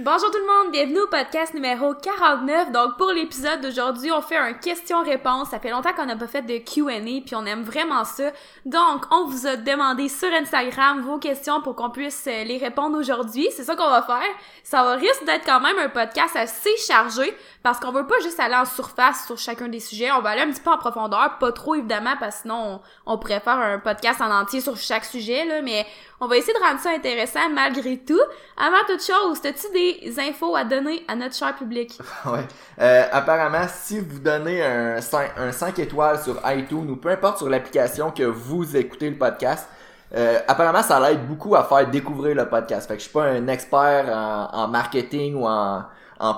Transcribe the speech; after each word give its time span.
Bonjour 0.00 0.30
tout 0.30 0.38
le 0.38 0.46
monde, 0.46 0.70
bienvenue 0.70 1.00
au 1.00 1.08
podcast 1.08 1.54
numéro 1.54 1.92
49. 1.92 2.70
Donc 2.70 2.96
pour 2.98 3.10
l'épisode 3.10 3.60
d'aujourd'hui, 3.60 4.12
on 4.12 4.22
fait 4.22 4.36
un 4.36 4.52
question-réponse. 4.52 5.48
Ça 5.48 5.58
fait 5.58 5.70
longtemps 5.70 5.92
qu'on 5.92 6.06
n'a 6.06 6.14
pas 6.14 6.28
fait 6.28 6.42
de 6.42 6.58
Q&A 6.58 7.00
puis 7.00 7.34
on 7.34 7.44
aime 7.44 7.64
vraiment 7.64 8.04
ça. 8.04 8.30
Donc 8.64 9.06
on 9.10 9.26
vous 9.26 9.48
a 9.48 9.56
demandé 9.56 10.08
sur 10.08 10.32
Instagram 10.32 11.00
vos 11.00 11.18
questions 11.18 11.60
pour 11.62 11.74
qu'on 11.74 11.90
puisse 11.90 12.28
euh, 12.28 12.44
les 12.44 12.58
répondre 12.58 12.96
aujourd'hui. 12.96 13.48
C'est 13.56 13.64
ça 13.64 13.74
qu'on 13.74 13.90
va 13.90 14.02
faire. 14.02 14.22
Ça 14.62 14.84
va 14.84 14.94
risque 14.94 15.24
d'être 15.24 15.44
quand 15.44 15.58
même 15.58 15.80
un 15.80 15.88
podcast 15.88 16.36
assez 16.36 16.76
chargé 16.76 17.36
parce 17.64 17.80
qu'on 17.80 17.90
veut 17.90 18.06
pas 18.06 18.20
juste 18.22 18.38
aller 18.38 18.54
en 18.54 18.66
surface 18.66 19.26
sur 19.26 19.36
chacun 19.36 19.66
des 19.66 19.80
sujets. 19.80 20.12
On 20.12 20.20
va 20.20 20.30
aller 20.30 20.42
un 20.42 20.50
petit 20.52 20.60
peu 20.60 20.70
en 20.70 20.78
profondeur, 20.78 21.38
pas 21.40 21.50
trop 21.50 21.74
évidemment 21.74 22.14
parce 22.20 22.36
que 22.36 22.42
sinon 22.42 22.80
on, 23.04 23.14
on 23.14 23.18
pourrait 23.18 23.40
faire 23.40 23.58
un 23.58 23.80
podcast 23.80 24.20
en 24.20 24.30
entier 24.30 24.60
sur 24.60 24.76
chaque 24.76 25.04
sujet 25.04 25.44
là, 25.44 25.60
mais 25.60 25.84
on 26.20 26.26
va 26.26 26.36
essayer 26.36 26.52
de 26.52 26.58
rendre 26.58 26.80
ça 26.80 26.90
intéressant 26.90 27.48
malgré 27.50 27.98
tout. 27.98 28.20
Avant 28.56 28.84
toute 28.86 29.02
chose, 29.02 29.38
as-tu 29.44 29.72
des 29.72 30.18
infos 30.18 30.56
à 30.56 30.64
donner 30.64 31.04
à 31.06 31.14
notre 31.14 31.34
cher 31.34 31.54
public? 31.54 31.98
ouais. 32.26 32.46
Euh, 32.80 33.04
apparemment, 33.12 33.66
si 33.72 34.00
vous 34.00 34.18
donnez 34.18 34.62
un 34.62 35.00
5, 35.00 35.30
un 35.36 35.52
5 35.52 35.78
étoiles 35.78 36.20
sur 36.20 36.40
iTunes 36.46 36.90
ou 36.90 36.96
peu 36.96 37.10
importe 37.10 37.38
sur 37.38 37.48
l'application 37.48 38.10
que 38.10 38.24
vous 38.24 38.76
écoutez 38.76 39.10
le 39.10 39.16
podcast, 39.16 39.68
euh, 40.16 40.40
apparemment, 40.48 40.82
ça 40.82 40.98
l'aide 40.98 41.26
beaucoup 41.26 41.54
à 41.54 41.62
faire 41.64 41.88
découvrir 41.88 42.34
le 42.34 42.48
podcast. 42.48 42.88
Fait 42.88 42.94
que 42.94 43.00
je 43.00 43.04
suis 43.04 43.12
pas 43.12 43.24
un 43.24 43.46
expert 43.46 44.08
en, 44.52 44.66
marketing 44.66 45.36
ou 45.36 45.46
en, 45.46 45.84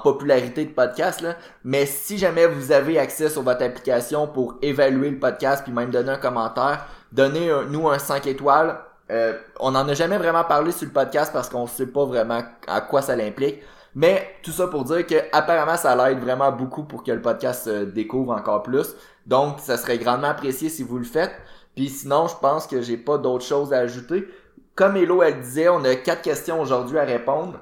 popularité 0.03 0.67
de 0.67 0.73
podcast, 0.73 1.23
là. 1.23 1.37
mais 1.65 1.87
si 1.87 2.19
jamais 2.19 2.47
vous 2.47 2.71
avez 2.71 2.99
accès 2.99 3.31
sur 3.31 3.41
votre 3.41 3.65
application 3.65 4.27
pour 4.27 4.57
évaluer 4.61 5.09
le 5.09 5.19
podcast 5.19 5.65
puis 5.65 5.73
même 5.73 5.91
donner 5.91 6.11
un 6.11 6.19
commentaire, 6.19 6.85
donnez-nous 7.13 7.89
un 7.89 7.99
5 7.99 8.27
étoiles 8.27 8.77
euh, 9.11 9.33
on 9.59 9.73
n'en 9.73 9.89
a 9.89 9.95
jamais 9.95 10.19
vraiment 10.19 10.45
parlé 10.45 10.73
sur 10.73 10.87
le 10.87 10.93
podcast 10.93 11.33
parce 11.33 11.49
qu'on 11.49 11.67
sait 11.67 11.87
pas 11.87 12.05
vraiment 12.05 12.43
à 12.67 12.81
quoi 12.81 13.03
ça 13.03 13.17
l'implique. 13.17 13.61
Mais 13.95 14.29
tout 14.43 14.53
ça 14.53 14.69
pour 14.69 14.85
dire 14.85 15.05
que 15.05 15.17
apparemment 15.33 15.77
ça 15.77 15.97
l'aide 15.97 16.21
vraiment 16.21 16.53
beaucoup 16.53 16.85
pour 16.85 17.03
que 17.03 17.11
le 17.11 17.21
podcast 17.21 17.65
se 17.65 17.85
découvre 17.85 18.33
encore 18.33 18.63
plus. 18.63 18.95
Donc 19.27 19.59
ça 19.59 19.77
serait 19.77 19.99
grandement 19.99 20.29
apprécié 20.29 20.69
si 20.69 20.83
vous 20.83 20.99
le 20.99 21.05
faites. 21.05 21.33
Puis 21.75 21.89
sinon, 21.89 22.29
je 22.29 22.37
pense 22.37 22.67
que 22.67 22.81
j'ai 22.83 22.97
pas 22.97 23.19
d'autres 23.19 23.45
choses 23.45 23.73
à 23.73 23.79
ajouter. 23.79 24.29
Comme 24.77 24.97
Hello 24.97 25.23
elle 25.23 25.41
disait, 25.41 25.69
on 25.69 25.85
a 25.85 25.97
quatre 25.97 26.23
questions 26.23 26.61
aujourd'hui 26.61 26.99
à 26.99 27.05
répondre. 27.05 27.59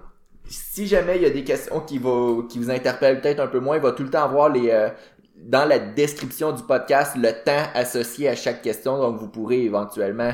Si 0.47 0.87
jamais 0.87 1.17
il 1.17 1.22
y 1.22 1.27
a 1.27 1.31
des 1.31 1.44
questions 1.44 1.81
qui, 1.81 1.98
vous 1.98 2.47
interpellent 2.69 3.20
peut-être 3.20 3.41
un 3.41 3.47
peu 3.47 3.61
moins, 3.61 3.77
il 3.77 3.83
va 3.83 3.92
tout 3.92 4.03
le 4.03 4.11
temps 4.11 4.25
avoir 4.25 4.48
les 4.48 4.70
euh, 4.70 4.89
dans 5.37 5.67
la 5.67 5.78
description 5.78 6.53
du 6.53 6.62
podcast 6.62 7.17
le 7.17 7.33
temps 7.44 7.70
associé 7.75 8.28
à 8.28 8.34
chaque 8.34 8.62
question. 8.62 8.98
Donc 8.98 9.19
vous 9.19 9.28
pourrez 9.28 9.62
éventuellement 9.62 10.33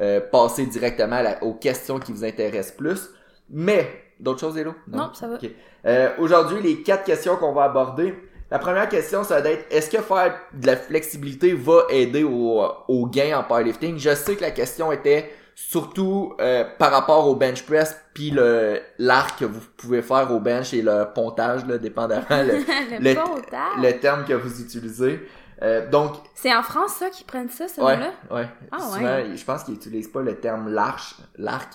euh, 0.00 0.20
passer 0.20 0.66
directement 0.66 1.22
aux 1.42 1.54
questions 1.54 1.98
qui 1.98 2.12
vous 2.12 2.24
intéressent 2.24 2.76
plus. 2.76 3.10
Mais, 3.50 3.88
d'autres 4.20 4.40
choses, 4.40 4.58
Hello? 4.58 4.74
Non, 4.88 5.12
ça 5.14 5.28
va. 5.28 5.38
Euh, 5.86 6.10
Aujourd'hui, 6.18 6.62
les 6.62 6.82
quatre 6.82 7.04
questions 7.04 7.36
qu'on 7.36 7.52
va 7.52 7.64
aborder. 7.64 8.14
La 8.50 8.58
première 8.58 8.88
question, 8.88 9.24
ça 9.24 9.40
va 9.40 9.50
être, 9.50 9.64
est-ce 9.70 9.90
que 9.90 10.00
faire 10.00 10.34
de 10.52 10.66
la 10.66 10.76
flexibilité 10.76 11.52
va 11.52 11.82
aider 11.90 12.22
au, 12.22 12.62
au 12.88 13.06
gain 13.06 13.38
en 13.38 13.42
powerlifting? 13.42 13.98
Je 13.98 14.14
sais 14.14 14.36
que 14.36 14.42
la 14.42 14.52
question 14.52 14.92
était 14.92 15.30
surtout 15.56 16.34
euh, 16.38 16.64
par 16.78 16.92
rapport 16.92 17.26
au 17.26 17.34
bench 17.34 17.62
press 17.64 17.96
puis 18.12 18.30
le 18.30 18.78
l'arc 18.98 19.38
que 19.38 19.46
vous 19.46 19.62
pouvez 19.78 20.02
faire 20.02 20.30
au 20.30 20.38
bench 20.38 20.74
et 20.74 20.82
le 20.82 21.06
pontage 21.14 21.64
là 21.66 21.78
dépendamment 21.78 22.26
le, 22.30 22.58
le, 23.00 23.14
pontage. 23.14 23.82
le 23.82 23.92
terme 23.98 24.26
que 24.26 24.34
vous 24.34 24.60
utilisez 24.60 25.26
euh, 25.62 25.88
donc 25.90 26.12
c'est 26.34 26.54
en 26.54 26.62
France 26.62 26.92
ça 26.92 27.10
qu'ils 27.10 27.26
prennent 27.26 27.48
ça 27.48 27.66
ce 27.68 27.80
ouais, 27.80 27.96
là 27.96 28.10
ouais. 28.30 28.48
Ah, 28.72 28.78
Souvent, 28.78 29.00
ouais. 29.02 29.30
je 29.34 29.44
pense 29.44 29.64
qu'ils 29.64 29.74
utilisent 29.74 30.08
pas 30.08 30.20
le 30.22 30.36
terme 30.38 30.68
l'arche 30.68 31.14
l'arc 31.36 31.70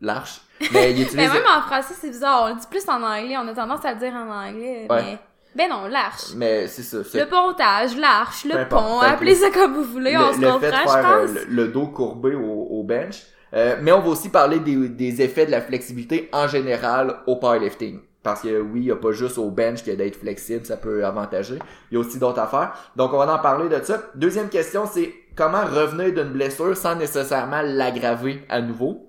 l'arche 0.00 0.40
mais 0.72 0.90
ils 0.92 0.96
mais 0.96 1.02
utilisent 1.02 1.32
même 1.32 1.42
en 1.56 1.60
français 1.62 1.94
c'est 2.00 2.10
bizarre 2.10 2.44
on 2.44 2.48
le 2.54 2.60
dit 2.60 2.66
plus 2.70 2.88
en 2.88 3.02
anglais 3.02 3.36
on 3.38 3.46
a 3.48 3.54
tendance 3.54 3.84
à 3.84 3.92
le 3.94 3.98
dire 4.00 4.12
en 4.14 4.28
anglais 4.30 4.86
Ouais. 4.90 5.02
mais 5.02 5.18
ben 5.54 5.68
non 5.68 5.86
l'arche 5.88 6.34
mais 6.36 6.66
c'est 6.68 6.82
ça 6.82 6.98
le 7.18 7.26
pontage 7.28 7.96
l'arche 7.96 8.44
le 8.44 8.68
pont 8.68 9.00
appelez 9.00 9.34
ça 9.34 9.50
comme 9.50 9.74
vous 9.74 9.84
voulez 9.84 10.16
on 10.16 10.28
le, 10.28 10.34
se 10.34 10.40
le 10.40 10.46
comprend 10.46 10.60
fait 10.60 10.70
de 10.70 10.76
je 10.76 10.82
faire 10.82 11.06
euh, 11.06 11.26
pense 11.26 11.34
le, 11.34 11.44
le 11.54 11.68
dos 11.68 11.86
courbé 11.88 12.34
au, 12.34 12.66
au 12.70 12.82
bench. 12.84 13.22
Euh, 13.52 13.76
mais 13.82 13.90
on 13.90 13.98
va 14.00 14.10
aussi 14.10 14.28
parler 14.28 14.60
des, 14.60 14.88
des 14.88 15.22
effets 15.22 15.44
de 15.44 15.50
la 15.50 15.60
flexibilité 15.60 16.28
en 16.32 16.46
général 16.46 17.16
au 17.26 17.34
powerlifting. 17.34 17.98
Parce 18.22 18.42
que 18.42 18.60
oui, 18.60 18.80
il 18.80 18.84
n'y 18.84 18.90
a 18.90 18.96
pas 18.96 19.12
juste 19.12 19.38
au 19.38 19.50
bench 19.50 19.82
que 19.82 19.90
d'être 19.92 20.16
flexible, 20.16 20.66
ça 20.66 20.76
peut 20.76 21.04
avantager. 21.04 21.58
Il 21.90 21.94
y 21.94 21.96
a 21.96 22.00
aussi 22.00 22.18
d'autres 22.18 22.40
affaires. 22.40 22.74
Donc 22.96 23.12
on 23.14 23.18
va 23.18 23.34
en 23.34 23.38
parler 23.38 23.68
de 23.68 23.82
ça. 23.82 24.02
Deuxième 24.14 24.50
question, 24.50 24.84
c'est 24.86 25.14
comment 25.34 25.64
revenir 25.64 26.12
d'une 26.12 26.32
blessure 26.32 26.76
sans 26.76 26.96
nécessairement 26.96 27.62
l'aggraver 27.62 28.44
à 28.48 28.60
nouveau? 28.60 29.08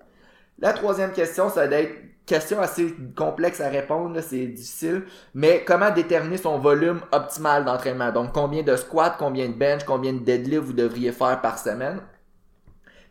La 0.60 0.74
troisième 0.74 1.12
question, 1.12 1.50
ça 1.50 1.68
va 1.68 1.76
être 1.78 1.94
question 2.26 2.62
assez 2.62 2.96
complexe 3.18 3.60
à 3.60 3.68
répondre, 3.68 4.18
c'est 4.22 4.46
difficile, 4.46 5.04
mais 5.34 5.64
comment 5.66 5.92
déterminer 5.92 6.38
son 6.38 6.60
volume 6.60 7.02
optimal 7.12 7.66
d'entraînement? 7.66 8.12
Donc 8.12 8.32
combien 8.32 8.64
de 8.64 8.76
squats, 8.78 9.16
combien 9.18 9.50
de 9.50 9.54
bench, 9.54 9.84
combien 9.86 10.14
de 10.14 10.20
deadlift 10.20 10.64
vous 10.64 10.74
devriez 10.74 11.12
faire 11.12 11.42
par 11.42 11.60
semaine? 11.60 12.00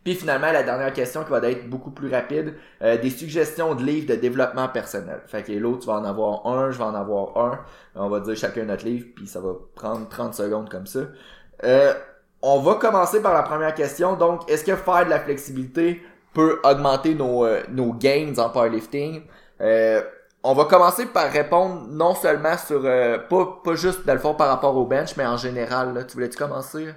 Puis 0.03 0.15
finalement, 0.15 0.51
la 0.51 0.63
dernière 0.63 0.91
question 0.93 1.23
qui 1.23 1.29
va 1.29 1.39
être 1.49 1.69
beaucoup 1.69 1.91
plus 1.91 2.11
rapide, 2.11 2.55
euh, 2.81 2.97
des 2.97 3.11
suggestions 3.11 3.75
de 3.75 3.83
livres 3.83 4.07
de 4.07 4.15
développement 4.15 4.67
personnel. 4.67 5.21
Fait 5.27 5.43
que 5.43 5.51
l'autre, 5.51 5.79
tu 5.81 5.87
vas 5.87 5.93
en 5.93 6.05
avoir 6.05 6.47
un, 6.47 6.71
je 6.71 6.77
vais 6.77 6.83
en 6.83 6.95
avoir 6.95 7.37
un. 7.37 7.59
On 7.95 8.09
va 8.09 8.19
dire 8.19 8.35
chacun 8.35 8.63
notre 8.63 8.85
livre, 8.85 9.07
puis 9.15 9.27
ça 9.27 9.39
va 9.39 9.53
prendre 9.75 10.09
30 10.09 10.33
secondes 10.33 10.69
comme 10.69 10.87
ça. 10.87 11.01
Euh, 11.63 11.93
on 12.41 12.59
va 12.59 12.75
commencer 12.75 13.21
par 13.21 13.33
la 13.33 13.43
première 13.43 13.73
question. 13.75 14.15
Donc, 14.15 14.49
est-ce 14.49 14.63
que 14.63 14.75
faire 14.75 15.05
de 15.05 15.09
la 15.09 15.19
flexibilité 15.19 16.01
peut 16.33 16.59
augmenter 16.63 17.13
nos, 17.13 17.45
euh, 17.45 17.61
nos 17.69 17.93
gains 17.93 18.33
en 18.37 18.49
powerlifting? 18.49 19.23
Euh, 19.61 20.01
on 20.43 20.53
va 20.53 20.65
commencer 20.65 21.05
par 21.05 21.31
répondre 21.31 21.85
non 21.89 22.15
seulement 22.15 22.57
sur, 22.57 22.81
euh, 22.83 23.19
pas, 23.19 23.59
pas 23.63 23.75
juste 23.75 24.05
dans 24.07 24.13
le 24.13 24.19
fond 24.19 24.33
par 24.33 24.47
rapport 24.47 24.75
au 24.75 24.85
bench, 24.85 25.15
mais 25.17 25.25
en 25.25 25.37
général. 25.37 25.93
Là. 25.93 26.03
Tu 26.03 26.13
voulais-tu 26.13 26.37
commencer? 26.37 26.87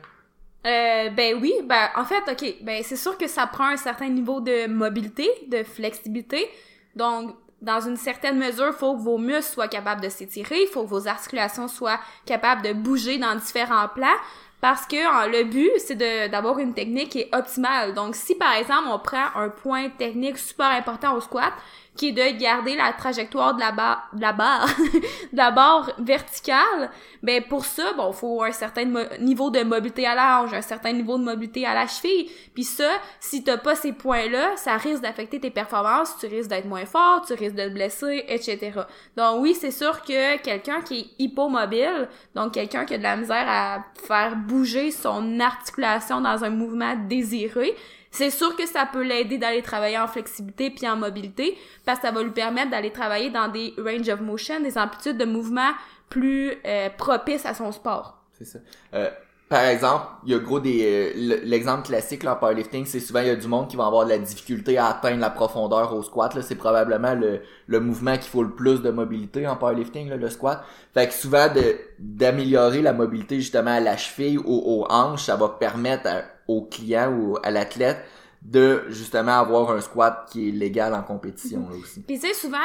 Euh, 0.66 1.10
ben 1.10 1.38
oui, 1.40 1.52
ben 1.64 1.90
en 1.94 2.04
fait, 2.04 2.22
ok, 2.30 2.54
ben 2.62 2.82
c'est 2.82 2.96
sûr 2.96 3.18
que 3.18 3.26
ça 3.26 3.46
prend 3.46 3.66
un 3.66 3.76
certain 3.76 4.08
niveau 4.08 4.40
de 4.40 4.66
mobilité, 4.66 5.28
de 5.48 5.62
flexibilité. 5.62 6.48
Donc, 6.96 7.34
dans 7.60 7.80
une 7.80 7.96
certaine 7.96 8.38
mesure, 8.38 8.68
il 8.68 8.72
faut 8.72 8.94
que 8.94 9.00
vos 9.02 9.18
muscles 9.18 9.52
soient 9.52 9.68
capables 9.68 10.00
de 10.00 10.08
s'étirer, 10.08 10.62
il 10.62 10.68
faut 10.68 10.84
que 10.84 10.88
vos 10.88 11.06
articulations 11.06 11.68
soient 11.68 12.00
capables 12.24 12.62
de 12.62 12.72
bouger 12.72 13.18
dans 13.18 13.34
différents 13.34 13.88
plans. 13.88 14.16
Parce 14.60 14.86
que 14.86 14.96
le 15.30 15.44
but, 15.44 15.72
c'est 15.76 15.94
d'avoir 16.30 16.58
une 16.58 16.72
technique 16.72 17.10
qui 17.10 17.20
est 17.20 17.34
optimale. 17.36 17.92
Donc, 17.92 18.14
si 18.16 18.34
par 18.34 18.54
exemple, 18.54 18.88
on 18.90 18.98
prend 18.98 19.26
un 19.34 19.50
point 19.50 19.90
technique 19.90 20.38
super 20.38 20.68
important 20.68 21.14
au 21.14 21.20
squat, 21.20 21.52
qui 21.96 22.08
est 22.08 22.12
de 22.12 22.38
garder 22.38 22.76
la 22.76 22.92
trajectoire 22.92 23.54
de 23.54 23.60
la 23.60 23.72
barre, 23.72 24.08
de 24.12 24.20
la 24.20 24.32
barre, 24.32 24.68
de 25.32 25.36
la 25.36 25.82
verticale, 25.98 26.90
ben 27.22 27.42
pour 27.48 27.64
ça, 27.64 27.92
bon, 27.96 28.12
faut 28.12 28.42
un 28.42 28.52
certain 28.52 28.84
niveau 29.20 29.50
de 29.50 29.62
mobilité 29.62 30.06
à 30.06 30.14
la 30.14 30.40
hanche, 30.40 30.52
un 30.52 30.62
certain 30.62 30.92
niveau 30.92 31.18
de 31.18 31.24
mobilité 31.24 31.64
à 31.66 31.74
la 31.74 31.86
cheville. 31.86 32.30
Puis 32.52 32.64
ça, 32.64 32.88
si 33.20 33.44
t'as 33.44 33.58
pas 33.58 33.76
ces 33.76 33.92
points-là, 33.92 34.56
ça 34.56 34.76
risque 34.76 35.02
d'affecter 35.02 35.40
tes 35.40 35.50
performances, 35.50 36.16
tu 36.18 36.26
risques 36.26 36.50
d'être 36.50 36.66
moins 36.66 36.86
fort, 36.86 37.24
tu 37.26 37.34
risques 37.34 37.54
de 37.54 37.68
te 37.68 37.72
blesser, 37.72 38.24
etc. 38.28 38.72
Donc 39.16 39.42
oui, 39.42 39.54
c'est 39.54 39.70
sûr 39.70 40.02
que 40.02 40.38
quelqu'un 40.38 40.80
qui 40.80 41.00
est 41.00 41.24
hypomobile, 41.24 42.08
donc 42.34 42.54
quelqu'un 42.54 42.84
qui 42.84 42.94
a 42.94 42.98
de 42.98 43.02
la 43.02 43.16
misère 43.16 43.46
à 43.46 43.84
faire 44.06 44.36
bouger 44.36 44.90
son 44.90 45.38
articulation 45.38 46.20
dans 46.20 46.44
un 46.44 46.50
mouvement 46.50 46.94
désiré, 47.08 47.74
c'est 48.14 48.30
sûr 48.30 48.54
que 48.56 48.64
ça 48.66 48.86
peut 48.90 49.02
l'aider 49.02 49.38
d'aller 49.38 49.60
travailler 49.62 49.98
en 49.98 50.06
flexibilité 50.06 50.70
puis 50.70 50.88
en 50.88 50.96
mobilité 50.96 51.58
parce 51.84 51.98
que 51.98 52.06
ça 52.06 52.12
va 52.12 52.22
lui 52.22 52.30
permettre 52.30 52.70
d'aller 52.70 52.92
travailler 52.92 53.30
dans 53.30 53.48
des 53.48 53.74
range 53.76 54.08
of 54.08 54.20
motion, 54.20 54.60
des 54.60 54.78
amplitudes 54.78 55.18
de 55.18 55.24
mouvement 55.24 55.72
plus 56.08 56.52
euh, 56.64 56.88
propices 56.96 57.44
à 57.44 57.54
son 57.54 57.72
sport. 57.72 58.22
C'est 58.38 58.44
ça. 58.44 58.58
Euh, 58.94 59.10
par 59.48 59.64
exemple, 59.64 60.06
il 60.24 60.32
y 60.32 60.34
a 60.34 60.38
gros 60.38 60.60
des 60.60 61.12
euh, 61.16 61.40
l'exemple 61.44 61.82
classique 61.86 62.22
là, 62.22 62.34
en 62.34 62.36
powerlifting, 62.36 62.86
c'est 62.86 63.00
souvent 63.00 63.20
il 63.20 63.26
y 63.26 63.30
a 63.30 63.36
du 63.36 63.46
monde 63.48 63.68
qui 63.68 63.76
va 63.76 63.86
avoir 63.86 64.04
de 64.04 64.10
la 64.10 64.18
difficulté 64.18 64.78
à 64.78 64.86
atteindre 64.86 65.20
la 65.20 65.30
profondeur 65.30 65.92
au 65.94 66.02
squat 66.02 66.34
là, 66.34 66.42
c'est 66.42 66.54
probablement 66.54 67.14
le, 67.14 67.40
le 67.66 67.80
mouvement 67.80 68.16
qui 68.16 68.28
faut 68.28 68.42
le 68.42 68.50
plus 68.50 68.80
de 68.80 68.90
mobilité 68.90 69.46
en 69.46 69.56
powerlifting 69.56 70.08
là, 70.08 70.16
le 70.16 70.30
squat. 70.30 70.64
Fait 70.94 71.08
que 71.08 71.12
souvent 71.14 71.48
de 71.52 71.76
d'améliorer 71.98 72.80
la 72.80 72.92
mobilité 72.92 73.36
justement 73.40 73.72
à 73.72 73.80
la 73.80 73.96
cheville 73.96 74.38
ou 74.38 74.62
aux 74.66 74.86
hanches, 74.90 75.24
ça 75.24 75.36
va 75.36 75.48
permettre 75.48 76.06
à- 76.08 76.22
au 76.48 76.62
client 76.62 77.12
ou 77.12 77.38
à 77.42 77.50
l'athlète 77.50 78.04
de 78.42 78.84
justement 78.88 79.38
avoir 79.38 79.70
un 79.70 79.80
squat 79.80 80.28
qui 80.30 80.48
est 80.48 80.52
légal 80.52 80.94
en 80.94 81.02
compétition 81.02 81.66
là 81.70 81.76
aussi. 81.76 82.02
Puis 82.02 82.20
tu 82.20 82.34
souvent 82.34 82.58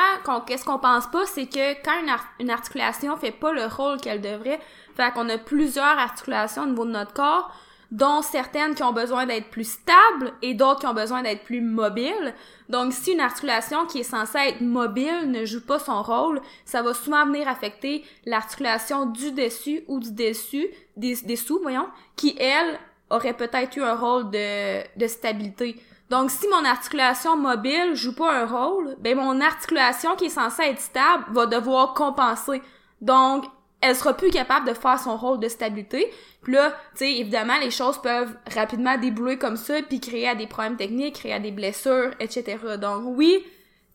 qu'est-ce 0.46 0.66
qu'on 0.66 0.78
pense 0.80 1.08
pas 1.08 1.26
c'est 1.26 1.46
que 1.46 1.82
quand 1.84 2.02
une, 2.04 2.10
ar- 2.10 2.28
une 2.40 2.50
articulation 2.50 3.16
fait 3.16 3.32
pas 3.32 3.54
le 3.54 3.66
rôle 3.66 3.98
qu'elle 4.02 4.20
devrait, 4.20 4.60
fait 4.96 5.14
qu'on 5.14 5.30
a 5.30 5.38
plusieurs 5.38 5.86
articulations 5.86 6.64
au 6.64 6.68
niveau 6.68 6.86
de 6.86 6.92
notre 6.92 7.14
corps 7.14 7.50
dont 7.92 8.22
certaines 8.22 8.76
qui 8.76 8.84
ont 8.84 8.94
besoin 8.94 9.26
d'être 9.26 9.50
plus 9.50 9.68
stables 9.68 10.34
et 10.44 10.54
d'autres 10.54 10.82
qui 10.82 10.86
ont 10.86 10.94
besoin 10.94 11.24
d'être 11.24 11.44
plus 11.44 11.62
mobiles. 11.62 12.36
Donc, 12.68 12.94
si 12.94 13.14
une 13.14 13.20
articulation 13.20 13.88
qui 13.88 14.02
est 14.02 14.04
censée 14.04 14.38
être 14.38 14.62
mobile 14.62 15.32
ne 15.32 15.44
joue 15.44 15.66
pas 15.66 15.80
son 15.80 16.04
rôle, 16.04 16.40
ça 16.66 16.84
va 16.84 16.94
souvent 16.94 17.26
venir 17.26 17.48
affecter 17.48 18.04
l'articulation 18.28 19.08
du 19.08 19.32
dessus 19.32 19.86
ou 19.88 20.00
du 20.00 20.12
dessus, 20.12 20.68
des, 20.98 21.16
dessous, 21.16 21.58
voyons, 21.64 21.88
qui, 22.16 22.36
elle, 22.40 22.78
aurait 23.10 23.34
peut-être 23.34 23.76
eu 23.78 23.84
un 23.84 23.96
rôle 23.96 24.30
de, 24.30 24.82
de 24.98 25.08
stabilité. 25.08 25.82
Donc, 26.10 26.32
si 26.32 26.48
mon 26.48 26.66
articulation 26.66 27.38
mobile 27.38 27.94
joue 27.94 28.16
pas 28.16 28.42
un 28.42 28.46
rôle, 28.46 28.96
ben 29.00 29.16
mon 29.16 29.42
articulation 29.42 30.16
qui 30.16 30.26
est 30.26 30.30
censée 30.30 30.64
être 30.64 30.82
stable 30.82 31.26
va 31.32 31.46
devoir 31.46 31.94
compenser. 31.94 32.62
Donc, 33.02 33.46
elle 33.82 33.96
sera 33.96 34.14
plus 34.14 34.30
capable 34.30 34.68
de 34.68 34.74
faire 34.74 35.00
son 35.00 35.16
rôle 35.16 35.40
de 35.40 35.48
stabilité. 35.48 36.12
Puis 36.42 36.54
là, 36.54 36.72
tu 36.92 37.00
sais, 37.00 37.12
évidemment, 37.14 37.58
les 37.62 37.72
choses 37.72 38.02
peuvent 38.02 38.36
rapidement 38.54 38.98
débouler 38.98 39.38
comme 39.38 39.56
ça, 39.56 39.82
puis 39.82 40.00
créer 40.00 40.34
des 40.36 40.48
problèmes 40.48 40.78
techniques, 40.78 41.16
créer 41.16 41.40
des 41.40 41.52
blessures, 41.52 42.12
etc. 42.20 42.58
Donc 42.80 43.04
oui, 43.06 43.46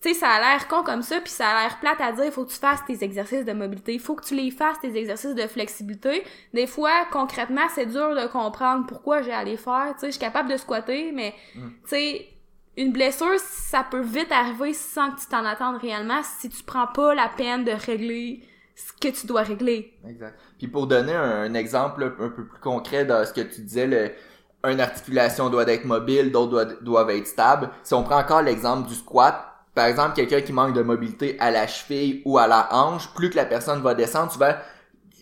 tu 0.04 0.12
sais, 0.12 0.20
ça 0.20 0.28
a 0.28 0.38
l'air 0.38 0.68
con 0.68 0.82
comme 0.82 1.00
ça, 1.00 1.18
puis 1.20 1.30
ça 1.30 1.48
a 1.48 1.62
l'air 1.62 1.78
plate 1.80 1.98
à 2.00 2.12
dire, 2.12 2.26
il 2.26 2.30
faut 2.30 2.44
que 2.44 2.52
tu 2.52 2.58
fasses 2.58 2.84
tes 2.86 3.02
exercices 3.02 3.46
de 3.46 3.52
mobilité, 3.54 3.94
il 3.94 4.00
faut 4.00 4.14
que 4.14 4.24
tu 4.24 4.34
les 4.34 4.50
fasses, 4.50 4.78
tes 4.80 4.94
exercices 4.94 5.34
de 5.34 5.46
flexibilité. 5.46 6.22
Des 6.52 6.66
fois, 6.66 7.06
concrètement, 7.10 7.66
c'est 7.74 7.86
dur 7.86 8.14
de 8.14 8.26
comprendre 8.26 8.86
pourquoi 8.86 9.22
j'ai 9.22 9.32
à 9.32 9.42
les 9.44 9.56
faire. 9.56 9.94
Tu 9.94 10.00
sais, 10.00 10.06
je 10.08 10.12
suis 10.12 10.20
capable 10.20 10.50
de 10.50 10.58
squatter, 10.58 11.10
mais, 11.10 11.32
mm. 11.54 11.60
tu 11.60 11.88
sais, 11.88 12.28
une 12.76 12.92
blessure, 12.92 13.38
ça 13.38 13.82
peut 13.88 14.02
vite 14.02 14.30
arriver 14.30 14.74
sans 14.74 15.12
que 15.12 15.20
tu 15.20 15.26
t'en 15.26 15.44
attendes 15.46 15.76
réellement 15.76 16.20
si 16.22 16.50
tu 16.50 16.62
prends 16.64 16.88
pas 16.88 17.14
la 17.14 17.28
peine 17.28 17.64
de 17.64 17.72
régler 17.72 18.42
ce 18.74 18.92
que 18.92 19.08
tu 19.14 19.26
dois 19.26 19.42
régler. 19.42 19.94
Exact. 20.06 20.38
Puis 20.58 20.68
pour 20.68 20.86
donner 20.86 21.14
un, 21.14 21.54
exemple 21.54 22.04
un 22.04 22.28
peu 22.28 22.46
plus 22.46 22.60
concret 22.60 23.06
dans 23.06 23.24
ce 23.24 23.32
que 23.32 23.40
tu 23.40 23.62
disais, 23.62 23.86
le, 23.86 24.10
une 24.68 24.80
articulation 24.80 25.48
doit 25.48 25.66
être 25.68 25.84
mobile, 25.84 26.30
d'autres 26.30 26.82
doivent, 26.82 27.10
être 27.10 27.26
stables. 27.26 27.70
Si 27.82 27.94
on 27.94 28.02
prend 28.02 28.18
encore 28.18 28.42
l'exemple 28.42 28.88
du 28.88 28.94
squat, 28.94 29.53
par 29.74 29.86
exemple, 29.86 30.14
quelqu'un 30.14 30.40
qui 30.40 30.52
manque 30.52 30.74
de 30.74 30.82
mobilité 30.82 31.36
à 31.40 31.50
la 31.50 31.66
cheville 31.66 32.22
ou 32.24 32.38
à 32.38 32.46
la 32.46 32.68
hanche, 32.72 33.12
plus 33.14 33.30
que 33.30 33.36
la 33.36 33.44
personne 33.44 33.82
va 33.82 33.94
descendre, 33.94 34.30
tu 34.32 34.38
vas, 34.38 34.58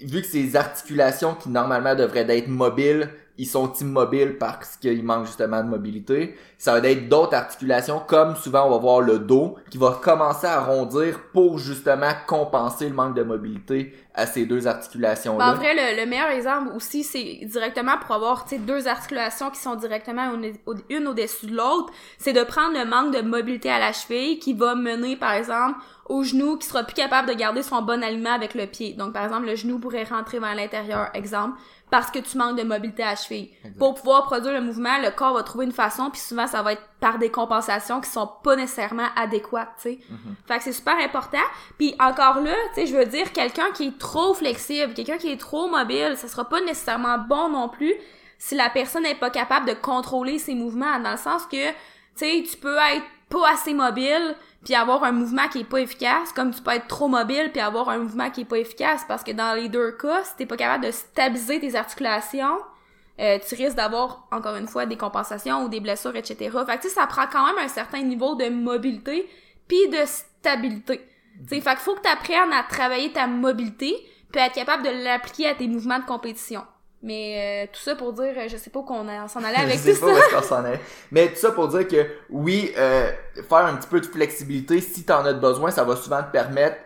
vu 0.02 0.20
que 0.20 0.26
ces 0.26 0.56
articulations 0.56 1.34
qui 1.34 1.48
normalement 1.48 1.94
devraient 1.94 2.26
être 2.28 2.48
mobiles 2.48 3.08
ils 3.38 3.46
sont 3.46 3.72
immobiles 3.74 4.36
parce 4.38 4.76
qu'il 4.76 5.02
manque 5.02 5.26
justement 5.26 5.62
de 5.62 5.68
mobilité. 5.68 6.36
Ça 6.58 6.78
va 6.78 6.88
être 6.88 7.08
d'autres 7.08 7.34
articulations, 7.34 8.00
comme 8.06 8.36
souvent 8.36 8.66
on 8.66 8.70
va 8.70 8.78
voir 8.78 9.00
le 9.00 9.18
dos, 9.18 9.56
qui 9.70 9.78
va 9.78 9.98
commencer 10.02 10.46
à 10.46 10.60
rondir 10.60 11.18
pour 11.32 11.58
justement 11.58 12.12
compenser 12.26 12.88
le 12.88 12.94
manque 12.94 13.14
de 13.14 13.22
mobilité 13.22 13.94
à 14.14 14.26
ces 14.26 14.44
deux 14.44 14.66
articulations-là. 14.66 15.44
Ben, 15.44 15.52
en 15.52 15.54
vrai, 15.56 15.74
le, 15.74 16.06
meilleur 16.06 16.28
exemple 16.28 16.72
aussi, 16.76 17.02
c'est 17.02 17.40
directement 17.44 17.96
pour 17.98 18.14
avoir 18.14 18.44
deux 18.50 18.86
articulations 18.86 19.50
qui 19.50 19.60
sont 19.60 19.74
directement 19.74 20.34
une 20.90 21.06
au-dessus 21.06 21.46
de 21.46 21.56
l'autre, 21.56 21.92
c'est 22.18 22.34
de 22.34 22.42
prendre 22.42 22.78
le 22.78 22.84
manque 22.84 23.14
de 23.14 23.22
mobilité 23.22 23.70
à 23.70 23.78
la 23.78 23.92
cheville 23.92 24.38
qui 24.38 24.52
va 24.52 24.74
mener, 24.74 25.16
par 25.16 25.32
exemple, 25.32 25.78
au 26.06 26.22
genou 26.22 26.56
qui 26.56 26.66
sera 26.66 26.84
plus 26.84 26.94
capable 26.94 27.28
de 27.28 27.34
garder 27.34 27.62
son 27.62 27.82
bon 27.82 28.02
aliment 28.02 28.32
avec 28.32 28.54
le 28.54 28.66
pied. 28.66 28.94
Donc, 28.94 29.12
par 29.12 29.24
exemple, 29.24 29.46
le 29.46 29.54
genou 29.54 29.78
pourrait 29.78 30.04
rentrer 30.04 30.38
vers 30.38 30.54
l'intérieur, 30.54 31.10
exemple 31.14 31.58
parce 31.92 32.10
que 32.10 32.18
tu 32.20 32.38
manques 32.38 32.56
de 32.56 32.62
mobilité 32.62 33.02
à 33.02 33.10
la 33.10 33.16
cheville. 33.16 33.50
Pour 33.78 33.92
pouvoir 33.92 34.24
produire 34.24 34.54
le 34.54 34.62
mouvement, 34.62 34.96
le 35.02 35.10
corps 35.10 35.34
va 35.34 35.42
trouver 35.42 35.66
une 35.66 35.72
façon, 35.72 36.08
puis 36.08 36.22
souvent 36.22 36.46
ça 36.46 36.62
va 36.62 36.72
être 36.72 36.82
par 37.00 37.18
des 37.18 37.30
compensations 37.30 38.00
qui 38.00 38.08
sont 38.08 38.30
pas 38.42 38.56
nécessairement 38.56 39.08
adéquates, 39.14 39.74
tu 39.76 39.82
sais. 39.82 39.98
Mm-hmm. 40.10 40.48
Fait 40.48 40.56
que 40.56 40.64
c'est 40.64 40.72
super 40.72 40.96
important. 40.96 41.36
Puis 41.76 41.94
encore 42.00 42.40
là, 42.40 42.54
tu 42.74 42.80
sais, 42.80 42.86
je 42.86 42.96
veux 42.96 43.04
dire, 43.04 43.30
quelqu'un 43.32 43.70
qui 43.74 43.88
est 43.88 43.98
trop 43.98 44.32
flexible, 44.32 44.94
quelqu'un 44.94 45.18
qui 45.18 45.30
est 45.30 45.36
trop 45.36 45.68
mobile, 45.68 46.14
ça 46.16 46.28
sera 46.28 46.48
pas 46.48 46.62
nécessairement 46.62 47.18
bon 47.18 47.50
non 47.50 47.68
plus 47.68 47.92
si 48.38 48.54
la 48.54 48.70
personne 48.70 49.02
n'est 49.02 49.14
pas 49.14 49.30
capable 49.30 49.68
de 49.68 49.74
contrôler 49.74 50.38
ses 50.38 50.54
mouvements, 50.54 50.98
dans 50.98 51.12
le 51.12 51.18
sens 51.18 51.44
que, 51.44 51.68
tu 51.68 51.74
sais, 52.16 52.42
tu 52.50 52.56
peux 52.56 52.76
être 52.76 53.04
pas 53.32 53.50
assez 53.50 53.72
mobile, 53.72 54.36
puis 54.64 54.74
avoir 54.74 55.02
un 55.04 55.12
mouvement 55.12 55.48
qui 55.48 55.60
est 55.60 55.64
pas 55.64 55.80
efficace, 55.80 56.32
comme 56.32 56.54
tu 56.54 56.60
peux 56.60 56.72
être 56.72 56.86
trop 56.86 57.08
mobile 57.08 57.50
puis 57.50 57.60
avoir 57.60 57.88
un 57.88 57.98
mouvement 57.98 58.30
qui 58.30 58.42
est 58.42 58.44
pas 58.44 58.58
efficace, 58.58 59.04
parce 59.08 59.24
que 59.24 59.32
dans 59.32 59.54
les 59.54 59.68
deux 59.68 59.92
cas, 59.92 60.22
si 60.24 60.36
t'es 60.36 60.46
pas 60.46 60.56
capable 60.56 60.84
de 60.84 60.90
stabiliser 60.90 61.58
tes 61.58 61.74
articulations, 61.74 62.58
euh, 63.20 63.38
tu 63.46 63.54
risques 63.54 63.76
d'avoir, 63.76 64.26
encore 64.30 64.56
une 64.56 64.68
fois, 64.68 64.86
des 64.86 64.96
compensations 64.96 65.64
ou 65.64 65.68
des 65.68 65.80
blessures, 65.80 66.14
etc. 66.14 66.56
Fait 66.66 66.78
que, 66.78 66.88
ça 66.88 67.06
prend 67.06 67.26
quand 67.26 67.46
même 67.46 67.58
un 67.58 67.68
certain 67.68 68.02
niveau 68.02 68.34
de 68.34 68.48
mobilité 68.48 69.28
puis 69.66 69.88
de 69.88 70.04
stabilité. 70.04 71.00
T'sais, 71.46 71.60
fait 71.60 71.70
qu'il 71.70 71.78
faut 71.78 71.94
que 71.94 72.02
tu 72.02 72.08
apprennes 72.08 72.52
à 72.52 72.62
travailler 72.62 73.12
ta 73.12 73.26
mobilité 73.26 73.96
puis 74.30 74.40
être 74.40 74.54
capable 74.54 74.82
de 74.82 75.04
l'appliquer 75.04 75.48
à 75.48 75.54
tes 75.54 75.68
mouvements 75.68 75.98
de 75.98 76.04
compétition. 76.04 76.62
Mais 77.02 77.64
euh, 77.64 77.70
tout 77.72 77.80
ça 77.80 77.96
pour 77.96 78.12
dire, 78.12 78.32
je 78.48 78.56
sais 78.56 78.70
pas 78.70 78.82
qu'on 78.82 79.04
s'en 79.28 79.42
allait 79.42 79.56
avec 79.62 79.78
je 79.78 79.92
sais 79.92 80.00
pas 80.00 80.38
Où 80.38 80.42
s'en 80.42 80.64
allait. 80.64 80.80
Mais 81.10 81.28
tout 81.28 81.36
ça 81.36 81.50
pour 81.50 81.68
dire 81.68 81.88
que 81.88 82.06
oui, 82.30 82.72
euh, 82.76 83.10
faire 83.48 83.66
un 83.66 83.74
petit 83.74 83.88
peu 83.88 84.00
de 84.00 84.06
flexibilité, 84.06 84.80
si 84.80 85.04
tu 85.04 85.12
en 85.12 85.24
as 85.24 85.32
besoin, 85.32 85.70
ça 85.70 85.84
va 85.84 85.96
souvent 85.96 86.22
te 86.22 86.30
permettre 86.30 86.76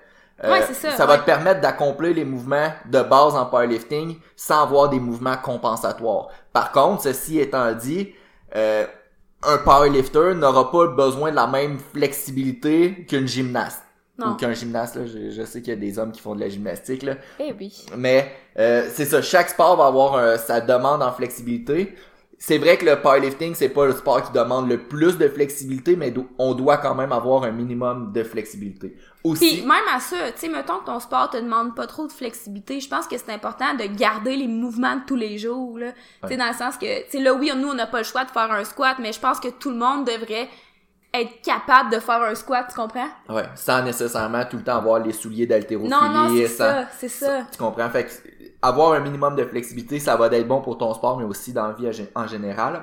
euh, 0.44 0.52
ouais, 0.52 0.62
ça, 0.74 0.90
ça 0.90 1.06
va 1.06 1.16
te 1.18 1.24
permettre 1.24 1.62
d'accomplir 1.62 2.14
les 2.14 2.24
mouvements 2.24 2.70
de 2.84 3.00
base 3.00 3.34
en 3.34 3.46
powerlifting 3.46 4.18
sans 4.36 4.64
avoir 4.64 4.90
des 4.90 5.00
mouvements 5.00 5.36
compensatoires. 5.36 6.28
Par 6.52 6.72
contre, 6.72 7.04
ceci 7.04 7.38
étant 7.40 7.72
dit, 7.72 8.12
euh, 8.54 8.86
un 9.42 9.58
powerlifter 9.58 10.34
n'aura 10.34 10.70
pas 10.70 10.88
besoin 10.88 11.30
de 11.30 11.36
la 11.36 11.46
même 11.46 11.78
flexibilité 11.78 13.06
qu'une 13.08 13.26
gymnaste. 13.26 13.82
Non. 14.18 14.32
Ou 14.32 14.34
qu'un 14.34 14.54
gymnaste, 14.54 14.96
là, 14.96 15.02
je, 15.04 15.42
sais 15.44 15.60
qu'il 15.60 15.74
y 15.74 15.76
a 15.76 15.78
des 15.78 15.98
hommes 15.98 16.10
qui 16.10 16.20
font 16.20 16.34
de 16.34 16.40
la 16.40 16.48
gymnastique. 16.48 17.02
Là. 17.02 17.16
Eh 17.38 17.52
oui. 17.52 17.84
Mais 17.96 18.32
euh, 18.58 18.88
c'est 18.92 19.04
ça, 19.04 19.20
chaque 19.20 19.50
sport 19.50 19.76
va 19.76 19.86
avoir 19.86 20.38
sa 20.38 20.60
demande 20.60 21.02
en 21.02 21.12
flexibilité. 21.12 21.94
C'est 22.38 22.58
vrai 22.58 22.76
que 22.76 22.84
le 22.84 23.00
powerlifting, 23.00 23.54
c'est 23.54 23.70
pas 23.70 23.86
le 23.86 23.92
sport 23.92 24.22
qui 24.22 24.32
demande 24.32 24.68
le 24.68 24.78
plus 24.78 25.16
de 25.16 25.26
flexibilité, 25.26 25.96
mais 25.96 26.12
on 26.38 26.52
doit 26.52 26.76
quand 26.76 26.94
même 26.94 27.10
avoir 27.10 27.44
un 27.44 27.50
minimum 27.50 28.12
de 28.12 28.22
flexibilité. 28.22 28.94
Aussi. 29.24 29.56
Puis 29.56 29.66
même 29.66 29.84
à 29.92 29.98
ça, 30.00 30.16
tu 30.32 30.40
sais, 30.40 30.48
mettons 30.48 30.78
que 30.78 30.84
ton 30.84 31.00
sport 31.00 31.30
te 31.30 31.38
demande 31.38 31.74
pas 31.74 31.86
trop 31.86 32.06
de 32.06 32.12
flexibilité, 32.12 32.78
je 32.78 32.88
pense 32.88 33.06
que 33.06 33.16
c'est 33.16 33.32
important 33.32 33.74
de 33.74 33.84
garder 33.84 34.36
les 34.36 34.48
mouvements 34.48 34.96
de 34.96 35.00
tous 35.06 35.16
les 35.16 35.38
jours, 35.38 35.78
là. 35.78 35.92
Tu 36.22 36.28
sais, 36.28 36.36
dans 36.36 36.48
le 36.48 36.54
sens 36.54 36.76
que, 36.76 37.04
tu 37.04 37.10
sais, 37.12 37.18
là, 37.20 37.32
oui, 37.32 37.50
nous, 37.56 37.68
on 37.68 37.74
n'a 37.74 37.86
pas 37.86 37.98
le 37.98 38.04
choix 38.04 38.24
de 38.24 38.30
faire 38.30 38.52
un 38.52 38.64
squat, 38.64 38.98
mais 39.00 39.12
je 39.12 39.18
pense 39.18 39.40
que 39.40 39.48
tout 39.48 39.70
le 39.70 39.76
monde 39.76 40.06
devrait 40.06 40.48
être 41.20 41.40
capable 41.42 41.90
de 41.90 41.98
faire 41.98 42.22
un 42.22 42.34
squat, 42.34 42.66
tu 42.68 42.74
comprends? 42.74 43.08
Ouais, 43.28 43.44
sans 43.54 43.82
nécessairement 43.82 44.44
tout 44.44 44.56
le 44.56 44.62
temps 44.62 44.76
avoir 44.76 45.00
les 45.00 45.12
souliers 45.12 45.46
d'haltérophilie. 45.46 45.90
Non, 45.90 46.08
non, 46.08 46.28
c'est 46.36 46.48
ça, 46.48 46.84
c'est 46.96 47.08
ça. 47.08 47.42
Tu 47.50 47.58
comprends? 47.58 47.88
Fait 47.90 48.04
que 48.04 48.10
avoir 48.62 48.92
un 48.92 49.00
minimum 49.00 49.36
de 49.36 49.44
flexibilité, 49.44 49.98
ça 50.00 50.16
va 50.16 50.26
être 50.26 50.48
bon 50.48 50.60
pour 50.60 50.78
ton 50.78 50.92
sport, 50.94 51.18
mais 51.18 51.24
aussi 51.24 51.52
dans 51.52 51.68
la 51.68 51.74
vie 51.74 51.90
en 52.14 52.26
général. 52.26 52.82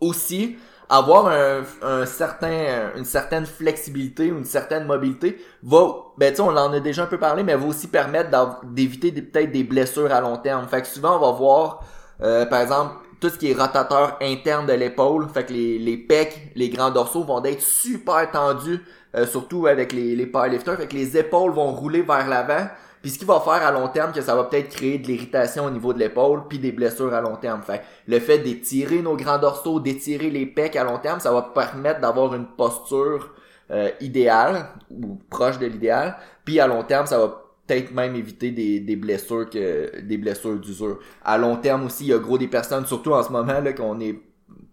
Aussi, 0.00 0.56
avoir 0.88 1.28
un, 1.28 1.62
un, 1.82 2.06
certain 2.06 2.92
une 2.96 3.04
certaine 3.04 3.46
flexibilité 3.46 4.30
ou 4.30 4.38
une 4.38 4.44
certaine 4.44 4.84
mobilité 4.84 5.38
va 5.62 5.86
ben 6.16 6.32
tu 6.32 6.40
on 6.40 6.48
en 6.48 6.72
a 6.72 6.80
déjà 6.80 7.02
un 7.02 7.06
peu 7.06 7.18
parlé 7.18 7.42
mais 7.42 7.56
va 7.56 7.66
aussi 7.66 7.88
permettre 7.88 8.30
d'éviter 8.64 9.10
peut-être 9.10 9.50
des 9.50 9.64
blessures 9.64 10.12
à 10.12 10.20
long 10.20 10.36
terme 10.36 10.68
fait 10.68 10.82
que 10.82 10.88
souvent 10.88 11.16
on 11.16 11.20
va 11.20 11.36
voir 11.36 11.84
euh, 12.22 12.46
par 12.46 12.60
exemple 12.60 12.94
tout 13.20 13.28
ce 13.28 13.38
qui 13.38 13.50
est 13.50 13.54
rotateur 13.54 14.18
interne 14.20 14.66
de 14.66 14.72
l'épaule, 14.72 15.28
fait 15.32 15.44
que 15.44 15.52
les, 15.52 15.78
les 15.78 15.96
pecs, 15.96 16.50
les 16.54 16.68
grands 16.68 16.90
dorsaux 16.90 17.24
vont 17.24 17.42
être 17.44 17.62
super 17.62 18.30
tendus, 18.30 18.80
euh, 19.14 19.26
surtout 19.26 19.66
avec 19.66 19.92
les, 19.92 20.14
les 20.14 20.26
powerlifters, 20.26 20.76
fait 20.76 20.86
que 20.86 20.94
les 20.94 21.16
épaules 21.16 21.52
vont 21.52 21.72
rouler 21.72 22.02
vers 22.02 22.28
l'avant, 22.28 22.66
puis 23.06 23.10
ce 23.10 23.18
qui 23.18 23.24
va 23.24 23.38
faire 23.40 23.64
à 23.64 23.70
long 23.70 23.86
terme 23.86 24.12
que 24.12 24.20
ça 24.20 24.34
va 24.34 24.44
peut-être 24.44 24.68
créer 24.68 24.98
de 24.98 25.06
l'irritation 25.06 25.66
au 25.66 25.70
niveau 25.70 25.92
de 25.92 26.00
l'épaule 26.00 26.48
puis 26.48 26.58
des 26.58 26.72
blessures 26.72 27.14
à 27.14 27.20
long 27.20 27.36
terme. 27.36 27.62
Fait 27.62 27.82
le 28.08 28.18
fait 28.18 28.38
d'étirer 28.38 29.00
nos 29.00 29.16
grands 29.16 29.38
dorsaux, 29.38 29.78
d'étirer 29.78 30.28
les 30.28 30.44
pecs 30.44 30.74
à 30.74 30.82
long 30.82 30.98
terme, 30.98 31.20
ça 31.20 31.30
va 31.30 31.42
permettre 31.42 32.00
d'avoir 32.00 32.34
une 32.34 32.46
posture 32.46 33.32
euh, 33.70 33.90
idéale 34.00 34.66
ou 34.90 35.20
proche 35.30 35.58
de 35.60 35.66
l'idéal. 35.66 36.16
Puis 36.44 36.58
à 36.58 36.66
long 36.66 36.82
terme, 36.82 37.06
ça 37.06 37.18
va 37.18 37.45
peut-être 37.66 37.92
même 37.92 38.14
éviter 38.14 38.50
des, 38.50 38.80
des 38.80 38.96
blessures 38.96 39.48
que 39.50 40.00
des 40.00 40.18
blessures 40.18 40.58
d'usure. 40.58 40.98
À 41.24 41.38
long 41.38 41.56
terme 41.56 41.86
aussi, 41.86 42.04
il 42.04 42.08
y 42.08 42.12
a 42.12 42.18
gros 42.18 42.38
des 42.38 42.48
personnes, 42.48 42.86
surtout 42.86 43.12
en 43.12 43.22
ce 43.22 43.30
moment 43.30 43.60
là, 43.60 43.72
qu'on 43.72 44.00
est 44.00 44.20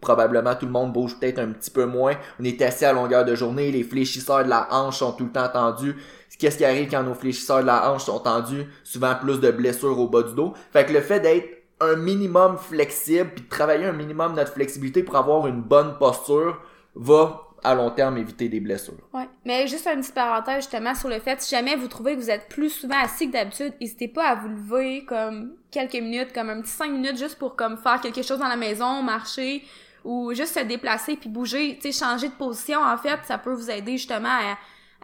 probablement 0.02 0.54
tout 0.56 0.66
le 0.66 0.72
monde 0.72 0.94
bouge 0.94 1.18
peut-être 1.20 1.40
un 1.40 1.48
petit 1.48 1.72
peu 1.72 1.86
moins. 1.86 2.14
On 2.40 2.44
est 2.44 2.62
assis 2.62 2.86
à 2.86 2.94
longueur 2.94 3.26
de 3.26 3.36
journée, 3.36 3.72
les 3.72 3.84
fléchisseurs 3.84 4.44
de 4.44 4.50
la 4.50 4.68
hanche 4.72 5.00
sont 5.00 5.14
tout 5.14 5.26
le 5.26 5.32
temps 5.32 5.50
tendus. 5.50 5.96
Qu'est-ce 6.38 6.58
qui 6.58 6.66
arrive 6.66 6.90
quand 6.90 7.04
nos 7.04 7.14
fléchisseurs 7.14 7.62
de 7.62 7.68
la 7.68 7.90
hanche 7.90 8.04
sont 8.04 8.20
tendus? 8.20 8.66
Souvent 8.84 9.16
plus 9.16 9.40
de 9.40 9.50
blessures 9.50 9.98
au 9.98 10.10
bas 10.10 10.24
du 10.24 10.34
dos. 10.34 10.54
Fait 10.74 10.86
que 10.86 10.92
le 10.92 11.00
fait 11.00 11.20
d'être 11.20 11.48
un 11.80 11.96
minimum 11.96 12.58
flexible 12.58 13.32
puis 13.36 13.46
de 13.46 13.50
travailler 13.50 13.86
un 13.86 13.94
minimum 13.94 14.34
notre 14.36 14.54
flexibilité 14.54 15.04
pour 15.04 15.16
avoir 15.16 15.48
une 15.48 15.62
bonne 15.62 15.98
posture 15.98 16.60
va 16.96 17.43
à 17.64 17.76
long 17.76 17.90
terme 17.92 18.18
éviter 18.18 18.50
des 18.50 18.60
blessures. 18.60 19.08
Ouais. 19.14 19.28
Mais 19.46 19.68
juste 19.68 19.88
un 19.88 20.00
petit 20.00 20.12
parenthèse 20.12 20.64
justement 20.64 20.94
sur 20.96 21.10
le 21.10 21.20
fait, 21.20 21.42
si 21.42 21.56
jamais 21.56 21.76
vous 21.76 21.88
trouvez 21.88 22.16
que 22.16 22.20
vous 22.20 22.30
êtes 22.30 22.48
plus 22.50 22.70
souvent 22.70 23.02
assis 23.02 23.28
que 23.28 23.34
d'habitude, 23.34 23.74
n'hésitez 23.80 24.08
pas 24.08 24.30
à 24.30 24.36
vous 24.36 24.50
lever 24.50 25.06
comme 25.06 25.54
quelques 25.72 25.94
minutes, 25.94 26.34
comme 26.34 26.50
un 26.50 26.62
petit 26.62 26.72
cinq 26.72 26.92
minutes 26.92 27.18
juste 27.18 27.38
pour 27.38 27.56
comme 27.56 27.78
faire 27.78 28.02
quelque 28.02 28.22
chose 28.22 28.40
dans 28.40 28.48
la 28.48 28.58
maison, 28.58 29.02
marcher 29.02 29.64
ou 30.04 30.34
juste 30.34 30.58
se 30.58 30.64
déplacer 30.64 31.16
puis 31.16 31.30
bouger, 31.30 31.78
tu 31.82 31.92
sais, 31.92 32.06
changer 32.06 32.28
de 32.28 32.34
position 32.34 32.80
en 32.82 32.98
fait, 32.98 33.20
ça 33.26 33.38
peut 33.38 33.54
vous 33.54 33.72
aider 33.72 33.94
justement 33.94 34.30
à, 34.30 34.58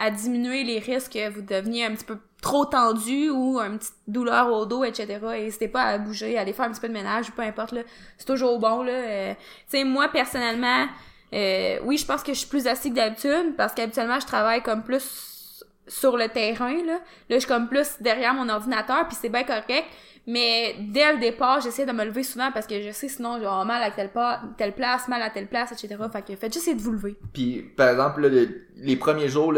à 0.06 0.12
diminuer 0.12 0.64
les 0.64 0.80
risques 0.80 1.14
que 1.14 1.30
vous 1.30 1.42
deveniez 1.42 1.86
un 1.86 1.96
petit 1.96 2.06
peu 2.06 2.18
trop 2.42 2.66
tendu 2.66 3.30
ou 3.30 3.60
une 3.60 3.78
petite 3.78 3.96
douleur 4.08 4.52
au 4.52 4.66
dos, 4.66 4.84
etc. 4.84 5.20
N'hésitez 5.22 5.68
pas 5.68 5.84
à 5.84 5.98
bouger, 5.98 6.38
à 6.38 6.42
aller 6.42 6.54
faire 6.54 6.66
un 6.66 6.72
petit 6.72 6.82
peu 6.82 6.88
de 6.88 6.94
ménage, 6.94 7.32
peu 7.32 7.42
importe 7.42 7.72
là, 7.72 7.82
c'est 8.18 8.26
toujours 8.26 8.60
bon 8.60 8.84
là. 8.84 8.92
Euh, 8.92 9.34
tu 9.34 9.78
sais, 9.78 9.84
moi 9.84 10.10
personnellement 10.10 10.88
euh, 11.34 11.80
oui, 11.84 11.98
je 11.98 12.06
pense 12.06 12.24
que 12.24 12.34
je 12.34 12.40
suis 12.40 12.48
plus 12.48 12.68
assis 12.68 12.90
que 12.90 12.96
d'habitude 12.96 13.56
parce 13.58 13.74
qu'habituellement 13.74 14.20
je 14.20 14.26
travaille 14.26 14.62
comme 14.62 14.84
plus 14.84 15.64
sur 15.88 16.18
le 16.18 16.28
terrain, 16.30 16.76
là. 16.86 16.94
Là, 16.94 17.00
je 17.30 17.40
suis 17.40 17.48
comme 17.48 17.68
plus 17.68 17.98
derrière 18.00 18.34
mon 18.34 18.48
ordinateur, 18.48 19.08
puis 19.08 19.18
c'est 19.20 19.30
bien 19.30 19.44
correct. 19.44 19.86
Mais 20.28 20.76
dès 20.80 21.14
le 21.14 21.20
départ, 21.20 21.60
j'essaie 21.60 21.88
de 21.88 21.92
me 21.92 22.06
lever 22.06 22.22
souvent 22.22 22.52
parce 22.52 22.68
que 22.68 22.80
je 22.82 22.92
sais 22.92 23.08
sinon 23.08 23.38
j'ai 23.40 23.66
mal 23.66 23.82
à 23.82 23.90
telle, 23.90 24.12
telle 24.58 24.76
place, 24.76 25.08
mal 25.08 25.24
à 25.24 25.32
telle 25.32 25.48
place, 25.48 25.72
etc. 25.72 25.96
Fait 26.12 26.22
que 26.22 26.36
faites 26.36 26.54
juste 26.54 26.72
de 26.76 26.80
vous 26.80 26.92
lever. 26.92 27.16
Puis 27.34 27.64
par 27.76 27.90
exemple, 27.90 28.30
les 28.76 28.96
premiers 28.96 29.28
jours 29.28 29.54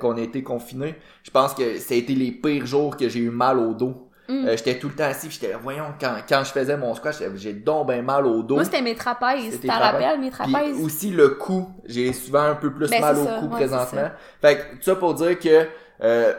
qu'on 0.00 0.16
a 0.16 0.20
été 0.20 0.42
confinés, 0.42 0.94
je 1.22 1.30
pense 1.30 1.52
que 1.52 1.78
ça 1.78 1.92
a 1.92 1.98
été 1.98 2.14
les 2.14 2.30
pires 2.30 2.64
jours 2.64 2.96
que 2.96 3.10
j'ai 3.10 3.20
eu 3.20 3.30
mal 3.30 3.58
au 3.58 3.74
dos. 3.74 4.05
Mm. 4.28 4.46
Euh, 4.46 4.56
j'étais 4.56 4.78
tout 4.78 4.88
le 4.88 4.94
temps 4.94 5.04
assis, 5.04 5.30
j'étais 5.30 5.52
voyons, 5.54 5.94
quand, 6.00 6.16
quand 6.28 6.42
je 6.44 6.50
faisais 6.50 6.76
mon 6.76 6.94
squat, 6.94 7.14
j'ai 7.36 7.52
donc 7.52 7.86
ben 7.88 8.04
mal 8.04 8.26
au 8.26 8.42
dos. 8.42 8.56
Moi, 8.56 8.64
c'était 8.64 8.82
mes 8.82 8.94
trapèzes. 8.94 9.60
Tu 9.60 9.68
rappelles, 9.68 10.20
mes 10.20 10.30
trapèzes? 10.30 10.74
Puis 10.74 10.84
aussi 10.84 11.10
le 11.10 11.30
cou. 11.30 11.68
J'ai 11.84 12.12
souvent 12.12 12.42
un 12.42 12.54
peu 12.54 12.72
plus 12.72 12.90
ben, 12.90 13.00
mal 13.00 13.16
au 13.16 13.26
cou 13.40 13.48
présentement. 13.48 14.10
Fait 14.40 14.56
que, 14.56 14.84
ça 14.84 14.96
pour 14.96 15.14
dire 15.14 15.38
que, 15.38 15.66
euh, 16.02 16.34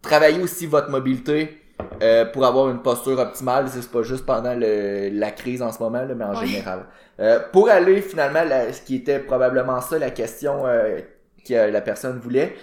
travaillez 0.00 0.42
aussi 0.42 0.66
votre 0.66 0.90
mobilité, 0.90 1.62
euh, 2.02 2.24
pour 2.26 2.44
avoir 2.44 2.68
une 2.70 2.82
posture 2.82 3.18
optimale, 3.18 3.66
c'est 3.68 3.90
pas 3.90 4.02
juste 4.02 4.26
pendant 4.26 4.54
le, 4.54 5.10
la 5.12 5.30
crise 5.30 5.62
en 5.62 5.72
ce 5.72 5.78
moment, 5.82 6.02
là, 6.02 6.14
mais 6.14 6.24
en 6.24 6.34
général. 6.34 6.86
Euh, 7.20 7.40
pour 7.52 7.68
aller 7.68 8.00
finalement, 8.02 8.42
ce 8.72 8.80
qui 8.80 8.96
était 8.96 9.18
probablement 9.18 9.80
ça 9.80 9.98
la 9.98 10.10
question 10.10 10.66
euh, 10.66 11.00
que 11.46 11.70
la 11.70 11.80
personne 11.80 12.18
voulait, 12.18 12.54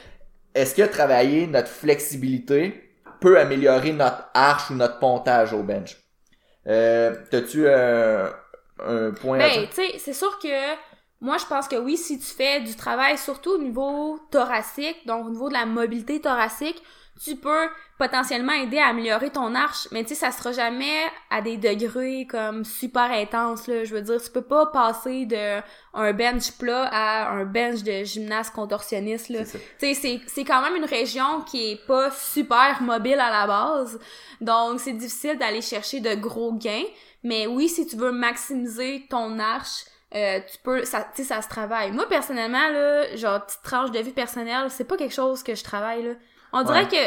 est-ce 0.55 0.75
que 0.75 0.83
travailler 0.83 1.47
notre 1.47 1.69
flexibilité 1.69 2.88
peut 3.19 3.39
améliorer 3.39 3.91
notre 3.91 4.29
arche 4.33 4.69
ou 4.69 4.75
notre 4.75 4.99
pontage 4.99 5.53
au 5.53 5.63
bench? 5.63 5.97
Euh, 6.67 7.15
T'as-tu 7.31 7.67
un 7.69 8.31
point 9.11 9.37
ben, 9.37 9.67
tu 9.67 9.75
sais, 9.75 9.97
c'est 9.97 10.13
sûr 10.13 10.39
que 10.39 10.75
moi, 11.21 11.37
je 11.37 11.45
pense 11.45 11.67
que 11.67 11.75
oui, 11.75 11.97
si 11.97 12.17
tu 12.17 12.25
fais 12.25 12.61
du 12.61 12.75
travail, 12.75 13.17
surtout 13.17 13.51
au 13.51 13.57
niveau 13.57 14.19
thoracique, 14.31 15.05
donc 15.05 15.25
au 15.27 15.29
niveau 15.29 15.49
de 15.49 15.53
la 15.53 15.65
mobilité 15.65 16.21
thoracique, 16.21 16.81
tu 17.23 17.35
peux 17.35 17.67
potentiellement 17.97 18.53
aider 18.53 18.77
à 18.77 18.87
améliorer 18.87 19.29
ton 19.29 19.53
arche, 19.53 19.87
mais 19.91 20.03
tu 20.03 20.09
sais, 20.09 20.15
ça 20.15 20.31
sera 20.31 20.53
jamais 20.53 21.03
à 21.29 21.41
des 21.41 21.57
degrés 21.57 22.25
comme 22.29 22.63
super 22.63 23.11
intenses, 23.11 23.67
là. 23.67 23.83
Je 23.83 23.93
veux 23.93 24.01
dire, 24.01 24.21
tu 24.21 24.31
peux 24.31 24.41
pas 24.41 24.67
passer 24.67 25.25
de 25.25 25.59
un 25.93 26.13
bench 26.13 26.53
plat 26.57 26.87
à 26.91 27.29
un 27.31 27.43
bench 27.43 27.83
de 27.83 28.03
gymnase 28.05 28.49
contorsionniste, 28.49 29.29
là. 29.29 29.43
Tu 29.79 29.93
sais, 29.93 30.21
c'est 30.25 30.43
quand 30.45 30.61
même 30.61 30.77
une 30.77 30.85
région 30.85 31.41
qui 31.41 31.71
est 31.71 31.85
pas 31.87 32.09
super 32.11 32.81
mobile 32.81 33.19
à 33.19 33.29
la 33.29 33.47
base. 33.47 33.99
Donc, 34.39 34.79
c'est 34.79 34.93
difficile 34.93 35.37
d'aller 35.37 35.61
chercher 35.61 35.99
de 35.99 36.15
gros 36.15 36.53
gains. 36.53 36.85
Mais 37.23 37.47
oui, 37.47 37.67
si 37.67 37.85
tu 37.85 37.97
veux 37.97 38.13
maximiser 38.13 39.05
ton 39.09 39.39
arche, 39.39 39.83
euh, 40.15 40.39
tu 40.51 40.57
peux 40.63 40.85
ça 40.85 41.07
tu 41.15 41.21
sais 41.21 41.35
ça 41.35 41.39
se 41.43 41.47
travaille 41.47 41.91
moi 41.91 42.09
personnellement 42.09 42.67
là 42.71 43.15
genre 43.15 43.45
petite 43.45 43.61
tranche 43.61 43.91
de 43.91 43.99
vie 43.99 44.09
personnelle 44.09 44.71
c'est 44.71 44.85
pas 44.85 44.97
quelque 44.97 45.13
chose 45.13 45.43
que 45.43 45.53
je 45.53 45.63
travaille 45.63 46.01
là 46.01 46.13
on 46.53 46.63
dirait 46.63 46.87
que 46.87 46.97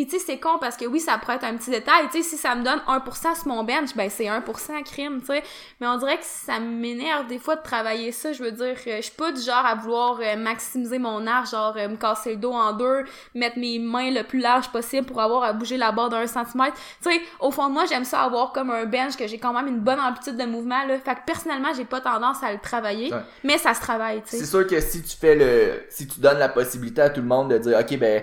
puis 0.00 0.06
tu 0.06 0.18
sais, 0.18 0.24
c'est 0.24 0.38
con 0.38 0.56
parce 0.58 0.78
que 0.78 0.86
oui, 0.86 0.98
ça 0.98 1.18
pourrait 1.18 1.34
être 1.34 1.44
un 1.44 1.56
petit 1.56 1.70
détail. 1.70 2.06
Tu 2.10 2.22
sais, 2.22 2.30
si 2.30 2.36
ça 2.38 2.54
me 2.54 2.64
donne 2.64 2.80
1% 2.88 3.38
sur 3.38 3.48
mon 3.48 3.64
bench, 3.64 3.94
ben 3.94 4.08
c'est 4.08 4.24
1% 4.24 4.82
crime, 4.84 5.20
tu 5.20 5.26
sais. 5.26 5.42
Mais 5.78 5.86
on 5.88 5.98
dirait 5.98 6.16
que 6.16 6.24
ça 6.24 6.58
m'énerve 6.58 7.26
des 7.26 7.38
fois 7.38 7.56
de 7.56 7.62
travailler 7.62 8.10
ça. 8.10 8.32
Je 8.32 8.42
veux 8.42 8.52
dire, 8.52 8.76
je 8.76 9.02
suis 9.02 9.14
pas 9.14 9.30
du 9.30 9.42
genre 9.42 9.66
à 9.66 9.74
vouloir 9.74 10.18
euh, 10.22 10.36
maximiser 10.36 10.98
mon 10.98 11.26
arche, 11.26 11.50
genre 11.50 11.74
euh, 11.76 11.88
me 11.88 11.96
casser 11.96 12.30
le 12.30 12.36
dos 12.36 12.52
en 12.52 12.72
deux, 12.72 13.04
mettre 13.34 13.58
mes 13.58 13.78
mains 13.78 14.10
le 14.10 14.22
plus 14.22 14.38
large 14.38 14.70
possible 14.70 15.06
pour 15.06 15.20
avoir 15.20 15.42
à 15.42 15.52
bouger 15.52 15.76
la 15.76 15.92
barre 15.92 16.08
d'un 16.08 16.26
centimètre. 16.26 16.76
Tu 17.02 17.10
sais, 17.10 17.20
au 17.40 17.50
fond 17.50 17.68
de 17.68 17.74
moi, 17.74 17.84
j'aime 17.86 18.06
ça 18.06 18.22
avoir 18.22 18.52
comme 18.52 18.70
un 18.70 18.86
bench 18.86 19.16
que 19.16 19.26
j'ai 19.26 19.38
quand 19.38 19.52
même 19.52 19.66
une 19.66 19.80
bonne 19.80 20.00
amplitude 20.00 20.38
de 20.38 20.46
mouvement, 20.46 20.86
là. 20.86 20.98
Fait 20.98 21.14
que 21.16 21.26
personnellement, 21.26 21.74
j'ai 21.76 21.84
pas 21.84 22.00
tendance 22.00 22.42
à 22.42 22.52
le 22.52 22.58
travailler. 22.58 23.12
Mais 23.44 23.58
ça 23.58 23.74
se 23.74 23.80
travaille, 23.80 24.22
tu 24.22 24.30
sais. 24.30 24.38
C'est 24.38 24.46
sûr 24.46 24.66
que 24.66 24.80
si 24.80 25.02
tu 25.02 25.14
fais 25.14 25.34
le... 25.34 25.84
Si 25.90 26.06
tu 26.06 26.20
donnes 26.20 26.38
la 26.38 26.48
possibilité 26.48 27.02
à 27.02 27.10
tout 27.10 27.20
le 27.20 27.26
monde 27.26 27.50
de 27.50 27.58
dire, 27.58 27.78
OK, 27.78 27.98
ben 27.98 28.22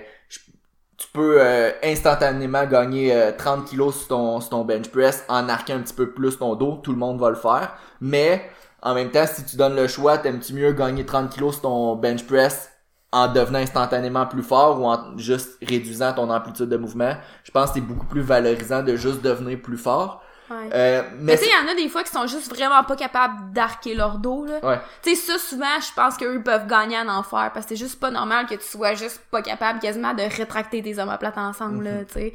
tu 0.97 1.07
peux 1.13 1.37
euh, 1.39 1.71
instantanément 1.83 2.65
gagner 2.65 3.15
30 3.37 3.59
euh, 3.59 3.63
kilos 3.69 3.97
sur 3.99 4.07
ton, 4.07 4.41
sur 4.41 4.49
ton 4.49 4.65
bench 4.65 4.89
press 4.89 5.23
en 5.29 5.47
arquant 5.47 5.75
un 5.75 5.81
petit 5.81 5.93
peu 5.93 6.09
plus 6.11 6.37
ton 6.37 6.55
dos, 6.55 6.79
tout 6.81 6.91
le 6.91 6.97
monde 6.97 7.19
va 7.19 7.29
le 7.29 7.35
faire. 7.35 7.77
Mais 8.01 8.49
en 8.81 8.95
même 8.95 9.11
temps, 9.11 9.25
si 9.27 9.45
tu 9.45 9.57
donnes 9.57 9.75
le 9.75 9.87
choix, 9.87 10.17
t'aimes-tu 10.17 10.53
mieux 10.53 10.71
gagner 10.73 11.05
30 11.05 11.29
kilos 11.29 11.53
sur 11.55 11.61
ton 11.63 11.95
bench 11.95 12.25
press 12.25 12.71
en 13.11 13.31
devenant 13.31 13.59
instantanément 13.59 14.25
plus 14.25 14.43
fort 14.43 14.81
ou 14.81 14.85
en 14.85 15.17
juste 15.17 15.57
réduisant 15.61 16.13
ton 16.13 16.31
amplitude 16.31 16.69
de 16.69 16.77
mouvement? 16.77 17.15
Je 17.43 17.51
pense 17.51 17.69
que 17.69 17.75
c'est 17.75 17.81
beaucoup 17.81 18.07
plus 18.07 18.21
valorisant 18.21 18.81
de 18.81 18.95
juste 18.95 19.21
devenir 19.21 19.61
plus 19.61 19.77
fort. 19.77 20.23
Euh, 20.51 21.03
mais, 21.19 21.37
tu 21.37 21.43
sais, 21.43 21.49
il 21.49 21.65
y 21.65 21.69
en 21.69 21.71
a 21.71 21.75
des 21.75 21.89
fois 21.89 22.03
qui 22.03 22.11
sont 22.11 22.27
juste 22.27 22.49
vraiment 22.49 22.83
pas 22.83 22.95
capables 22.95 23.51
d'arquer 23.51 23.95
leur 23.95 24.17
dos, 24.17 24.45
là. 24.45 24.59
Ouais. 24.63 24.79
Tu 25.03 25.15
sais, 25.15 25.33
ça, 25.33 25.37
souvent, 25.37 25.79
je 25.79 25.93
pense 25.95 26.17
qu'eux 26.17 26.41
peuvent 26.41 26.67
gagner 26.67 26.97
en 26.97 27.07
enfer 27.09 27.51
parce 27.53 27.65
que 27.65 27.75
c'est 27.75 27.83
juste 27.83 27.99
pas 27.99 28.11
normal 28.11 28.45
que 28.45 28.55
tu 28.55 28.65
sois 28.65 28.93
juste 28.93 29.21
pas 29.31 29.41
capable 29.41 29.79
quasiment 29.79 30.13
de 30.13 30.23
rétracter 30.23 30.81
tes 30.81 30.99
omoplates 30.99 31.37
ensemble, 31.37 31.83
là, 31.83 31.91
mhm. 31.91 32.05
tu 32.05 32.13
sais. 32.13 32.33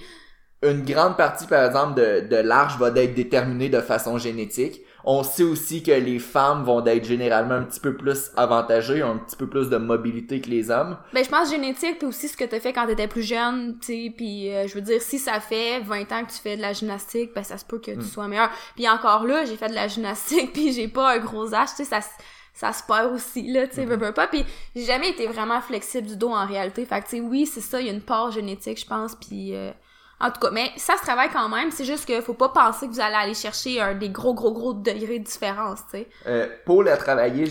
Une 0.63 0.85
grande 0.85 1.17
partie, 1.17 1.47
par 1.47 1.65
exemple, 1.65 1.95
de, 1.95 2.21
de 2.29 2.37
l'arche 2.37 2.79
va 2.79 2.89
être 2.89 3.15
déterminée 3.15 3.69
de 3.69 3.81
façon 3.81 4.19
génétique. 4.19 4.81
On 5.05 5.23
sait 5.23 5.43
aussi 5.43 5.83
que 5.83 5.91
les 5.91 6.19
femmes 6.19 6.63
vont 6.65 6.85
être 6.87 7.05
généralement 7.05 7.55
un 7.55 7.63
petit 7.63 7.81
peu 7.81 7.97
plus 7.97 8.31
avantagées, 8.37 9.03
ont 9.03 9.13
un 9.13 9.19
petit 9.19 9.37
peu 9.37 9.49
plus 9.49 9.69
de 9.69 9.77
mobilité 9.77 10.41
que 10.41 10.49
les 10.49 10.71
hommes. 10.71 10.97
Ben 11.13 11.25
je 11.25 11.29
pense 11.29 11.51
génétique 11.51 11.99
puis 11.99 12.07
aussi 12.07 12.29
ce 12.29 12.37
que 12.37 12.45
tu 12.45 12.61
fait 12.61 12.73
quand 12.73 12.87
t'étais 12.87 13.09
plus 13.09 13.23
jeune, 13.23 13.79
tu 13.81 13.87
sais, 13.87 14.15
puis 14.17 14.51
euh, 14.51 14.67
je 14.69 14.75
veux 14.75 14.81
dire 14.81 15.03
si 15.03 15.19
ça 15.19 15.41
fait 15.41 15.81
20 15.81 16.13
ans 16.13 16.25
que 16.25 16.33
tu 16.33 16.39
fais 16.39 16.57
de 16.57 16.63
la 16.63 16.73
gymnastique, 16.73 17.33
ben 17.35 17.43
ça 17.43 17.59
se 17.59 17.65
peut 17.65 17.79
que 17.79 17.91
tu 17.91 17.99
hmm. 17.99 18.03
sois 18.03 18.29
meilleur. 18.29 18.51
Puis 18.77 18.89
encore 18.89 19.25
là, 19.25 19.45
j'ai 19.45 19.57
fait 19.57 19.69
de 19.69 19.75
la 19.75 19.89
gymnastique 19.89 20.53
puis 20.55 20.73
j'ai 20.73 20.89
pas 20.89 21.15
un 21.15 21.19
gros 21.19 21.53
âge, 21.55 21.71
tu 21.71 21.77
sais 21.77 21.85
ça 21.85 22.01
ça 22.55 22.73
se 22.73 22.83
perd 22.83 23.13
aussi 23.15 23.51
là, 23.51 23.67
tu 23.67 23.77
sais, 23.77 23.87
mm 23.87 24.13
pas 24.13 24.27
puis 24.27 24.45
j'ai 24.77 24.85
jamais 24.85 25.09
été 25.09 25.27
vraiment 25.27 25.61
flexible 25.61 26.07
du 26.07 26.17
dos 26.17 26.31
en 26.31 26.47
réalité. 26.47 26.85
Fait 26.85 27.01
que 27.01 27.05
tu 27.07 27.17
sais 27.17 27.21
oui, 27.21 27.47
c'est 27.47 27.61
ça, 27.61 27.81
il 27.81 27.87
y 27.87 27.91
a 27.91 27.93
une 27.93 28.03
part 28.03 28.31
génétique, 28.31 28.79
je 28.79 28.87
pense 28.87 29.15
puis 29.15 29.57
euh, 29.57 29.73
en 30.23 30.31
tout 30.31 30.41
cas, 30.41 30.51
mais 30.53 30.71
ça 30.77 30.97
se 30.97 31.03
travaille 31.03 31.31
quand 31.31 31.49
même. 31.49 31.71
C'est 31.71 31.85
juste 31.85 32.07
qu'il 32.07 32.23
faut 32.23 32.35
pas 32.35 32.51
penser 32.51 32.87
que 32.87 32.93
vous 32.93 33.01
allez 33.01 33.17
aller 33.17 33.35
chercher 33.35 33.81
un, 33.81 33.95
des 33.95 34.09
gros, 34.09 34.35
gros, 34.35 34.53
gros 34.53 34.73
degrés 34.73 35.19
de 35.19 35.25
différence, 35.25 35.81
tu 35.91 35.99
sais. 35.99 36.09
Euh, 36.27 36.47
pour 36.65 36.85
le 36.85 36.97
travailler, 36.97 37.45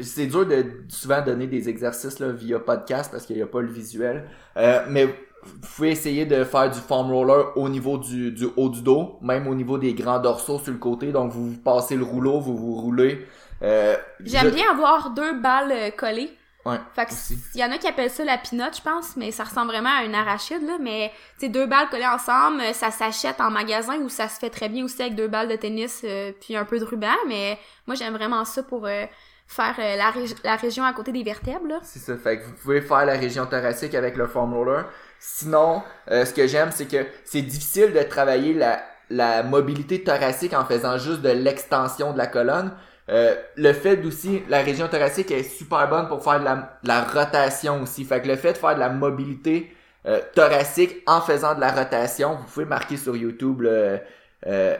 c'est 0.00 0.26
dur 0.26 0.44
de 0.46 0.64
souvent 0.88 1.22
donner 1.22 1.46
des 1.46 1.68
exercices 1.68 2.18
là, 2.18 2.30
via 2.30 2.58
podcast 2.58 3.10
parce 3.10 3.24
qu'il 3.24 3.36
n'y 3.36 3.42
a 3.42 3.46
pas 3.46 3.62
le 3.62 3.72
visuel. 3.72 4.28
Euh, 4.58 4.84
mais 4.88 5.06
vous 5.06 5.58
pouvez 5.74 5.90
essayer 5.90 6.26
de 6.26 6.44
faire 6.44 6.70
du 6.70 6.78
foam 6.78 7.10
roller 7.10 7.56
au 7.56 7.68
niveau 7.68 7.96
du, 7.96 8.30
du 8.32 8.46
haut 8.56 8.68
du 8.68 8.82
dos, 8.82 9.18
même 9.22 9.46
au 9.46 9.54
niveau 9.54 9.78
des 9.78 9.94
grands 9.94 10.18
dorsaux 10.18 10.58
sur 10.58 10.72
le 10.72 10.78
côté. 10.78 11.12
Donc, 11.12 11.32
vous 11.32 11.56
passez 11.64 11.96
le 11.96 12.04
rouleau, 12.04 12.38
vous 12.38 12.56
vous 12.56 12.74
roulez. 12.74 13.26
Euh, 13.62 13.96
J'aime 14.22 14.50
bien 14.50 14.70
avoir 14.70 15.10
deux 15.10 15.40
balles 15.40 15.72
euh, 15.72 15.90
collées 15.90 16.30
Ouais. 16.66 16.76
Fait 16.94 17.06
que 17.06 17.12
il 17.54 17.60
y 17.60 17.64
en 17.64 17.72
a 17.72 17.78
qui 17.78 17.86
appellent 17.86 18.10
ça 18.10 18.22
la 18.22 18.36
pinotte, 18.36 18.76
je 18.76 18.82
pense, 18.82 19.16
mais 19.16 19.30
ça 19.30 19.44
ressemble 19.44 19.68
vraiment 19.68 19.96
à 19.98 20.04
une 20.04 20.14
arachide 20.14 20.62
là, 20.66 20.76
mais 20.78 21.10
c'est 21.38 21.48
deux 21.48 21.66
balles 21.66 21.88
collées 21.88 22.06
ensemble, 22.06 22.62
ça 22.74 22.90
s'achète 22.90 23.40
en 23.40 23.50
magasin 23.50 23.96
ou 23.98 24.10
ça 24.10 24.28
se 24.28 24.38
fait 24.38 24.50
très 24.50 24.68
bien 24.68 24.84
aussi 24.84 25.00
avec 25.00 25.14
deux 25.14 25.28
balles 25.28 25.48
de 25.48 25.56
tennis 25.56 26.02
euh, 26.04 26.32
puis 26.38 26.56
un 26.56 26.66
peu 26.66 26.78
de 26.78 26.84
ruban, 26.84 27.16
mais 27.28 27.58
moi 27.86 27.96
j'aime 27.96 28.12
vraiment 28.12 28.44
ça 28.44 28.62
pour 28.62 28.86
euh, 28.86 29.06
faire 29.46 29.74
euh, 29.78 29.96
la, 29.96 30.12
la 30.44 30.56
région 30.56 30.84
à 30.84 30.92
côté 30.92 31.12
des 31.12 31.22
vertèbres 31.22 31.66
là. 31.66 31.78
C'est 31.82 31.98
ça, 31.98 32.16
fait 32.18 32.40
que 32.40 32.44
vous 32.44 32.52
pouvez 32.52 32.82
faire 32.82 33.06
la 33.06 33.14
région 33.14 33.46
thoracique 33.46 33.94
avec 33.94 34.16
le 34.16 34.26
foam 34.26 34.52
roller. 34.52 34.84
Sinon, 35.18 35.82
ce 36.08 36.32
que 36.32 36.46
j'aime 36.46 36.70
c'est 36.72 36.86
que 36.86 37.06
c'est 37.24 37.42
difficile 37.42 37.92
de 37.92 38.02
travailler 38.02 38.54
la 38.54 38.82
la 39.10 39.42
mobilité 39.42 40.02
thoracique 40.02 40.54
en 40.54 40.64
faisant 40.64 40.96
juste 40.96 41.20
de 41.20 41.30
l'extension 41.30 42.12
de 42.12 42.18
la 42.18 42.26
colonne 42.26 42.72
euh, 43.10 43.34
le 43.56 43.72
fait 43.72 44.04
aussi, 44.04 44.42
la 44.48 44.62
région 44.62 44.86
thoracique 44.86 45.30
est 45.32 45.42
super 45.42 45.88
bonne 45.88 46.06
pour 46.06 46.22
faire 46.22 46.38
de 46.38 46.88
la, 46.88 47.04
rotation 47.04 47.82
aussi. 47.82 48.04
Fait 48.04 48.22
que 48.22 48.28
le 48.28 48.36
fait 48.36 48.52
de 48.52 48.58
faire 48.58 48.74
de 48.74 48.80
la 48.80 48.88
mobilité 48.88 49.74
euh, 50.06 50.20
thoracique 50.34 51.02
en 51.06 51.20
faisant 51.20 51.54
de 51.54 51.60
la 51.60 51.72
rotation, 51.72 52.36
vous 52.36 52.44
pouvez 52.44 52.66
marquer 52.66 52.96
sur 52.96 53.16
YouTube 53.16 53.62
le, 53.62 53.98
euh, 54.46 54.76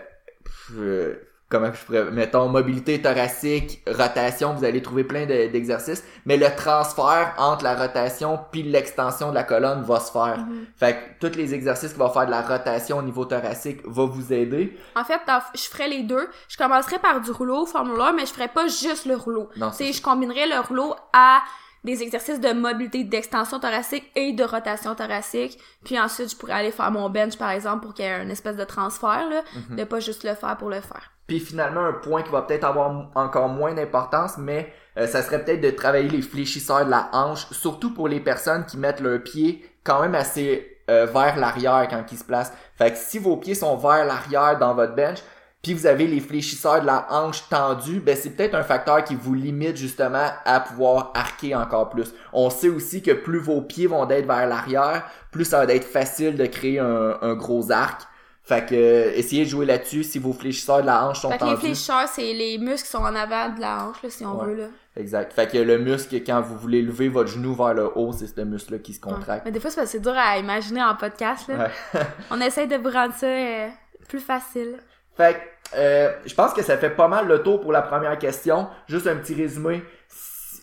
comment 1.50 1.72
je 1.72 1.84
pourrais, 1.84 2.10
mettons, 2.12 2.48
mobilité 2.48 3.02
thoracique, 3.02 3.82
rotation, 3.86 4.54
vous 4.54 4.64
allez 4.64 4.80
trouver 4.80 5.04
plein 5.04 5.26
d'exercices, 5.26 6.04
mais 6.24 6.36
le 6.36 6.46
transfert 6.56 7.34
entre 7.36 7.64
la 7.64 7.74
rotation 7.74 8.38
puis 8.52 8.62
l'extension 8.62 9.30
de 9.30 9.34
la 9.34 9.42
colonne 9.42 9.82
va 9.82 9.98
se 9.98 10.12
faire. 10.12 10.38
Mhm. 10.38 10.66
Fait 10.76 11.18
que 11.18 11.26
tous 11.26 11.36
les 11.36 11.52
exercices 11.52 11.92
qui 11.92 11.98
vont 11.98 12.08
faire 12.10 12.26
de 12.26 12.30
la 12.30 12.42
rotation 12.42 12.98
au 12.98 13.02
niveau 13.02 13.24
thoracique 13.24 13.80
va 13.84 14.04
vous 14.04 14.32
aider. 14.32 14.78
En 14.94 15.04
fait, 15.04 15.20
je 15.54 15.62
ferais 15.62 15.88
les 15.88 16.04
deux. 16.04 16.28
Je 16.48 16.56
commencerai 16.56 16.98
par 17.00 17.20
du 17.20 17.32
rouleau 17.32 17.66
formulaire, 17.66 18.12
mais 18.14 18.26
je 18.26 18.32
ferais 18.32 18.48
pas 18.48 18.68
juste 18.68 19.04
le 19.06 19.16
rouleau. 19.16 19.48
Non, 19.56 19.72
c'est 19.72 19.92
je 19.92 20.00
combinerais 20.00 20.46
le 20.46 20.60
rouleau 20.60 20.94
à 21.12 21.42
des 21.84 22.02
exercices 22.02 22.40
de 22.40 22.52
mobilité, 22.52 23.04
d'extension 23.04 23.58
thoracique 23.58 24.10
et 24.14 24.32
de 24.32 24.44
rotation 24.44 24.94
thoracique. 24.94 25.58
Puis 25.84 25.98
ensuite, 25.98 26.30
je 26.30 26.36
pourrais 26.36 26.54
aller 26.54 26.70
faire 26.70 26.90
mon 26.90 27.08
bench, 27.08 27.36
par 27.36 27.50
exemple, 27.50 27.84
pour 27.84 27.94
qu'il 27.94 28.04
y 28.04 28.08
ait 28.08 28.22
une 28.22 28.30
espèce 28.30 28.56
de 28.56 28.64
transfert, 28.64 29.28
là, 29.28 29.42
mhm. 29.70 29.76
de 29.76 29.84
pas 29.84 30.00
juste 30.00 30.24
le 30.24 30.34
faire 30.34 30.56
pour 30.56 30.68
le 30.68 30.80
faire. 30.80 31.10
Puis 31.26 31.40
finalement, 31.40 31.84
un 31.84 31.92
point 31.92 32.22
qui 32.22 32.30
va 32.30 32.42
peut-être 32.42 32.64
avoir 32.64 33.08
encore 33.14 33.48
moins 33.48 33.72
d'importance, 33.72 34.36
mais 34.36 34.72
euh, 34.98 35.06
ça 35.06 35.22
serait 35.22 35.44
peut-être 35.44 35.60
de 35.60 35.70
travailler 35.70 36.08
les 36.08 36.22
fléchisseurs 36.22 36.84
de 36.84 36.90
la 36.90 37.08
hanche, 37.12 37.46
surtout 37.52 37.94
pour 37.94 38.08
les 38.08 38.20
personnes 38.20 38.66
qui 38.66 38.76
mettent 38.76 39.00
leurs 39.00 39.22
pieds 39.22 39.64
quand 39.84 40.02
même 40.02 40.14
assez 40.14 40.78
euh, 40.90 41.06
vers 41.06 41.36
l'arrière 41.36 41.86
quand 41.88 42.04
ils 42.10 42.18
se 42.18 42.24
placent. 42.24 42.52
Fait 42.76 42.90
que 42.90 42.98
si 42.98 43.18
vos 43.18 43.36
pieds 43.36 43.54
sont 43.54 43.76
vers 43.76 44.04
l'arrière 44.04 44.58
dans 44.58 44.74
votre 44.74 44.94
bench, 44.94 45.20
puis 45.62 45.74
vous 45.74 45.86
avez 45.86 46.06
les 46.06 46.20
fléchisseurs 46.20 46.80
de 46.80 46.86
la 46.86 47.06
hanche 47.10 47.48
tendue, 47.50 48.00
ben 48.00 48.16
c'est 48.16 48.30
peut-être 48.30 48.54
un 48.54 48.62
facteur 48.62 49.04
qui 49.04 49.14
vous 49.14 49.34
limite 49.34 49.76
justement 49.76 50.28
à 50.44 50.60
pouvoir 50.60 51.12
arquer 51.14 51.54
encore 51.54 51.90
plus. 51.90 52.12
On 52.32 52.48
sait 52.50 52.68
aussi 52.70 53.02
que 53.02 53.10
plus 53.12 53.38
vos 53.40 53.60
pieds 53.60 53.86
vont 53.86 54.08
être 54.08 54.26
vers 54.26 54.46
l'arrière, 54.46 55.04
plus 55.30 55.44
ça 55.44 55.64
va 55.64 55.72
être 55.74 55.84
facile 55.86 56.36
de 56.36 56.46
créer 56.46 56.78
un, 56.78 57.18
un 57.20 57.34
gros 57.34 57.70
arc. 57.70 58.02
Fait 58.42 58.64
que 58.66 58.74
euh, 58.74 59.12
essayez 59.14 59.44
de 59.44 59.50
jouer 59.50 59.66
là-dessus 59.66 60.02
si 60.02 60.18
vos 60.18 60.32
fléchisseurs 60.32 60.80
de 60.80 60.86
la 60.86 61.06
hanche 61.06 61.20
sont 61.20 61.30
Fait 61.30 61.38
que 61.38 61.44
les 61.44 61.50
tendus. 61.50 61.60
fléchisseurs, 61.66 62.08
c'est 62.08 62.32
les 62.32 62.56
muscles 62.58 62.86
qui 62.86 62.90
sont 62.90 62.98
en 63.04 63.14
avant 63.14 63.50
de 63.50 63.60
la 63.60 63.84
hanche, 63.84 64.02
là, 64.02 64.10
si 64.10 64.24
on 64.24 64.40
Ouais. 64.40 64.46
veut, 64.46 64.54
là. 64.62 64.64
Exact. 64.96 65.32
Fait 65.34 65.46
que 65.46 65.58
le 65.58 65.78
muscle, 65.78 66.16
quand 66.24 66.40
vous 66.40 66.56
voulez 66.58 66.82
lever 66.82 67.08
votre 67.08 67.30
genou 67.30 67.54
vers 67.54 67.74
le 67.74 67.90
haut, 67.96 68.12
c'est 68.12 68.26
ce 68.26 68.40
muscle-là 68.40 68.78
qui 68.78 68.94
se 68.94 69.00
Ouais. 69.06 69.12
contracte. 69.12 69.44
Mais 69.44 69.52
des 69.52 69.60
fois, 69.60 69.70
c'est 69.70 70.00
dur 70.00 70.14
à 70.16 70.38
imaginer 70.38 70.82
en 70.82 70.96
podcast, 70.96 71.46
là. 71.48 71.68
Ouais. 71.94 72.00
On 72.30 72.40
essaye 72.40 72.66
de 72.66 72.76
vous 72.76 72.90
rendre 72.90 73.14
ça 73.14 73.26
euh, 73.26 73.68
plus 74.08 74.18
facile. 74.20 74.78
Fait 75.20 75.34
que, 75.34 75.76
euh, 75.76 76.10
je 76.26 76.34
pense 76.34 76.52
que 76.52 76.62
ça 76.62 76.76
fait 76.78 76.90
pas 76.90 77.08
mal 77.08 77.26
le 77.28 77.42
tour 77.42 77.60
pour 77.60 77.72
la 77.72 77.82
première 77.82 78.18
question. 78.18 78.68
Juste 78.88 79.06
un 79.06 79.16
petit 79.16 79.34
résumé. 79.34 79.82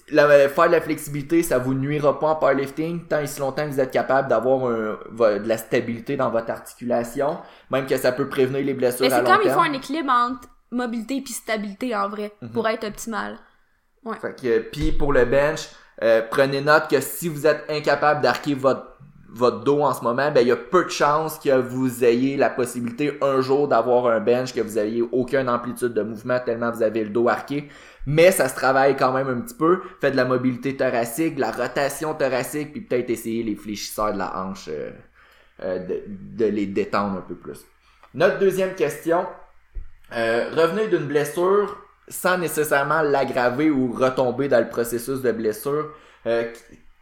La- 0.10 0.48
faire 0.48 0.68
de 0.68 0.72
la 0.72 0.80
flexibilité, 0.82 1.44
ça 1.44 1.58
vous 1.58 1.74
nuira 1.74 2.18
pas 2.18 2.28
en 2.28 2.36
powerlifting 2.38 3.08
tant 3.08 3.20
et 3.20 3.28
si 3.28 3.42
longtemps 3.42 3.66
que 3.66 3.72
vous 3.72 3.80
êtes 3.82 3.92
capable 3.92 4.30
d'avoir 4.30 4.70
de 4.72 5.48
la 5.48 5.58
stabilité 5.58 6.16
dans 6.16 6.30
votre 6.30 6.50
articulation. 6.50 7.38
Même 7.72 7.86
que 7.86 7.98
ça 7.98 8.14
peut 8.14 8.30
prévenir 8.30 8.64
les 8.66 8.74
blessures 8.74 9.06
Mais 9.06 9.12
à 9.12 9.18
c'est 9.18 9.22
long 9.24 9.32
comme 9.32 9.42
il 9.42 9.48
terme. 9.50 9.60
faut 9.60 9.70
un 9.70 9.74
équilibre 9.74 10.12
entre 10.12 10.48
mobilité 10.72 11.22
puis 11.22 11.34
stabilité, 11.34 11.94
en 11.96 12.08
vrai, 12.08 12.32
Mhm. 12.42 12.50
pour 12.52 12.68
être 12.70 12.86
optimal. 12.88 13.38
Fait 14.22 14.34
que, 14.42 14.60
puis 14.60 14.94
pour 14.94 15.12
le 15.12 15.26
bench, 15.26 15.68
euh, 16.02 16.22
prenez 16.32 16.62
note 16.62 16.88
que 16.90 17.02
si 17.02 17.28
vous 17.28 17.46
êtes 17.46 17.66
incapable 17.70 18.22
d'arquer 18.22 18.54
votre 18.54 18.97
votre 19.38 19.63
dos 19.63 19.82
en 19.82 19.94
ce 19.94 20.03
moment, 20.03 20.32
ben 20.32 20.41
il 20.41 20.48
y 20.48 20.51
a 20.51 20.58
peu 20.58 20.86
de 20.86 20.89
chances 20.89 21.39
que 21.39 21.56
vous 21.60 22.03
ayez 22.03 22.38
la 22.38 22.50
possibilité 22.50 23.17
un 23.22 23.41
jour 23.41 23.67
d'avoir 23.67 24.08
un 24.08 24.20
bench, 24.20 24.53
que 24.53 24.62
vous 24.62 24.77
ayez 24.77 25.01
aucune 25.01 25.50
amplitude 25.50 25.94
de 25.94 26.01
mouvement 26.01 26.39
tellement 26.39 26.72
vous 26.72 26.84
avez 26.84 27.03
le 27.03 27.10
dos 27.10 27.29
arqué. 27.29 27.70
Mais 28.06 28.32
ça 28.32 28.48
se 28.48 28.56
travaille 28.56 28.96
quand 28.96 29.12
même 29.12 29.27
un 29.27 29.41
petit 29.41 29.53
peu. 29.53 29.82
Faites 30.00 30.13
de 30.13 30.17
la 30.17 30.25
mobilité 30.25 30.77
thoracique, 30.77 31.36
de 31.36 31.41
la 31.41 31.51
rotation 31.51 32.13
thoracique, 32.13 32.72
puis 32.72 32.82
peut-être 32.82 33.10
essayer 33.10 33.44
les 33.44 33.56
fléchisseurs 33.56 34.13
de 34.13 34.17
la 34.17 34.38
hanche, 34.38 34.70
euh, 34.70 34.91
euh, 35.62 35.86
de, 36.08 36.46
les 36.46 36.67
détendre 36.67 37.17
un 37.17 37.22
peu 37.22 37.36
plus. 37.36 37.65
Notre 38.13 38.39
deuxième 38.39 38.75
question. 38.75 39.25
Euh, 40.15 40.50
revenez 40.56 40.88
d'une 40.88 41.06
blessure 41.06 41.77
sans 42.08 42.38
nécessairement 42.38 43.01
l'aggraver 43.01 43.70
ou 43.70 43.91
retomber 43.91 44.48
dans 44.48 44.60
le 44.60 44.70
processus 44.70 45.22
de 45.22 45.34
blessure. 45.34 45.91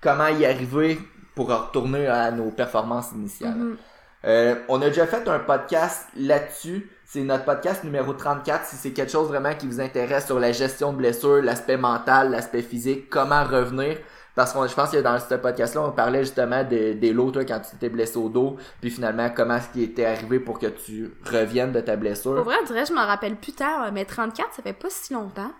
Comment 0.01 0.27
y 0.27 0.45
arriver? 0.45 0.99
Pour 1.35 1.49
retourner 1.49 2.07
à 2.07 2.31
nos 2.31 2.49
performances 2.51 3.11
initiales. 3.11 3.55
Mhm. 3.55 3.77
Euh, 4.25 4.55
on 4.69 4.81
a 4.81 4.87
déjà 4.87 5.05
fait 5.05 5.27
un 5.27 5.37
podcast 5.39 6.07
là-dessus. 6.15 6.89
C'est 7.05 7.21
notre 7.21 7.45
podcast 7.45 7.83
numéro 7.83 8.13
34. 8.13 8.65
Si 8.65 8.75
c'est 8.75 8.91
quelque 8.91 9.11
chose 9.11 9.27
vraiment 9.27 9.53
qui 9.53 9.67
vous 9.67 9.79
intéresse 9.79 10.25
sur 10.25 10.39
la 10.39 10.51
gestion 10.51 10.93
de 10.93 10.97
blessures, 10.97 11.43
l'aspect 11.43 11.77
mental, 11.77 12.31
l'aspect 12.31 12.63
physique, 12.63 13.09
comment 13.09 13.43
revenir? 13.43 13.97
Parce 14.33 14.51
que 14.51 14.67
je 14.67 14.73
pense 14.73 14.89
que 14.89 14.97
dans 14.97 15.17
ce 15.19 15.35
podcast-là, 15.35 15.81
on 15.83 15.91
parlait 15.91 16.23
justement 16.23 16.63
de- 16.63 16.93
des 16.93 17.13
lots, 17.13 17.31
toi, 17.31 17.45
quand 17.45 17.59
tu 17.59 17.71
t'étais 17.71 17.87
blessé 17.89 18.17
au 18.17 18.27
dos, 18.27 18.57
puis 18.81 18.89
finalement, 18.89 19.29
comment 19.29 19.61
ce 19.61 19.69
qui 19.69 19.83
était 19.83 20.05
arrivé 20.05 20.39
pour 20.39 20.59
que 20.59 20.65
tu 20.67 21.13
reviennes 21.31 21.71
de 21.71 21.79
ta 21.79 21.95
blessure. 21.95 22.35
Pour 22.35 22.43
vrai, 22.45 22.55
on 22.61 22.65
dirait, 22.65 22.85
je 22.85 22.93
m'en 22.93 23.05
rappelle 23.05 23.35
plus 23.37 23.53
tard, 23.53 23.91
mais 23.93 24.03
34, 24.03 24.53
ça 24.55 24.61
fait 24.63 24.73
pas 24.73 24.89
si 24.89 25.13
longtemps. 25.13 25.51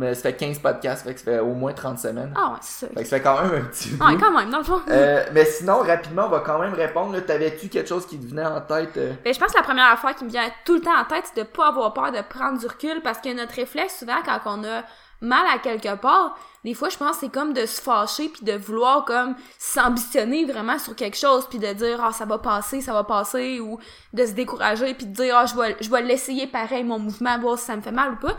Mais 0.00 0.14
ça 0.14 0.22
fait 0.22 0.32
15 0.36 0.60
podcasts, 0.60 1.04
fait 1.04 1.12
que 1.12 1.20
ça 1.20 1.24
fait 1.26 1.38
au 1.40 1.52
moins 1.52 1.74
30 1.74 1.98
semaines. 1.98 2.32
Ah 2.34 2.52
ouais, 2.52 2.58
c'est 2.62 2.86
ça. 2.86 2.92
Fait 2.94 3.02
que 3.02 3.08
ça 3.08 3.16
fait 3.18 3.22
quand 3.22 3.42
même 3.42 3.54
un 3.62 3.64
petit 3.66 3.90
bout. 3.90 4.06
Ouais, 4.06 4.16
quand 4.18 4.32
même, 4.32 4.48
dans 4.48 4.58
le 4.58 4.64
fond. 4.64 4.80
Euh, 4.88 5.24
mais 5.34 5.44
sinon, 5.44 5.80
rapidement, 5.80 6.24
on 6.24 6.30
va 6.30 6.40
quand 6.40 6.58
même 6.58 6.72
répondre. 6.72 7.20
T'avais-tu 7.20 7.68
quelque 7.68 7.88
chose 7.88 8.06
qui 8.06 8.18
te 8.18 8.26
venait 8.26 8.46
en 8.46 8.62
tête? 8.62 8.96
euh? 8.96 9.12
Ben, 9.22 9.34
je 9.34 9.38
pense 9.38 9.52
que 9.52 9.58
la 9.58 9.62
première 9.62 9.92
affaire 9.92 10.14
qui 10.14 10.24
me 10.24 10.30
vient 10.30 10.48
tout 10.64 10.74
le 10.74 10.80
temps 10.80 10.98
en 10.98 11.04
tête, 11.04 11.24
c'est 11.32 11.44
de 11.44 11.46
pas 11.46 11.68
avoir 11.68 11.92
peur 11.92 12.12
de 12.12 12.20
prendre 12.22 12.58
du 12.58 12.66
recul 12.66 13.02
parce 13.02 13.18
que 13.18 13.34
notre 13.34 13.54
réflexe, 13.54 13.98
souvent, 13.98 14.22
quand 14.24 14.40
on 14.46 14.64
a 14.64 14.84
mal 15.20 15.44
à 15.54 15.58
quelque 15.58 15.94
part, 15.96 16.38
des 16.64 16.72
fois, 16.72 16.88
je 16.88 16.96
pense 16.96 17.16
que 17.16 17.26
c'est 17.26 17.32
comme 17.32 17.52
de 17.52 17.66
se 17.66 17.80
fâcher 17.82 18.30
puis 18.30 18.42
de 18.42 18.54
vouloir 18.54 19.04
comme 19.04 19.34
s'ambitionner 19.58 20.44
vraiment 20.46 20.78
sur 20.78 20.96
quelque 20.96 21.16
chose 21.16 21.46
puis 21.48 21.58
de 21.58 21.72
dire 21.74 22.00
ah 22.02 22.12
ça 22.12 22.24
va 22.24 22.38
passer, 22.38 22.80
ça 22.80 22.92
va 22.94 23.04
passer 23.04 23.60
ou 23.60 23.78
de 24.12 24.24
se 24.24 24.32
décourager 24.32 24.94
puis 24.94 25.06
de 25.06 25.12
dire 25.12 25.36
ah 25.36 25.46
je 25.46 25.54
vais 25.54 25.76
je 25.80 25.90
vais 25.90 26.02
l'essayer 26.02 26.46
pareil 26.46 26.84
mon 26.84 26.98
mouvement 26.98 27.38
voir 27.38 27.58
si 27.58 27.66
ça 27.66 27.76
me 27.76 27.82
fait 27.82 27.92
mal 27.92 28.12
ou 28.12 28.16
pas. 28.16 28.34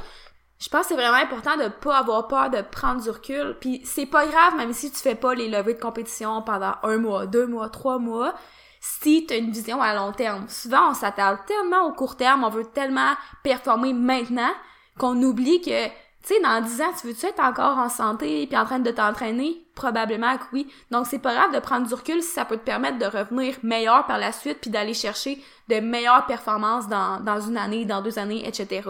Je 0.61 0.69
pense 0.69 0.83
que 0.83 0.87
c'est 0.89 0.95
vraiment 0.95 1.17
important 1.17 1.57
de 1.57 1.69
pas 1.69 1.97
avoir 1.97 2.27
peur 2.27 2.51
de 2.51 2.61
prendre 2.61 3.01
du 3.01 3.09
recul 3.09 3.57
puis 3.59 3.81
c'est 3.83 4.05
pas 4.05 4.27
grave 4.27 4.55
même 4.57 4.73
si 4.73 4.91
tu 4.91 4.99
fais 4.99 5.15
pas 5.15 5.33
les 5.33 5.49
levées 5.49 5.73
de 5.73 5.81
compétition 5.81 6.43
pendant 6.43 6.75
un 6.83 6.97
mois, 6.97 7.25
deux 7.25 7.47
mois, 7.47 7.69
trois 7.69 7.97
mois 7.97 8.35
si 8.79 9.25
tu 9.25 9.33
as 9.33 9.37
une 9.37 9.51
vision 9.51 9.81
à 9.81 9.93
long 9.93 10.11
terme. 10.11 10.45
Souvent, 10.49 10.89
on 10.89 10.93
s'attarde 10.93 11.39
tellement 11.45 11.85
au 11.85 11.93
court 11.93 12.17
terme, 12.17 12.43
on 12.43 12.49
veut 12.49 12.65
tellement 12.65 13.13
performer 13.43 13.93
maintenant 13.93 14.51
qu'on 14.97 15.21
oublie 15.21 15.61
que, 15.61 15.87
tu 16.23 16.35
sais, 16.35 16.41
dans 16.41 16.61
10 16.61 16.81
ans, 16.81 16.93
tu 16.99 17.07
veux-tu 17.07 17.25
être 17.25 17.39
encore 17.39 17.77
en 17.77 17.89
santé 17.89 18.45
puis 18.45 18.57
en 18.57 18.65
train 18.65 18.79
de 18.79 18.91
t'entraîner? 18.91 19.65
Probablement 19.73 20.37
que 20.37 20.43
oui. 20.53 20.71
Donc, 20.91 21.07
c'est 21.07 21.17
pas 21.19 21.33
grave 21.33 21.53
de 21.53 21.59
prendre 21.59 21.87
du 21.87 21.93
recul 21.93 22.21
si 22.21 22.29
ça 22.29 22.45
peut 22.45 22.57
te 22.57 22.63
permettre 22.63 22.99
de 22.99 23.05
revenir 23.05 23.55
meilleur 23.63 24.05
par 24.05 24.19
la 24.19 24.31
suite 24.31 24.59
puis 24.61 24.69
d'aller 24.69 24.93
chercher 24.93 25.43
de 25.67 25.79
meilleures 25.79 26.25
performances 26.27 26.87
dans, 26.87 27.19
dans 27.21 27.39
une 27.41 27.57
année, 27.57 27.85
dans 27.85 28.01
deux 28.01 28.19
années, 28.19 28.47
etc. 28.47 28.81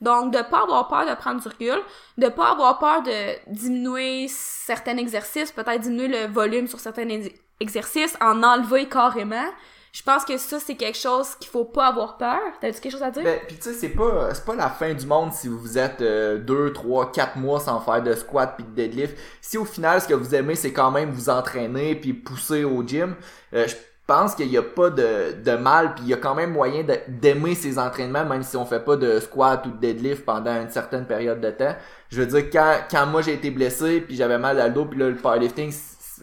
Donc, 0.00 0.32
de 0.32 0.42
pas 0.42 0.62
avoir 0.62 0.88
peur 0.88 1.06
de 1.06 1.14
prendre 1.14 1.40
du 1.40 1.46
recul, 1.46 1.80
de 2.18 2.28
pas 2.28 2.50
avoir 2.50 2.78
peur 2.78 3.02
de 3.02 3.52
diminuer 3.54 4.26
certains 4.28 4.96
exercices, 4.96 5.52
peut-être 5.52 5.82
diminuer 5.82 6.08
le 6.08 6.32
volume 6.32 6.66
sur 6.66 6.80
certains 6.80 7.08
ex- 7.08 7.38
exercices, 7.60 8.16
en 8.20 8.42
enlever 8.42 8.88
carrément. 8.88 9.46
Je 9.92 10.02
pense 10.02 10.24
que 10.24 10.36
ça, 10.38 10.58
c'est 10.60 10.76
quelque 10.76 10.98
chose 10.98 11.34
qu'il 11.40 11.50
faut 11.50 11.64
pas 11.64 11.88
avoir 11.88 12.16
peur. 12.16 12.38
T'as-tu 12.60 12.80
quelque 12.80 12.92
chose 12.92 13.02
à 13.02 13.10
dire? 13.10 13.24
Ben, 13.24 13.40
pis 13.48 13.56
tu 13.56 13.62
sais, 13.62 13.72
c'est 13.72 13.88
pas, 13.88 14.32
c'est 14.32 14.44
pas 14.44 14.54
la 14.54 14.68
fin 14.68 14.94
du 14.94 15.04
monde 15.04 15.32
si 15.32 15.48
vous 15.48 15.78
êtes 15.78 16.00
2, 16.00 16.72
3, 16.72 17.10
4 17.10 17.36
mois 17.36 17.58
sans 17.58 17.80
faire 17.80 18.02
de 18.02 18.14
squat 18.14 18.54
puis 18.56 18.64
de 18.64 18.70
deadlift. 18.70 19.18
Si 19.40 19.58
au 19.58 19.64
final, 19.64 20.00
ce 20.00 20.06
que 20.06 20.14
vous 20.14 20.34
aimez, 20.34 20.54
c'est 20.54 20.72
quand 20.72 20.92
même 20.92 21.10
vous 21.10 21.28
entraîner 21.28 21.96
puis 21.96 22.12
pousser 22.12 22.62
au 22.62 22.86
gym, 22.86 23.16
euh, 23.52 23.66
je 23.66 23.74
pense 24.06 24.34
qu'il 24.34 24.48
y 24.48 24.56
a 24.56 24.62
pas 24.62 24.90
de, 24.90 25.40
de 25.44 25.52
mal 25.56 25.94
puis 25.94 26.04
il 26.04 26.10
y 26.10 26.14
a 26.14 26.16
quand 26.16 26.34
même 26.34 26.52
moyen 26.52 26.84
d'aimer 27.06 27.54
ces 27.54 27.78
entraînements 27.78 28.24
même 28.24 28.42
si 28.42 28.56
on 28.56 28.66
fait 28.66 28.84
pas 28.84 28.96
de 28.96 29.20
squat 29.20 29.64
ou 29.66 29.70
de 29.70 29.76
deadlift 29.76 30.24
pendant 30.24 30.60
une 30.60 30.70
certaine 30.70 31.06
période 31.06 31.40
de 31.40 31.50
temps. 31.50 31.76
Je 32.08 32.22
veux 32.22 32.26
dire, 32.26 32.50
quand, 32.52 32.74
quand 32.90 33.06
moi 33.06 33.22
j'ai 33.22 33.34
été 33.34 33.50
blessé 33.50 34.00
puis 34.00 34.16
j'avais 34.16 34.38
mal 34.38 34.60
à 34.60 34.68
le 34.68 34.74
dos 34.74 34.84
puis 34.84 34.98
là, 34.98 35.08
le 35.08 35.16
powerlifting, 35.16 35.72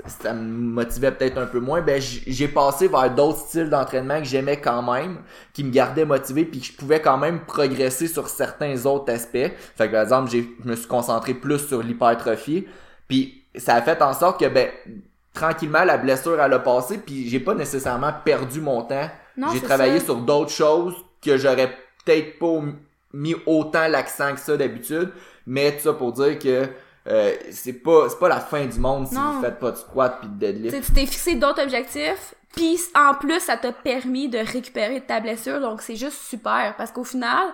ça 0.06 0.34
me 0.34 0.44
motivait 0.44 1.12
peut-être 1.12 1.38
un 1.38 1.46
peu 1.46 1.60
moins, 1.60 1.82
ben 1.82 2.02
j'ai 2.02 2.48
passé 2.48 2.88
vers 2.88 3.14
d'autres 3.14 3.40
styles 3.40 3.70
d'entraînement 3.70 4.20
que 4.20 4.26
j'aimais 4.26 4.60
quand 4.60 4.82
même, 4.82 5.20
qui 5.54 5.64
me 5.64 5.72
gardaient 5.72 6.06
motivé 6.06 6.46
puis 6.46 6.60
que 6.60 6.66
je 6.66 6.74
pouvais 6.74 7.02
quand 7.02 7.18
même 7.18 7.40
progresser 7.42 8.08
sur 8.08 8.28
certains 8.30 8.86
autres 8.86 9.12
aspects. 9.12 9.52
Fait 9.76 9.88
que 9.88 9.92
par 9.92 10.02
exemple, 10.02 10.30
j'ai 10.30 10.48
je 10.64 10.70
me 10.70 10.76
suis 10.76 10.88
concentré 10.88 11.34
plus 11.34 11.60
sur 11.60 11.82
l'hypertrophie, 11.82 12.68
puis 13.08 13.44
ça 13.56 13.76
a 13.76 13.82
fait 13.82 14.02
en 14.02 14.14
sorte 14.14 14.40
que 14.40 14.48
ben 14.48 14.70
tranquillement 15.34 15.84
la 15.84 15.98
blessure 15.98 16.42
elle 16.42 16.54
a 16.54 16.60
passé 16.60 16.98
puis 16.98 17.30
j'ai 17.30 17.40
pas 17.40 17.54
nécessairement 17.54 18.14
perdu 18.26 18.62
mon 18.62 18.82
temps. 18.82 19.10
J'ai 19.54 19.62
travaillé 19.62 20.00
ça. 20.00 20.06
sur 20.06 20.18
d'autres 20.18 20.52
choses 20.52 20.96
que 21.24 21.38
j'aurais 21.38 21.72
peut-être 22.04 22.40
pas 22.40 22.62
mis 23.14 23.36
autant 23.46 23.88
l'accent 23.88 24.34
que 24.34 24.40
ça 24.40 24.58
d'habitude, 24.58 25.12
mais 25.46 25.74
tout 25.74 25.84
ça 25.84 25.94
pour 25.94 26.12
dire 26.14 26.40
que 26.40 26.68
euh, 27.08 27.36
c'est 27.52 27.74
pas 27.74 28.10
c'est 28.10 28.20
pas 28.20 28.30
la 28.30 28.39
fin 28.39 28.65
du 28.65 28.80
monde 28.80 29.08
si 29.08 29.15
Non. 29.15 29.34
vous 29.34 29.41
faites 29.41 29.60
pas 29.60 29.72
de 29.72 29.78
squat 29.78 30.17
puis 30.20 30.30
de 30.30 30.36
deadlift. 30.36 30.76
sais, 30.76 30.82
tu 30.82 30.91
t'es 30.93 31.06
fixé 31.06 31.36
d'autres 31.36 31.62
objectifs, 31.63 32.36
puis 32.56 32.80
en 32.96 33.13
plus, 33.13 33.39
ça 33.39 33.56
t'a 33.58 33.72
permis 33.72 34.30
de 34.30 34.39
récupérer 34.39 35.00
de 35.00 35.06
ta 35.06 35.20
blessure, 35.20 35.60
donc 35.62 35.82
c'est 35.82 35.96
juste 35.96 36.22
super, 36.22 36.74
parce 36.78 36.91
qu'au 36.91 37.04
final, 37.04 37.48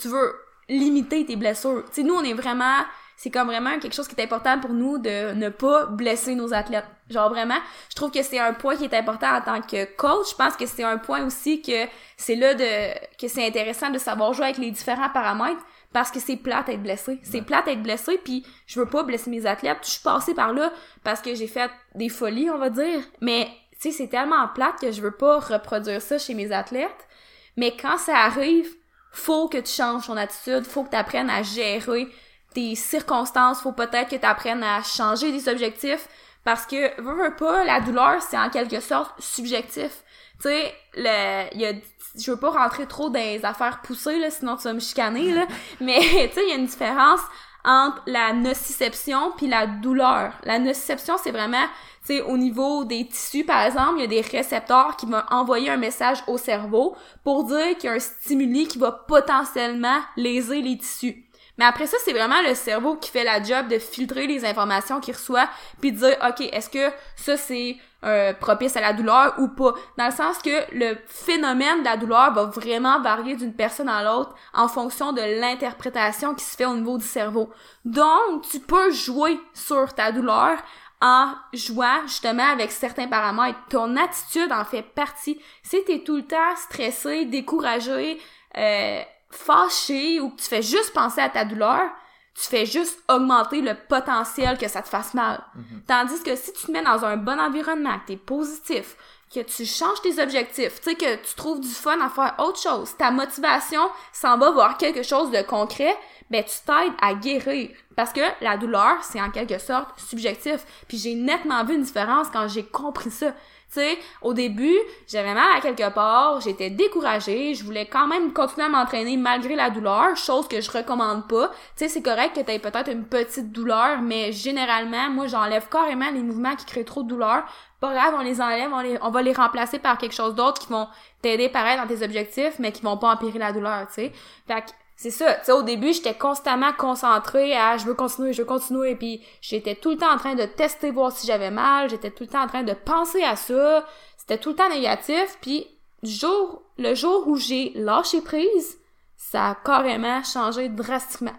tu 0.00 0.08
veux 0.08 0.34
limiter 0.68 1.24
tes 1.26 1.36
blessures. 1.36 1.84
Tu 1.88 1.96
sais, 1.96 2.02
nous, 2.02 2.14
on 2.14 2.22
est 2.24 2.32
vraiment, 2.34 2.78
c'est 3.16 3.30
comme 3.30 3.46
vraiment 3.46 3.78
quelque 3.78 3.94
chose 3.94 4.08
qui 4.08 4.14
est 4.20 4.24
important 4.24 4.58
pour 4.60 4.70
nous 4.70 4.98
de 4.98 5.32
ne 5.32 5.48
pas 5.48 5.86
blesser 5.86 6.34
nos 6.34 6.52
athlètes. 6.52 6.84
Genre 7.08 7.28
vraiment, 7.28 7.58
je 7.88 7.94
trouve 7.94 8.10
que 8.10 8.22
c'est 8.22 8.38
un 8.40 8.52
point 8.52 8.76
qui 8.76 8.84
est 8.84 8.94
important 8.94 9.28
en 9.36 9.40
tant 9.40 9.60
que 9.62 9.84
coach. 9.96 10.30
Je 10.30 10.34
pense 10.36 10.56
que 10.56 10.66
c'est 10.66 10.82
un 10.82 10.98
point 10.98 11.24
aussi 11.24 11.62
que 11.62 11.86
c'est 12.16 12.34
là 12.34 12.54
de, 12.54 12.94
que 13.16 13.28
c'est 13.28 13.46
intéressant 13.46 13.90
de 13.90 13.98
savoir 13.98 14.32
jouer 14.32 14.46
avec 14.46 14.58
les 14.58 14.70
différents 14.72 15.08
paramètres 15.10 15.62
parce 15.96 16.10
que 16.10 16.20
c'est 16.20 16.36
plate 16.36 16.68
être 16.68 16.82
blessé. 16.82 17.18
C'est 17.22 17.40
plate 17.40 17.68
être 17.68 17.82
blessé, 17.82 18.20
puis 18.22 18.44
je 18.66 18.78
veux 18.78 18.84
pas 18.84 19.02
blesser 19.02 19.30
mes 19.30 19.46
athlètes. 19.46 19.78
Je 19.80 19.92
suis 19.92 20.02
passée 20.02 20.34
par 20.34 20.52
là 20.52 20.70
parce 21.02 21.22
que 21.22 21.34
j'ai 21.34 21.46
fait 21.46 21.70
des 21.94 22.10
folies, 22.10 22.50
on 22.50 22.58
va 22.58 22.68
dire. 22.68 23.00
Mais, 23.22 23.48
tu 23.80 23.90
sais, 23.90 23.92
c'est 23.92 24.08
tellement 24.08 24.46
plate 24.48 24.78
que 24.78 24.92
je 24.92 25.00
veux 25.00 25.16
pas 25.16 25.38
reproduire 25.38 26.02
ça 26.02 26.18
chez 26.18 26.34
mes 26.34 26.52
athlètes. 26.52 27.08
Mais 27.56 27.74
quand 27.74 27.96
ça 27.96 28.14
arrive, 28.14 28.68
faut 29.10 29.48
que 29.48 29.56
tu 29.56 29.72
changes 29.72 30.06
ton 30.06 30.18
attitude, 30.18 30.66
faut 30.66 30.84
que 30.84 30.90
tu 30.90 30.96
apprennes 30.96 31.30
à 31.30 31.42
gérer 31.42 32.08
tes 32.52 32.74
circonstances, 32.74 33.62
faut 33.62 33.72
peut-être 33.72 34.10
que 34.10 34.16
tu 34.16 34.26
apprennes 34.26 34.62
à 34.62 34.82
changer 34.82 35.32
des 35.32 35.48
objectifs 35.48 36.08
parce 36.44 36.66
que 36.66 37.00
veux, 37.00 37.24
veux 37.24 37.36
pas 37.36 37.64
la 37.64 37.80
douleur, 37.80 38.20
c'est 38.20 38.36
en 38.36 38.50
quelque 38.50 38.80
sorte 38.80 39.18
subjectif. 39.18 40.04
Tu 40.42 40.48
sais, 40.50 40.74
le 40.94 41.54
il 41.54 41.60
y 41.62 41.64
a 41.64 41.72
je 42.18 42.30
veux 42.30 42.36
pas 42.36 42.50
rentrer 42.50 42.86
trop 42.86 43.10
dans 43.10 43.20
les 43.20 43.44
affaires 43.44 43.80
poussées 43.82 44.18
là, 44.18 44.30
sinon 44.30 44.56
tu 44.56 44.64
vas 44.64 44.72
me 44.72 44.80
chicaner 44.80 45.32
là, 45.32 45.46
mais 45.80 46.00
tu 46.00 46.34
sais, 46.34 46.42
il 46.44 46.48
y 46.50 46.52
a 46.52 46.56
une 46.56 46.66
différence 46.66 47.20
entre 47.66 48.00
la 48.06 48.32
nociception 48.32 49.32
puis 49.36 49.48
la 49.48 49.66
douleur. 49.66 50.32
La 50.44 50.58
nociception, 50.58 51.16
c'est 51.22 51.32
vraiment, 51.32 51.64
tu 52.06 52.14
sais, 52.14 52.20
au 52.22 52.38
niveau 52.38 52.84
des 52.84 53.06
tissus, 53.08 53.42
par 53.44 53.62
exemple, 53.62 53.94
il 53.96 54.02
y 54.02 54.04
a 54.04 54.06
des 54.06 54.20
récepteurs 54.20 54.96
qui 54.96 55.06
vont 55.06 55.22
envoyer 55.30 55.68
un 55.68 55.76
message 55.76 56.18
au 56.28 56.38
cerveau 56.38 56.96
pour 57.24 57.44
dire 57.44 57.76
qu'il 57.76 57.90
y 57.90 57.92
a 57.92 57.96
un 57.96 57.98
stimuli 57.98 58.68
qui 58.68 58.78
va 58.78 58.92
potentiellement 58.92 59.98
léser 60.16 60.62
les 60.62 60.78
tissus. 60.78 61.25
Mais 61.58 61.64
après 61.64 61.86
ça, 61.86 61.96
c'est 62.04 62.12
vraiment 62.12 62.42
le 62.42 62.54
cerveau 62.54 62.96
qui 62.96 63.10
fait 63.10 63.24
la 63.24 63.42
job 63.42 63.68
de 63.68 63.78
filtrer 63.78 64.26
les 64.26 64.44
informations 64.44 65.00
qu'il 65.00 65.14
reçoit, 65.14 65.48
puis 65.80 65.92
de 65.92 65.98
dire, 65.98 66.16
OK, 66.26 66.40
est-ce 66.52 66.68
que 66.68 66.94
ça, 67.16 67.36
c'est 67.36 67.76
euh, 68.04 68.34
propice 68.34 68.76
à 68.76 68.80
la 68.80 68.92
douleur 68.92 69.34
ou 69.38 69.48
pas? 69.48 69.74
Dans 69.96 70.06
le 70.06 70.12
sens 70.12 70.38
que 70.38 70.74
le 70.74 70.96
phénomène 71.06 71.80
de 71.80 71.84
la 71.84 71.96
douleur 71.96 72.32
va 72.34 72.44
vraiment 72.44 73.00
varier 73.00 73.36
d'une 73.36 73.54
personne 73.54 73.88
à 73.88 74.04
l'autre 74.04 74.34
en 74.52 74.68
fonction 74.68 75.12
de 75.12 75.40
l'interprétation 75.40 76.34
qui 76.34 76.44
se 76.44 76.56
fait 76.56 76.66
au 76.66 76.74
niveau 76.74 76.98
du 76.98 77.06
cerveau. 77.06 77.50
Donc, 77.84 78.42
tu 78.50 78.60
peux 78.60 78.92
jouer 78.92 79.40
sur 79.54 79.94
ta 79.94 80.12
douleur 80.12 80.58
en 81.00 81.32
jouant 81.52 82.02
justement 82.06 82.50
avec 82.50 82.70
certains 82.70 83.06
paramètres. 83.06 83.58
Ton 83.68 83.96
attitude 83.96 84.52
en 84.52 84.64
fait 84.64 84.82
partie. 84.82 85.40
Si 85.62 85.84
t'es 85.84 86.00
tout 86.00 86.16
le 86.16 86.26
temps 86.26 86.56
stressé, 86.56 87.26
découragé, 87.26 88.18
euh, 88.56 89.02
fâché 89.36 90.20
ou 90.20 90.30
que 90.30 90.40
tu 90.40 90.48
fais 90.48 90.62
juste 90.62 90.92
penser 90.92 91.20
à 91.20 91.28
ta 91.28 91.44
douleur, 91.44 91.90
tu 92.34 92.42
fais 92.42 92.66
juste 92.66 92.98
augmenter 93.08 93.62
le 93.62 93.74
potentiel 93.74 94.58
que 94.58 94.68
ça 94.68 94.82
te 94.82 94.88
fasse 94.88 95.14
mal. 95.14 95.42
Mhm. 95.54 95.82
Tandis 95.86 96.22
que 96.22 96.36
si 96.36 96.52
tu 96.52 96.66
te 96.66 96.70
mets 96.70 96.82
dans 96.82 97.04
un 97.04 97.16
bon 97.16 97.40
environnement, 97.40 97.98
que 98.00 98.08
t'es 98.08 98.16
positif, 98.16 98.96
que 99.34 99.40
tu 99.40 99.64
changes 99.64 100.00
tes 100.02 100.22
objectifs, 100.22 100.80
tu 100.80 100.90
sais, 100.90 100.94
que 100.94 101.16
tu 101.16 101.34
trouves 101.34 101.60
du 101.60 101.68
fun 101.68 101.98
à 102.00 102.08
faire 102.08 102.34
autre 102.38 102.60
chose, 102.60 102.96
ta 102.96 103.10
motivation 103.10 103.80
s'en 104.12 104.38
va 104.38 104.50
voir 104.50 104.76
quelque 104.76 105.02
chose 105.02 105.30
de 105.30 105.42
concret, 105.42 105.96
ben 106.30 106.44
tu 106.44 106.56
t'aides 106.64 106.92
à 107.00 107.14
guérir. 107.14 107.70
Parce 107.96 108.12
que 108.12 108.20
la 108.40 108.56
douleur, 108.56 109.02
c'est 109.02 109.20
en 109.20 109.30
quelque 109.30 109.58
sorte 109.58 109.98
subjectif. 109.98 110.64
Puis 110.86 110.98
j'ai 110.98 111.14
nettement 111.14 111.64
vu 111.64 111.74
une 111.74 111.82
différence 111.82 112.28
quand 112.32 112.48
j'ai 112.48 112.64
compris 112.64 113.10
ça. 113.10 113.32
Tu 113.68 113.80
sais, 113.80 113.98
au 114.22 114.32
début, 114.32 114.76
j'avais 115.08 115.34
mal 115.34 115.56
à 115.56 115.60
quelque 115.60 115.90
part, 115.92 116.40
j'étais 116.40 116.70
découragée, 116.70 117.54
je 117.54 117.64
voulais 117.64 117.86
quand 117.86 118.06
même 118.06 118.32
continuer 118.32 118.66
à 118.66 118.68
m'entraîner 118.68 119.16
malgré 119.16 119.56
la 119.56 119.70
douleur, 119.70 120.16
chose 120.16 120.46
que 120.46 120.60
je 120.60 120.70
recommande 120.70 121.26
pas. 121.26 121.48
Tu 121.48 121.54
sais, 121.84 121.88
c'est 121.88 122.02
correct 122.02 122.36
que 122.36 122.40
t'aies 122.40 122.60
peut-être 122.60 122.90
une 122.90 123.04
petite 123.04 123.50
douleur, 123.50 124.00
mais 124.02 124.32
généralement, 124.32 125.10
moi, 125.10 125.26
j'enlève 125.26 125.68
carrément 125.68 126.10
les 126.10 126.22
mouvements 126.22 126.54
qui 126.54 126.64
créent 126.64 126.84
trop 126.84 127.02
de 127.02 127.08
douleur. 127.08 127.44
Pas 127.80 127.92
grave, 127.92 128.14
on 128.16 128.22
les 128.22 128.40
enlève, 128.40 128.70
on 129.02 129.10
va 129.10 129.22
les 129.22 129.32
remplacer 129.32 129.78
par 129.78 129.98
quelque 129.98 130.14
chose 130.14 130.34
d'autre 130.34 130.60
qui 130.60 130.72
vont 130.72 130.88
t'aider 131.20 131.48
pareil 131.48 131.76
dans 131.76 131.86
tes 131.86 132.02
objectifs, 132.04 132.58
mais 132.58 132.72
qui 132.72 132.82
vont 132.82 132.96
pas 132.96 133.12
empirer 133.12 133.38
la 133.38 133.52
douleur, 133.52 133.86
tu 133.88 133.94
sais. 133.94 134.12
Fait 134.46 134.62
que 134.62 134.70
c'est 134.96 135.10
ça, 135.10 135.34
tu 135.34 135.44
sais, 135.44 135.52
au 135.52 135.62
début, 135.62 135.92
j'étais 135.92 136.14
constamment 136.14 136.72
concentrée 136.72 137.54
à 137.54 137.76
je 137.76 137.84
veux 137.84 137.94
continuer, 137.94 138.32
je 138.32 138.40
veux 138.40 138.48
continuer, 138.48 138.94
puis 138.96 139.22
j'étais 139.42 139.74
tout 139.74 139.90
le 139.90 139.98
temps 139.98 140.10
en 140.10 140.16
train 140.16 140.34
de 140.34 140.46
tester, 140.46 140.90
voir 140.90 141.12
si 141.12 141.26
j'avais 141.26 141.50
mal, 141.50 141.90
j'étais 141.90 142.10
tout 142.10 142.24
le 142.24 142.30
temps 142.30 142.42
en 142.42 142.46
train 142.46 142.62
de 142.62 142.72
penser 142.72 143.22
à 143.22 143.36
ça, 143.36 143.86
c'était 144.16 144.38
tout 144.38 144.50
le 144.50 144.56
temps 144.56 144.70
négatif, 144.70 145.36
puis 145.42 145.66
jour, 146.02 146.62
le 146.78 146.94
jour 146.94 147.28
où 147.28 147.36
j'ai 147.36 147.72
lâché 147.74 148.22
prise, 148.22 148.78
ça 149.16 149.50
a 149.50 149.54
carrément 149.54 150.22
changé 150.24 150.70
drastiquement. 150.70 151.36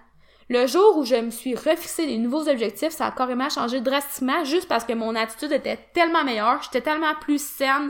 Le 0.50 0.68
jour 0.68 0.98
où 0.98 1.04
je 1.04 1.16
me 1.16 1.32
suis 1.32 1.56
refixé 1.56 2.06
des 2.06 2.20
nouveaux 2.20 2.48
objectifs, 2.48 2.92
ça 2.92 3.08
a 3.08 3.12
carrément 3.12 3.50
changé 3.50 3.82
drastiquement 3.82 4.46
juste 4.46 4.68
parce 4.68 4.86
que 4.86 4.94
mon 4.94 5.16
attitude 5.16 5.52
était 5.52 5.80
tellement 5.94 6.24
meilleure, 6.24 6.62
j'étais 6.62 6.82
tellement 6.82 7.16
plus 7.16 7.42
saine, 7.44 7.90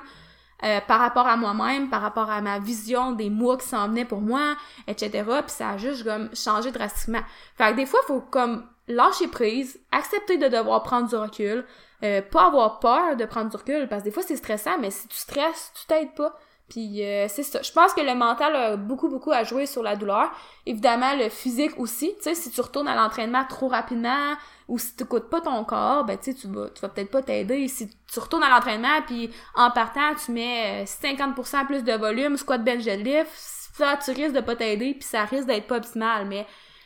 euh, 0.64 0.80
par 0.88 1.00
rapport 1.00 1.28
à 1.28 1.38
moi-même, 1.38 1.90
par 1.90 2.02
rapport 2.02 2.30
à 2.30 2.42
ma 2.42 2.60
vision 2.60 3.12
des 3.12 3.30
mois 3.30 3.58
qui 3.58 3.68
s'en 3.68 3.88
venaient 3.88 4.06
pour 4.06 4.22
moi, 4.22 4.56
etc. 4.88 5.24
Puis 5.26 5.52
ça 5.52 5.72
a 5.72 5.78
juste 5.78 6.04
comme 6.04 6.30
changé 6.36 6.72
drastiquement. 6.72 7.22
Fait 7.58 7.72
que 7.72 7.76
des 7.78 7.86
fois, 7.86 8.00
il 8.04 8.08
faut 8.08 8.22
comme 8.22 8.66
lâcher 8.88 9.28
prise, 9.28 9.80
accepter 9.92 10.38
de 10.38 10.48
devoir 10.48 10.82
prendre 10.82 11.08
du 11.08 11.16
recul, 11.16 11.66
euh, 12.04 12.22
pas 12.22 12.48
avoir 12.48 12.80
peur 12.80 13.16
de 13.16 13.26
prendre 13.26 13.50
du 13.50 13.58
recul, 13.58 13.88
parce 13.88 14.02
que 14.02 14.06
des 14.06 14.12
fois 14.12 14.24
c'est 14.24 14.36
stressant, 14.36 14.78
mais 14.80 14.92
si 14.92 15.08
tu 15.08 15.18
stresses, 15.18 15.72
tu 15.80 15.86
t'aides 15.88 16.14
pas. 16.16 16.36
Puis 16.70 17.04
euh, 17.04 17.28
c'est 17.30 17.44
ça. 17.44 17.62
Je 17.62 17.72
pense 17.72 17.94
que 17.94 18.02
le 18.02 18.14
mental 18.16 18.56
a 18.56 18.76
beaucoup, 18.76 19.10
beaucoup 19.10 19.32
à 19.32 19.44
jouer 19.44 19.66
sur 19.66 19.84
la 19.84 19.96
douleur. 19.96 20.32
Évidemment, 20.66 21.16
le 21.16 21.30
physique 21.30 21.80
aussi. 21.80 22.14
Tu 22.18 22.24
sais, 22.24 22.36
si 22.36 22.50
tu 22.52 22.60
retournes 22.60 22.90
à 22.90 22.96
l'entraînement 22.96 23.46
trop 23.48 23.70
rapidement 23.70 24.34
ou 24.68 24.78
si 24.78 24.96
tu 24.96 25.04
n'écoutes 25.04 25.30
pas 25.30 25.42
ton 25.42 25.64
corps, 25.64 26.04
ben 26.06 26.18
tu 26.18 26.36
tu 26.36 26.48
vas, 26.48 26.70
tu 26.70 26.82
vas 26.82 26.90
peut-être 26.90 27.12
pas 27.12 27.22
t'aider. 27.22 27.68
Si 27.68 27.90
tu 27.90 28.20
retournes 28.20 28.44
à 28.44 28.50
l'entraînement 28.50 29.02
puis 29.06 29.32
en 29.56 29.72
partant, 29.72 30.14
tu 30.16 30.32
mets 30.32 30.84
50% 30.86 31.66
plus 31.66 31.84
de 31.84 31.94
volume, 31.94 32.38
squat, 32.38 32.64
bench, 32.64 32.84
deadlift, 32.84 33.32
ça, 33.34 33.98
tu 34.04 34.12
risques 34.12 34.36
de 34.36 34.42
pas 34.42 34.56
t'aider 34.56 34.94
puis 34.94 35.04
ça 35.04 35.24
risque 35.26 35.48
d'être 35.48 35.68
pas 35.68 35.78
optimal. 35.78 36.28
Mais 36.28 36.46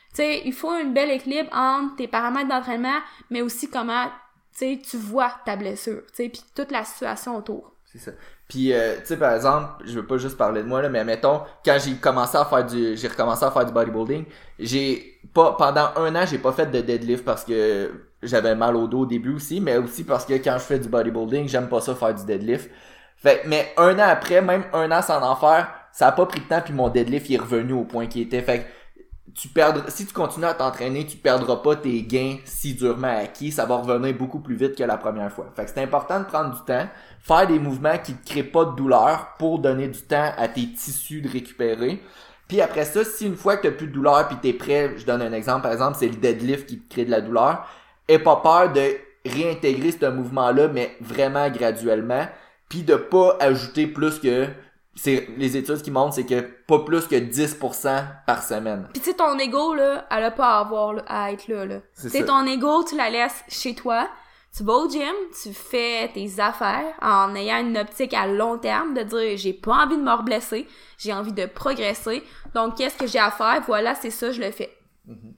tu 0.10 0.18
sais, 0.18 0.42
il 0.46 0.54
faut 0.54 0.70
un 0.70 0.86
bel 0.86 1.10
équilibre 1.10 1.50
entre 1.54 1.96
tes 1.96 2.08
paramètres 2.08 2.50
d'entraînement, 2.50 3.00
mais 3.30 3.42
aussi 3.42 3.70
comment 3.70 4.08
tu 4.58 4.82
tu 4.82 4.98
vois 4.98 5.34
ta 5.46 5.56
blessure, 5.56 6.04
tu 6.08 6.24
sais, 6.24 6.30
puis 6.30 6.42
toute 6.56 6.72
la 6.72 6.84
situation 6.84 7.38
autour. 7.38 7.74
C'est 7.86 8.00
ça. 8.00 8.12
Puis, 8.48 8.74
euh, 8.74 8.98
tu 9.00 9.08
sais, 9.08 9.18
par 9.18 9.34
exemple, 9.34 9.84
je 9.86 9.94
veux 10.00 10.06
pas 10.06 10.18
juste 10.18 10.38
parler 10.38 10.62
de 10.64 10.68
moi, 10.68 10.82
là, 10.82 10.90
mais 10.90 11.04
mettons, 11.04 11.42
quand 11.64 11.78
j'ai 11.84 11.96
commencé 11.96 12.38
à 12.38 12.46
faire 12.46 12.66
du, 12.66 12.96
j'ai 12.96 13.08
recommencé 13.08 13.46
à 13.46 13.52
faire 13.52 13.66
du 13.66 13.72
bodybuilding, 13.72 14.26
j'ai 14.60 15.11
pas, 15.34 15.54
pendant 15.54 15.90
un 15.96 16.16
an, 16.16 16.26
j'ai 16.26 16.38
pas 16.38 16.52
fait 16.52 16.68
de 16.68 16.82
deadlift 16.82 17.24
parce 17.24 17.44
que 17.44 17.92
j'avais 18.22 18.56
mal 18.56 18.76
au 18.76 18.88
dos 18.88 19.02
au 19.02 19.06
début 19.06 19.36
aussi, 19.36 19.62
mais 19.62 19.78
aussi 19.78 20.04
parce 20.04 20.26
que 20.26 20.34
quand 20.34 20.54
je 20.54 20.64
fais 20.64 20.80
du 20.80 20.90
bodybuilding, 20.90 21.48
j'aime 21.48 21.70
pas 21.70 21.82
ça 21.82 21.96
faire 21.96 22.14
du 22.14 22.26
deadlift. 22.26 22.70
Fait, 23.18 23.44
mais 23.46 23.72
un 23.78 23.98
an 24.00 24.08
après, 24.08 24.42
même 24.42 24.64
un 24.74 24.92
an 24.92 25.02
sans 25.02 25.22
en 25.22 25.36
faire, 25.36 25.72
ça 25.92 26.08
a 26.08 26.12
pas 26.12 26.26
pris 26.26 26.40
de 26.40 26.46
temps 26.46 26.62
puis 26.64 26.74
mon 26.74 26.90
deadlift 26.90 27.30
est 27.30 27.38
revenu 27.38 27.74
au 27.74 27.84
point 27.84 28.08
qu'il 28.08 28.22
était. 28.22 28.42
Fait 28.42 28.66
tu 29.34 29.48
perdras, 29.48 29.90
si 29.90 30.06
tu 30.06 30.14
continues 30.14 30.46
à 30.46 30.54
t'entraîner, 30.54 31.06
tu 31.06 31.18
perdras 31.18 31.58
pas 31.58 31.76
tes 31.76 32.04
gains 32.04 32.38
si 32.46 32.74
durement 32.74 33.16
acquis, 33.20 33.52
ça 33.52 33.66
va 33.66 33.78
revenir 33.78 34.14
beaucoup 34.16 34.40
plus 34.40 34.56
vite 34.56 34.76
que 34.76 34.84
la 34.84 34.98
première 34.98 35.32
fois. 35.32 35.52
Fait 35.56 35.66
que 35.66 35.72
c'est 35.74 35.82
important 35.82 36.20
de 36.20 36.26
prendre 36.26 36.54
du 36.54 36.62
temps, 36.66 36.88
faire 37.20 37.48
des 37.48 37.60
mouvements 37.60 37.98
qui 37.98 38.14
ne 38.14 38.18
créent 38.26 38.44
pas 38.44 38.66
de 38.66 38.76
douleur 38.76 39.36
pour 39.38 39.60
donner 39.60 39.88
du 39.88 40.02
temps 40.02 40.32
à 40.38 40.48
tes 40.48 40.68
tissus 40.74 41.22
de 41.22 41.30
récupérer. 41.30 42.02
Puis 42.52 42.60
après 42.60 42.84
ça, 42.84 43.06
si 43.06 43.28
une 43.28 43.38
fois 43.38 43.56
que 43.56 43.70
tu 43.70 43.74
plus 43.76 43.88
de 43.88 43.94
douleur 43.94 44.28
puis 44.28 44.50
es 44.50 44.52
prêt, 44.52 44.92
je 44.98 45.06
donne 45.06 45.22
un 45.22 45.32
exemple, 45.32 45.62
par 45.62 45.72
exemple, 45.72 45.96
c'est 45.98 46.10
le 46.10 46.18
deadlift 46.18 46.68
qui 46.68 46.80
te 46.80 46.94
crée 46.94 47.06
de 47.06 47.10
la 47.10 47.22
douleur, 47.22 47.66
aie 48.10 48.20
pas 48.20 48.36
peur 48.44 48.74
de 48.74 48.98
réintégrer 49.26 49.94
ce 49.94 50.08
mouvement-là, 50.08 50.68
mais 50.68 50.98
vraiment 51.00 51.50
graduellement, 51.50 52.28
puis 52.68 52.84
de 52.84 52.96
pas 52.96 53.38
ajouter 53.40 53.88
plus 53.88 54.20
que 54.20 54.48
c'est 54.96 55.30
les 55.38 55.56
études 55.56 55.82
qui 55.82 55.92
montrent 55.92 56.14
c'est 56.14 56.26
que 56.26 56.42
pas 56.42 56.80
plus 56.80 57.08
que 57.08 57.16
10% 57.16 58.04
par 58.28 58.44
semaine. 58.44 58.86
Puis 58.92 59.02
tu 59.02 59.12
sais 59.12 59.16
ton 59.16 59.40
ego 59.40 59.74
là, 59.74 60.06
elle 60.12 60.26
a 60.26 60.32
pas 60.32 60.58
à 60.58 60.60
avoir 60.60 60.92
là, 60.92 61.04
à 61.08 61.32
être 61.32 61.48
là 61.48 61.66
là. 61.66 61.78
C'est 61.94 62.26
ton 62.26 62.46
ego, 62.46 62.84
tu 62.84 62.98
la 62.98 63.10
laisses 63.10 63.46
chez 63.48 63.76
toi. 63.76 64.10
Tu 64.54 64.64
vas 64.64 64.74
au 64.74 64.90
gym, 64.90 65.14
tu 65.42 65.54
fais 65.54 66.10
tes 66.14 66.42
affaires 66.42 66.94
en 67.02 67.34
ayant 67.36 67.62
une 67.66 67.78
optique 67.78 68.14
à 68.14 68.28
long 68.28 68.58
terme 68.58 68.94
de 68.94 69.04
dire 69.04 69.38
j'ai 69.38 69.54
pas 69.54 69.86
envie 69.86 69.96
de 69.96 70.02
me 70.02 70.12
reblesser, 70.12 70.68
j'ai 70.98 71.14
envie 71.14 71.32
de 71.32 71.46
progresser. 71.46 72.22
Donc 72.54 72.78
qu'est-ce 72.78 72.98
que 72.98 73.08
j'ai 73.08 73.20
à 73.20 73.32
faire? 73.32 73.62
Voilà, 73.66 73.96
c'est 73.96 74.12
ça, 74.12 74.32
je 74.32 74.42
le 74.42 74.52
fais. 74.52 74.76
Mm-hmm. 75.08 75.34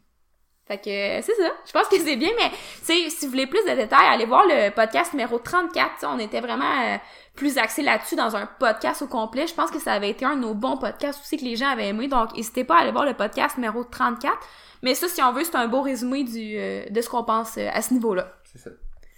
Fait 0.65 0.78
que 0.78 1.26
c'est 1.26 1.36
ça. 1.36 1.52
Je 1.65 1.71
pense 1.73 1.88
que 1.89 1.99
c'est 1.99 2.15
bien, 2.15 2.30
mais 2.38 2.49
si 2.82 3.10
vous 3.26 3.32
voulez 3.32 3.47
plus 3.47 3.63
de 3.65 3.76
détails, 3.76 4.08
allez 4.08 4.26
voir 4.26 4.45
le 4.45 4.69
podcast 4.69 5.12
numéro 5.12 5.38
34. 5.38 6.06
on 6.08 6.19
était 6.19 6.39
vraiment 6.39 6.63
euh, 6.63 6.97
plus 7.36 7.58
axé 7.58 7.82
là-dessus 7.82 8.15
dans 8.15 8.38
un 8.38 8.45
podcast 8.45 9.02
au 9.02 9.08
complet. 9.08 9.45
Je 9.45 9.54
pense 9.54 9.71
que 9.71 9.80
ça 9.80 9.91
avait 9.91 10.10
été 10.10 10.23
un 10.23 10.38
de 10.38 10.41
nos 10.41 10.54
bons 10.54 10.78
podcasts 10.78 11.19
aussi 11.21 11.36
que 11.36 11.43
les 11.43 11.58
gens 11.58 11.67
avaient 11.67 11.89
aimé. 11.89 12.08
Donc, 12.08 12.34
n'hésitez 12.34 12.63
pas 12.63 12.78
à 12.78 12.82
aller 12.82 12.91
voir 12.91 13.06
le 13.06 13.13
podcast 13.13 13.58
numéro 13.58 13.84
34. 13.84 14.38
Mais 14.84 14.95
ça, 14.95 15.10
si 15.10 15.21
on 15.21 15.34
veut, 15.34 15.43
c'est 15.43 15.56
un 15.56 15.67
beau 15.67 15.82
résumé 15.82 16.23
du, 16.23 16.58
euh, 16.58 16.86
de 16.89 17.02
ce 17.02 17.10
qu'on 17.10 17.26
pense 17.26 17.58
euh, 17.58 17.67
à 17.73 17.82
ce 17.82 17.93
niveau-là. 17.93 18.34
C'est 18.45 18.60
ça. 18.60 18.69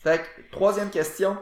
Fait 0.02 0.24
que, 0.24 0.52
troisième 0.52 0.90
question. 0.90 1.38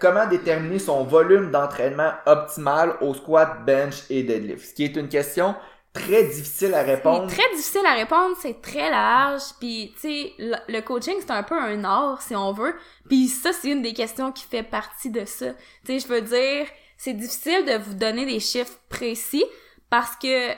Comment 0.00 0.26
déterminer 0.26 0.78
son 0.78 1.04
volume 1.04 1.50
d'entraînement 1.50 2.12
optimal 2.26 2.96
au 3.00 3.14
squat, 3.14 3.64
bench 3.64 4.04
et 4.10 4.22
deadlift? 4.22 4.70
Ce 4.70 4.74
qui 4.74 4.84
est 4.84 4.96
une 4.96 5.08
question 5.08 5.54
très 5.94 6.24
difficile 6.24 6.74
à 6.74 6.82
répondre. 6.82 7.28
très 7.28 7.48
difficile 7.54 7.86
à 7.86 7.94
répondre, 7.94 8.36
c'est 8.40 8.60
très 8.60 8.90
large, 8.90 9.42
puis 9.60 9.92
tu 9.94 10.00
sais 10.00 10.32
le, 10.38 10.80
coaching 10.80 11.14
c'est 11.20 11.30
un 11.30 11.44
peu 11.44 11.56
un 11.56 11.84
art 11.84 12.20
si 12.20 12.34
on 12.34 12.52
veut. 12.52 12.74
Puis 13.08 13.28
ça 13.28 13.52
c'est 13.52 13.70
une 13.70 13.80
des 13.80 13.94
questions 13.94 14.32
qui 14.32 14.44
fait 14.44 14.64
partie 14.64 15.10
de 15.10 15.24
ça. 15.24 15.52
Tu 15.86 15.98
sais 15.98 15.98
je 16.00 16.08
veux 16.08 16.20
dire, 16.20 16.66
c'est 16.98 17.14
difficile 17.14 17.64
de 17.64 17.78
vous 17.78 17.94
donner 17.94 18.26
des 18.26 18.40
chiffres 18.40 18.76
précis 18.88 19.44
parce 19.88 20.16
que 20.16 20.50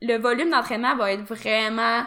le 0.00 0.16
volume 0.16 0.50
d'entraînement 0.50 0.96
va 0.96 1.12
être 1.12 1.24
vraiment 1.24 2.02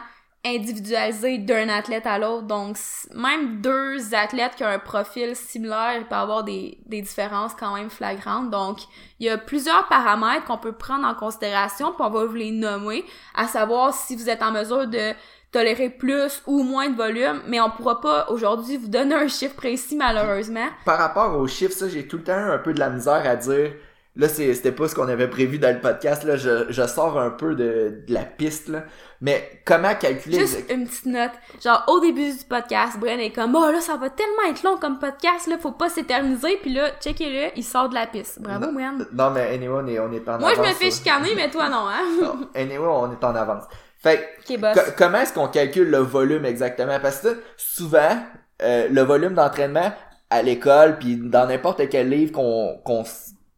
individualisé 0.45 1.37
d'un 1.37 1.69
athlète 1.69 2.05
à 2.05 2.19
l'autre. 2.19 2.43
Donc, 2.43 2.77
même 3.13 3.61
deux 3.61 4.13
athlètes 4.13 4.55
qui 4.55 4.63
ont 4.63 4.67
un 4.67 4.79
profil 4.79 5.35
similaire, 5.35 5.93
il 5.97 6.05
peut 6.05 6.15
avoir 6.15 6.43
des, 6.43 6.77
des 6.85 7.01
différences 7.01 7.53
quand 7.57 7.75
même 7.75 7.89
flagrantes. 7.89 8.49
Donc, 8.49 8.79
il 9.19 9.27
y 9.27 9.29
a 9.29 9.37
plusieurs 9.37 9.87
paramètres 9.87 10.45
qu'on 10.45 10.57
peut 10.57 10.73
prendre 10.73 11.07
en 11.07 11.15
considération, 11.15 11.93
puis 11.93 12.05
on 12.05 12.09
va 12.09 12.25
vous 12.25 12.35
les 12.35 12.51
nommer, 12.51 13.05
à 13.35 13.47
savoir 13.47 13.93
si 13.93 14.15
vous 14.15 14.29
êtes 14.29 14.43
en 14.43 14.51
mesure 14.51 14.87
de 14.87 15.13
tolérer 15.53 15.89
plus 15.89 16.41
ou 16.47 16.63
moins 16.63 16.89
de 16.89 16.97
volume, 16.97 17.41
mais 17.47 17.61
on 17.61 17.69
pourra 17.69 18.01
pas 18.01 18.25
aujourd'hui 18.29 18.75
vous 18.75 18.87
donner 18.87 19.13
un 19.13 19.27
chiffre 19.27 19.55
précis 19.55 19.95
malheureusement. 19.95 20.67
Par 20.83 20.97
rapport 20.97 21.37
aux 21.37 21.47
chiffres, 21.47 21.73
ça 21.73 21.87
j'ai 21.87 22.07
tout 22.07 22.17
le 22.17 22.23
temps 22.23 22.33
un 22.33 22.57
peu 22.57 22.73
de 22.73 22.79
la 22.79 22.89
misère 22.89 23.21
à 23.25 23.35
dire 23.35 23.71
là 24.15 24.27
c'était 24.29 24.71
pas 24.71 24.87
ce 24.87 24.95
qu'on 24.95 25.07
avait 25.07 25.27
prévu 25.29 25.57
dans 25.59 25.73
le 25.73 25.81
podcast, 25.81 26.23
là, 26.23 26.35
je, 26.37 26.65
je 26.69 26.85
sors 26.87 27.19
un 27.19 27.31
peu 27.31 27.55
de, 27.55 28.03
de 28.07 28.13
la 28.13 28.23
piste, 28.23 28.67
là. 28.69 28.83
Mais 29.21 29.61
comment 29.65 29.95
calculer... 29.95 30.39
Juste 30.39 30.69
une 30.69 30.85
petite 30.85 31.05
note. 31.05 31.31
Genre, 31.63 31.81
au 31.87 32.01
début 32.01 32.29
du 32.31 32.43
podcast, 32.47 32.99
Brian 32.99 33.17
est 33.19 33.31
comme, 33.31 33.55
oh 33.55 33.71
là, 33.71 33.79
ça 33.79 33.95
va 33.95 34.09
tellement 34.09 34.51
être 34.51 34.63
long 34.63 34.77
comme 34.77 34.99
podcast, 34.99 35.47
là, 35.47 35.57
faut 35.57 35.71
pas 35.71 35.87
s'éterniser. 35.89 36.57
Puis 36.61 36.73
là, 36.73 36.89
checkez-le, 37.01 37.57
il 37.57 37.63
sort 37.63 37.87
de 37.87 37.95
la 37.95 38.05
piste. 38.05 38.41
Bravo, 38.41 38.65
Brian. 38.73 38.97
Non, 39.13 39.29
mais 39.31 39.47
anyway, 39.53 39.69
on 39.81 39.87
est, 39.87 39.99
on 39.99 40.11
est 40.11 40.27
en 40.27 40.39
Moi, 40.39 40.53
je 40.55 40.59
me 40.59 40.65
avance, 40.65 40.75
fais 40.77 40.91
chicaner, 40.91 41.35
mais 41.35 41.49
toi, 41.49 41.69
non, 41.69 41.87
hein? 41.87 42.03
Non, 42.21 42.49
Anyway, 42.53 42.85
on 42.85 43.11
est 43.13 43.23
en 43.23 43.33
avance. 43.35 43.63
Fait 43.97 44.29
que, 44.45 44.53
ok, 44.55 44.59
boss. 44.59 44.73
co- 44.75 44.91
comment 44.97 45.19
est-ce 45.19 45.31
qu'on 45.33 45.47
calcule 45.47 45.89
le 45.89 45.99
volume 45.99 46.43
exactement? 46.43 46.99
Parce 47.01 47.21
que 47.21 47.41
souvent, 47.55 48.17
euh, 48.61 48.87
le 48.91 49.01
volume 49.03 49.33
d'entraînement 49.35 49.93
à 50.29 50.41
l'école, 50.41 50.97
puis 50.99 51.15
dans 51.15 51.47
n'importe 51.47 51.87
quel 51.87 52.09
livre 52.09 52.33
qu'on 52.33 52.77
qu'on 52.83 53.05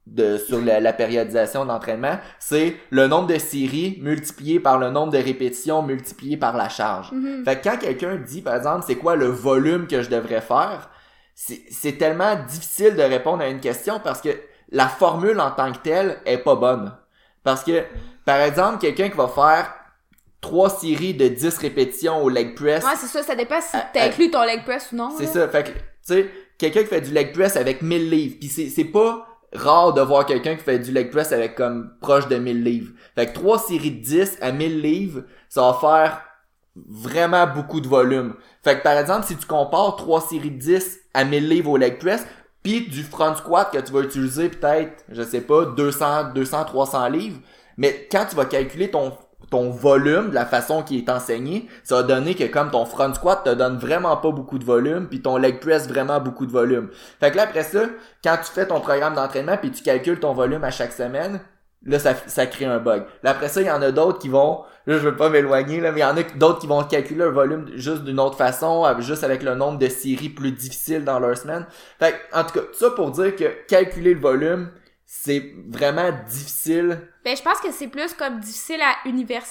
de 0.08 0.38
sur 0.38 0.62
la, 0.62 0.80
la 0.80 0.94
périodisation 0.94 1.66
d'entraînement, 1.66 2.20
c'est 2.40 2.76
le 2.92 3.08
nombre 3.08 3.28
de 3.28 3.40
séries 3.40 3.98
multiplié 4.02 4.60
par 4.60 4.78
le 4.78 4.92
nombre 4.92 5.12
de 5.12 5.18
répétitions 5.18 5.82
multiplié 5.82 6.38
par 6.38 6.56
la 6.56 6.70
charge. 6.70 7.12
Mhm. 7.12 7.44
Fait 7.44 7.60
que 7.60 7.64
quand 7.70 7.78
quelqu'un 7.78 8.16
dit, 8.18 8.42
par 8.42 8.56
exemple, 8.56 8.84
c'est 8.86 8.96
quoi 8.98 9.16
le 9.16 9.26
volume 9.28 9.88
que 9.88 10.02
je 10.04 10.10
devrais 10.10 10.42
faire, 10.42 10.90
c'est 11.34 11.62
c'est 11.72 11.94
tellement 11.98 12.36
difficile 12.48 12.96
de 12.96 13.02
répondre 13.02 13.42
à 13.42 13.48
une 13.48 13.60
question 13.60 14.00
parce 14.04 14.22
que 14.22 14.30
la 14.72 14.88
formule 14.88 15.40
en 15.40 15.52
tant 15.52 15.72
que 15.72 15.80
telle 15.80 16.18
est 16.26 16.38
pas 16.38 16.56
bonne. 16.56 16.94
Parce 17.44 17.64
que, 17.64 17.84
par 18.26 18.42
exemple, 18.42 18.80
quelqu'un 18.80 19.10
qui 19.10 19.18
va 19.18 19.28
faire 19.28 19.72
trois 20.42 20.70
séries 20.70 21.14
de 21.16 21.28
10 21.28 21.58
répétitions 21.60 22.22
au 22.24 22.30
leg 22.30 22.56
press, 22.56 22.84
Ouais, 22.84 22.92
c'est 22.98 23.08
ça, 23.08 23.24
ça 23.24 23.36
dépend 23.36 23.60
si 23.62 23.70
Ah, 23.74 23.86
ah. 23.86 23.90
t'inclus 23.94 24.30
ton 24.32 24.44
leg 24.44 24.64
press 24.64 24.90
ou 24.92 24.96
non. 24.96 25.10
c'est 25.18 25.26
ça. 25.28 25.48
Fait 25.50 25.64
que, 25.64 25.70
tu 25.70 25.76
sais, 26.04 26.30
quelqu'un 26.58 26.82
qui 26.82 26.88
fait 26.88 27.02
du 27.02 27.12
leg 27.12 27.34
press 27.34 27.56
avec 27.58 27.82
1000 27.82 28.10
livres, 28.10 28.36
puis 28.40 28.50
c'est 28.50 28.70
c'est 28.70 28.84
pas 28.86 29.28
rare 29.56 29.94
de 29.94 30.02
voir 30.02 30.26
quelqu'un 30.26 30.56
qui 30.56 30.64
fait 30.64 30.80
du 30.80 30.92
leg 30.92 31.12
press 31.12 31.32
avec 31.32 31.56
comme 31.56 31.92
proche 32.02 32.28
de 32.28 32.38
1000 32.38 32.64
livres. 32.64 32.92
Fait 33.16 33.28
que 33.28 33.34
trois 33.34 33.60
séries 33.60 33.92
de 33.92 34.04
10 34.04 34.38
à 34.42 34.52
1000 34.52 34.82
livres, 34.82 35.24
ça 35.50 35.62
va 35.62 35.74
faire 35.74 36.22
vraiment 36.76 37.48
beaucoup 37.48 37.82
de 37.82 37.88
volume. 37.88 38.36
Fait 38.64 38.78
que 38.78 38.84
par 38.84 38.98
exemple, 38.98 39.26
si 39.26 39.36
tu 39.36 39.46
compares 39.46 39.96
trois 39.96 40.22
séries 40.22 40.52
de 40.52 40.60
10 40.60 41.00
à 41.14 41.24
1000 41.24 41.48
livres 41.48 41.72
au 41.72 41.78
leg 41.78 41.98
press, 42.00 42.26
puis 42.64 42.88
du 42.88 43.04
front 43.04 43.36
squat 43.36 43.72
que 43.72 43.78
tu 43.78 43.94
vas 43.94 44.02
utiliser 44.02 44.50
peut-être, 44.50 45.04
je 45.10 45.22
sais 45.22 45.42
pas, 45.42 45.66
200, 45.66 46.34
200, 46.34 46.66
300 46.66 47.10
livres, 47.10 47.40
mais 47.78 48.08
quand 48.12 48.26
tu 48.30 48.36
vas 48.36 48.46
calculer 48.46 48.90
ton 48.90 49.14
ton 49.50 49.70
volume 49.70 50.30
de 50.30 50.36
la 50.36 50.46
façon 50.46 50.84
qui 50.84 50.98
est 50.98 51.10
enseigné, 51.10 51.68
ça 51.84 51.96
va 51.96 52.04
donner 52.04 52.36
que 52.36 52.46
comme 52.46 52.72
ton 52.72 52.86
front 52.86 53.14
squat 53.14 53.44
te 53.44 53.54
donne 53.54 53.78
vraiment 53.78 54.18
pas 54.18 54.32
beaucoup 54.32 54.58
de 54.58 54.66
volume, 54.66 55.08
puis 55.08 55.22
ton 55.22 55.38
leg 55.38 55.60
press 55.60 55.88
vraiment 55.88 56.20
beaucoup 56.20 56.46
de 56.46 56.52
volume. 56.52 56.90
Fait 57.20 57.32
que 57.32 57.38
là 57.38 57.44
après 57.44 57.64
ça, 57.64 57.84
quand 58.24 58.38
tu 58.38 58.52
fais 58.52 58.68
ton 58.68 58.80
programme 58.80 59.16
d'entraînement 59.16 59.58
puis 59.58 59.72
tu 59.72 59.84
calcules 59.84 60.20
ton 60.20 60.34
volume 60.34 60.64
à 60.64 60.72
chaque 60.72 60.94
semaine, 60.94 61.40
là 61.86 62.00
ça, 62.00 62.14
ça 62.28 62.46
crée 62.48 62.66
un 62.66 62.80
bug. 62.80 63.04
Là 63.24 63.32
après 63.32 63.50
ça, 63.50 63.62
il 63.62 63.68
y 63.68 63.72
en 63.72 63.82
a 63.82 63.92
d'autres 63.92 64.20
qui 64.20 64.30
vont, 64.30 64.64
là 64.88 64.98
je 64.98 65.04
veux 65.04 65.16
pas 65.16 65.30
m'éloigner 65.30 65.82
là, 65.82 65.92
mais 65.92 66.00
il 66.00 66.04
y 66.04 66.06
en 66.06 66.18
a 66.18 66.24
d'autres 66.36 66.60
qui 66.60 66.68
vont 66.68 66.84
calculer 66.84 67.20
le 67.20 67.32
volume 67.32 67.66
juste 67.76 68.04
d'une 68.04 68.20
autre 68.20 68.38
façon, 68.38 68.86
juste 69.00 69.24
avec 69.24 69.44
le 69.44 69.56
nombre 69.56 69.78
de 69.78 69.88
séries 69.88 70.30
plus 70.30 70.52
difficiles 70.52 71.04
dans 71.04 71.20
leur 71.20 71.38
semaine. 71.38 71.66
Fait 72.00 72.14
que, 72.14 72.38
en 72.38 72.44
tout 72.44 72.60
cas, 72.60 72.62
tout 72.62 72.78
ça 72.78 72.90
pour 72.92 73.12
dire 73.12 73.36
que 73.36 73.46
calculer 73.68 74.14
le 74.14 74.20
volume, 74.20 74.70
c'est 75.06 75.54
vraiment 75.68 76.12
difficile. 76.28 77.08
Ben, 77.24 77.38
je 77.38 77.42
pense 77.42 77.60
que 77.60 77.72
c'est 77.72 77.88
plus 77.88 78.14
comme 78.14 78.40
difficile 78.40 78.82
à 78.82 79.08
univers... 79.08 79.44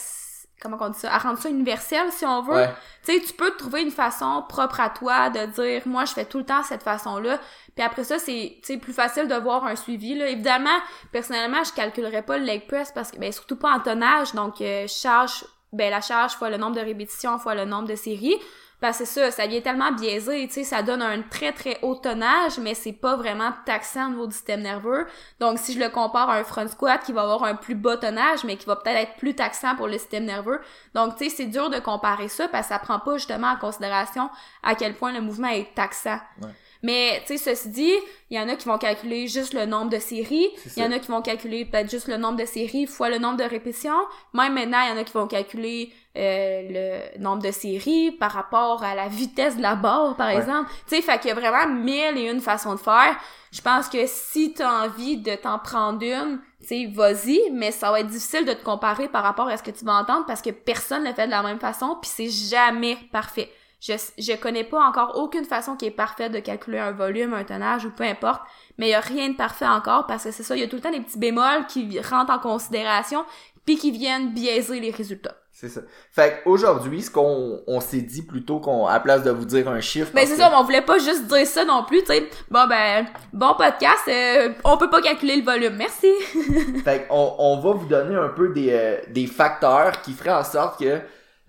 Comment 0.62 0.78
on 0.80 0.88
dit 0.88 0.98
ça? 0.98 1.12
À 1.12 1.18
rendre 1.18 1.38
ça 1.38 1.50
universel, 1.50 2.10
si 2.10 2.24
on 2.24 2.40
veut. 2.40 2.54
Ouais. 2.54 2.70
Tu 3.04 3.12
sais, 3.12 3.20
tu 3.20 3.34
peux 3.34 3.50
trouver 3.56 3.82
une 3.82 3.90
façon 3.90 4.44
propre 4.48 4.80
à 4.80 4.88
toi 4.88 5.28
de 5.28 5.44
dire, 5.46 5.82
moi, 5.84 6.06
je 6.06 6.12
fais 6.12 6.24
tout 6.24 6.38
le 6.38 6.44
temps 6.44 6.62
cette 6.62 6.82
façon-là. 6.82 7.38
Puis 7.74 7.84
après 7.84 8.04
ça, 8.04 8.18
c'est, 8.18 8.60
tu 8.62 8.72
sais, 8.72 8.78
plus 8.78 8.94
facile 8.94 9.28
de 9.28 9.34
voir 9.34 9.66
un 9.66 9.76
suivi, 9.76 10.14
là. 10.14 10.28
Évidemment, 10.28 10.78
personnellement, 11.12 11.62
je 11.64 11.72
calculerais 11.72 12.22
pas 12.22 12.38
le 12.38 12.44
leg 12.44 12.66
press 12.66 12.92
parce 12.92 13.10
que, 13.10 13.18
ben, 13.18 13.30
surtout 13.30 13.56
pas 13.56 13.72
en 13.72 13.80
tonnage. 13.80 14.32
Donc, 14.32 14.60
euh, 14.60 14.86
charge, 14.86 15.44
ben, 15.72 15.90
la 15.90 16.00
charge 16.00 16.32
fois 16.32 16.48
le 16.48 16.56
nombre 16.56 16.76
de 16.76 16.80
répétitions 16.80 17.38
fois 17.38 17.54
le 17.54 17.66
nombre 17.66 17.88
de 17.88 17.96
séries. 17.96 18.38
Parce 18.80 18.98
que 18.98 19.04
c'est 19.04 19.20
ça, 19.20 19.30
ça 19.30 19.46
vient 19.46 19.60
tellement 19.60 19.92
biaisé, 19.92 20.46
tu 20.46 20.54
sais, 20.54 20.64
ça 20.64 20.82
donne 20.82 21.00
un 21.00 21.22
très 21.22 21.52
très 21.52 21.78
haut 21.82 21.94
tonnage, 21.94 22.58
mais 22.58 22.74
c'est 22.74 22.92
pas 22.92 23.16
vraiment 23.16 23.52
taxant 23.64 24.08
au 24.08 24.10
niveau 24.10 24.26
du 24.26 24.34
système 24.34 24.60
nerveux. 24.60 25.06
Donc, 25.40 25.58
si 25.58 25.72
je 25.72 25.78
le 25.78 25.88
compare 25.88 26.28
à 26.28 26.36
un 26.36 26.44
front 26.44 26.68
squat 26.68 27.02
qui 27.02 27.12
va 27.12 27.22
avoir 27.22 27.44
un 27.44 27.54
plus 27.54 27.74
bas 27.74 27.96
tonnage, 27.96 28.44
mais 28.44 28.56
qui 28.56 28.66
va 28.66 28.76
peut-être 28.76 28.98
être 28.98 29.16
plus 29.16 29.34
taxant 29.34 29.74
pour 29.76 29.86
le 29.86 29.98
système 29.98 30.24
nerveux. 30.24 30.60
Donc, 30.94 31.16
tu 31.16 31.24
sais, 31.24 31.36
c'est 31.36 31.46
dur 31.46 31.70
de 31.70 31.78
comparer 31.78 32.28
ça 32.28 32.48
parce 32.48 32.68
que 32.68 32.74
ça 32.74 32.78
prend 32.78 32.98
pas 32.98 33.16
justement 33.16 33.52
en 33.52 33.56
considération 33.56 34.28
à 34.62 34.74
quel 34.74 34.94
point 34.94 35.12
le 35.12 35.20
mouvement 35.20 35.48
est 35.48 35.74
taxant. 35.74 36.18
Ouais. 36.42 36.48
Mais, 36.84 37.22
tu 37.26 37.38
sais, 37.38 37.54
ceci 37.54 37.70
dit, 37.70 37.94
il 38.28 38.36
y 38.36 38.40
en 38.40 38.46
a 38.46 38.56
qui 38.56 38.68
vont 38.68 38.76
calculer 38.76 39.26
juste 39.26 39.54
le 39.54 39.64
nombre 39.64 39.88
de 39.88 39.98
séries. 39.98 40.50
Il 40.76 40.82
y 40.82 40.86
en 40.86 40.92
a 40.92 40.98
qui 40.98 41.10
vont 41.10 41.22
calculer 41.22 41.64
peut-être 41.64 41.90
juste 41.90 42.08
le 42.08 42.18
nombre 42.18 42.36
de 42.36 42.44
séries 42.44 42.86
fois 42.86 43.08
le 43.08 43.16
nombre 43.16 43.38
de 43.38 43.44
répétitions. 43.44 44.02
Même 44.34 44.52
maintenant, 44.52 44.82
il 44.82 44.90
y 44.90 44.92
en 44.92 45.00
a 45.00 45.04
qui 45.04 45.14
vont 45.14 45.26
calculer 45.26 45.94
euh, 46.16 47.10
le 47.16 47.18
nombre 47.20 47.42
de 47.42 47.50
séries 47.50 48.12
par 48.12 48.30
rapport 48.32 48.84
à 48.84 48.94
la 48.94 49.08
vitesse 49.08 49.56
de 49.56 49.62
la 49.62 49.74
barre, 49.74 50.14
par 50.16 50.28
Ouais. 50.28 50.36
exemple. 50.36 50.70
Tu 50.88 50.96
sais, 50.96 51.02
fait 51.02 51.18
qu'il 51.18 51.28
y 51.28 51.32
a 51.32 51.34
vraiment 51.34 51.66
mille 51.74 52.16
et 52.16 52.30
une 52.30 52.40
façons 52.40 52.74
de 52.74 52.80
faire. 52.80 53.16
Je 53.52 53.60
pense 53.60 53.88
que 53.88 53.98
si 54.06 54.52
t'as 54.54 54.84
envie 54.86 55.16
de 55.16 55.34
t'en 55.34 55.58
prendre 55.58 56.02
une, 56.04 56.40
tu 56.60 56.66
sais, 56.66 56.86
vas-y, 56.92 57.40
mais 57.52 57.70
ça 57.72 57.90
va 57.90 58.00
être 58.00 58.06
difficile 58.08 58.44
de 58.44 58.52
te 58.52 58.62
comparer 58.64 59.08
par 59.08 59.22
rapport 59.22 59.48
à 59.48 59.56
ce 59.56 59.62
que 59.62 59.70
tu 59.70 59.84
vas 59.84 59.94
entendre 59.94 60.24
parce 60.26 60.42
que 60.42 60.50
personne 60.50 61.02
ne 61.04 61.08
le 61.08 61.14
fait 61.14 61.26
de 61.26 61.30
la 61.30 61.42
même 61.42 61.60
façon, 61.60 61.96
puis 62.00 62.10
c'est 62.12 62.30
jamais 62.30 62.96
parfait. 63.12 63.50
Je, 63.80 63.92
je 64.18 64.32
connais 64.36 64.64
pas 64.64 64.80
encore 64.82 65.18
aucune 65.18 65.44
façon 65.44 65.76
qui 65.76 65.84
est 65.86 65.90
parfaite 65.90 66.32
de 66.32 66.38
calculer 66.40 66.78
un 66.78 66.92
volume, 66.92 67.34
un 67.34 67.44
tonnage 67.44 67.84
ou 67.84 67.90
peu 67.90 68.04
importe, 68.04 68.40
mais 68.78 68.86
il 68.86 68.90
y 68.90 68.94
a 68.94 69.00
rien 69.00 69.28
de 69.28 69.36
parfait 69.36 69.66
encore 69.66 70.06
parce 70.06 70.24
que 70.24 70.30
c'est 70.30 70.42
ça, 70.42 70.56
il 70.56 70.60
y 70.60 70.64
a 70.64 70.68
tout 70.68 70.76
le 70.76 70.82
temps 70.82 70.90
des 70.90 71.00
petits 71.02 71.18
bémols 71.18 71.66
qui 71.68 72.00
rentrent 72.00 72.32
en 72.32 72.38
considération 72.38 73.24
puis 73.66 73.76
qui 73.76 73.90
viennent 73.90 74.32
biaiser 74.32 74.80
les 74.80 74.90
résultats. 74.90 75.36
C'est 75.56 75.68
ça. 75.68 75.82
Fait 76.10 76.40
qu'aujourd'hui, 76.42 77.00
ce 77.00 77.12
qu'on 77.12 77.60
on 77.68 77.80
s'est 77.80 78.00
dit 78.00 78.22
plutôt 78.22 78.58
qu'on, 78.58 78.86
à 78.88 78.98
place 78.98 79.22
de 79.22 79.30
vous 79.30 79.44
dire 79.44 79.68
un 79.68 79.80
chiffre. 79.80 80.10
Ben 80.12 80.20
parce 80.22 80.26
c'est 80.30 80.34
que- 80.34 80.40
ça, 80.42 80.50
mais 80.50 80.56
on 80.56 80.64
voulait 80.64 80.82
pas 80.82 80.98
juste 80.98 81.26
dire 81.28 81.46
ça 81.46 81.64
non 81.64 81.84
plus, 81.84 82.00
tu 82.00 82.06
sais. 82.12 82.28
Bon 82.50 82.66
ben, 82.66 83.06
bon 83.32 83.54
podcast, 83.56 84.02
euh, 84.08 84.48
on 84.64 84.76
peut 84.76 84.90
pas 84.90 85.00
calculer 85.00 85.36
le 85.36 85.44
volume, 85.44 85.76
merci. 85.76 86.10
Fait 86.84 87.06
qu'on 87.06 87.36
on 87.38 87.60
va 87.60 87.70
vous 87.72 87.86
donner 87.86 88.16
un 88.16 88.30
peu 88.30 88.48
des, 88.48 88.70
euh, 88.72 88.96
des 89.10 89.28
facteurs 89.28 90.02
qui 90.02 90.12
feraient 90.12 90.32
en 90.34 90.42
sorte 90.42 90.80
que 90.80 90.98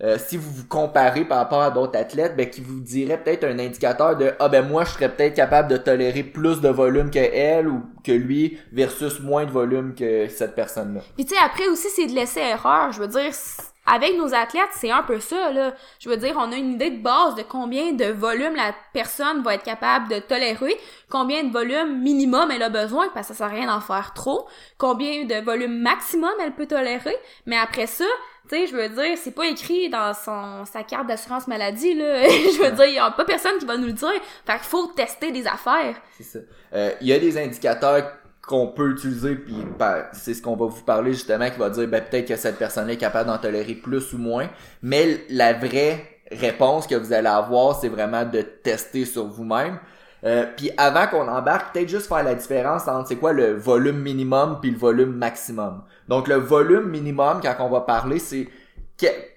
euh, 0.04 0.18
si 0.24 0.36
vous 0.36 0.52
vous 0.52 0.66
comparez 0.68 1.24
par 1.24 1.38
rapport 1.38 1.62
à 1.62 1.70
d'autres 1.72 1.98
athlètes, 1.98 2.36
ben 2.36 2.48
qui 2.48 2.60
vous 2.60 2.78
dirait 2.78 3.18
peut-être 3.20 3.42
un 3.42 3.58
indicateur 3.58 4.14
de 4.14 4.34
ah 4.38 4.48
ben 4.48 4.62
moi 4.68 4.84
je 4.84 4.90
serais 4.90 5.08
peut-être 5.08 5.34
capable 5.34 5.68
de 5.68 5.78
tolérer 5.78 6.22
plus 6.22 6.60
de 6.60 6.68
volume 6.68 7.10
que 7.10 7.18
elle 7.18 7.66
ou 7.66 7.82
que 8.04 8.12
lui 8.12 8.56
versus 8.72 9.18
moins 9.18 9.46
de 9.46 9.50
volume 9.50 9.94
que 9.96 10.28
cette 10.28 10.54
personne-là. 10.54 11.00
Puis 11.16 11.24
tu 11.24 11.34
sais, 11.34 11.40
après 11.44 11.66
aussi, 11.68 11.88
c'est 11.88 12.06
de 12.06 12.12
laisser 12.12 12.40
erreur. 12.40 12.92
Je 12.92 13.00
veux 13.00 13.08
dire, 13.08 13.32
avec 13.86 14.16
nos 14.16 14.34
athlètes, 14.34 14.70
c'est 14.72 14.90
un 14.90 15.02
peu 15.02 15.20
ça, 15.20 15.50
là. 15.52 15.74
Je 16.00 16.08
veux 16.08 16.16
dire, 16.16 16.36
on 16.38 16.50
a 16.52 16.56
une 16.56 16.72
idée 16.72 16.90
de 16.90 17.02
base 17.02 17.34
de 17.34 17.42
combien 17.42 17.92
de 17.92 18.06
volume 18.06 18.56
la 18.56 18.74
personne 18.92 19.42
va 19.42 19.54
être 19.54 19.62
capable 19.62 20.08
de 20.08 20.18
tolérer, 20.18 20.76
combien 21.08 21.44
de 21.44 21.52
volume 21.52 22.00
minimum 22.02 22.50
elle 22.50 22.62
a 22.62 22.68
besoin, 22.68 23.08
parce 23.14 23.28
que 23.28 23.34
ça 23.34 23.38
sert 23.38 23.46
à 23.46 23.50
rien 23.50 23.66
d'en 23.66 23.80
faire 23.80 24.12
trop, 24.14 24.46
combien 24.78 25.24
de 25.24 25.44
volume 25.44 25.78
maximum 25.78 26.32
elle 26.40 26.52
peut 26.52 26.66
tolérer, 26.66 27.16
mais 27.46 27.56
après 27.56 27.86
ça, 27.86 28.04
tu 28.48 28.56
sais, 28.56 28.66
je 28.68 28.76
veux 28.76 28.88
dire, 28.88 29.18
c'est 29.18 29.34
pas 29.34 29.46
écrit 29.46 29.88
dans 29.88 30.14
son 30.14 30.64
sa 30.64 30.84
carte 30.84 31.06
d'assurance 31.08 31.48
maladie, 31.48 31.94
là. 31.94 32.22
je 32.28 32.62
veux 32.62 32.70
dire, 32.70 32.86
y 32.86 32.98
a 32.98 33.10
pas 33.10 33.24
personne 33.24 33.58
qui 33.58 33.66
va 33.66 33.76
nous 33.76 33.86
le 33.86 33.92
dire. 33.92 34.12
Fait 34.46 34.52
qu'il 34.52 34.62
faut 34.62 34.86
tester 34.88 35.32
des 35.32 35.46
affaires. 35.46 35.96
C'est 36.16 36.22
ça. 36.22 36.38
Euh, 36.72 36.92
Il 37.00 37.08
y 37.08 37.12
a 37.12 37.18
des 37.18 37.36
indicateurs 37.38 38.12
qu'on 38.46 38.68
peut 38.68 38.90
utiliser 38.90 39.34
puis 39.34 39.56
ben, 39.78 40.04
c'est 40.12 40.32
ce 40.32 40.40
qu'on 40.40 40.56
va 40.56 40.66
vous 40.66 40.82
parler 40.82 41.12
justement 41.12 41.50
qui 41.50 41.58
va 41.58 41.68
dire 41.68 41.88
ben 41.88 42.02
peut-être 42.02 42.28
que 42.28 42.36
cette 42.36 42.56
personne 42.56 42.88
est 42.88 42.96
capable 42.96 43.28
d'en 43.28 43.38
tolérer 43.38 43.74
plus 43.74 44.12
ou 44.12 44.18
moins. 44.18 44.48
Mais 44.82 45.24
la 45.30 45.52
vraie 45.52 46.20
réponse 46.30 46.86
que 46.86 46.94
vous 46.94 47.12
allez 47.12 47.28
avoir 47.28 47.78
c'est 47.80 47.88
vraiment 47.88 48.24
de 48.24 48.42
tester 48.42 49.04
sur 49.04 49.26
vous-même. 49.26 49.78
Euh, 50.24 50.46
puis 50.56 50.70
avant 50.76 51.06
qu'on 51.08 51.28
embarque 51.28 51.74
peut-être 51.74 51.88
juste 51.88 52.06
faire 52.06 52.22
la 52.22 52.34
différence 52.34 52.88
entre 52.88 53.08
c'est 53.08 53.16
quoi 53.16 53.32
le 53.32 53.54
volume 53.54 53.98
minimum 53.98 54.58
puis 54.60 54.70
le 54.70 54.78
volume 54.78 55.12
maximum. 55.12 55.82
Donc 56.08 56.28
le 56.28 56.36
volume 56.36 56.88
minimum 56.88 57.40
quand 57.42 57.56
on 57.60 57.68
va 57.68 57.80
parler 57.80 58.20
c'est 58.20 58.48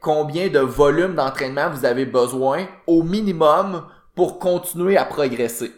combien 0.02 0.50
de 0.50 0.60
volume 0.60 1.16
d'entraînement 1.16 1.70
vous 1.70 1.84
avez 1.84 2.06
besoin 2.06 2.68
au 2.86 3.04
minimum 3.04 3.84
pour 4.16 4.40
continuer 4.40 4.98
à 4.98 5.06
progresser 5.06 5.72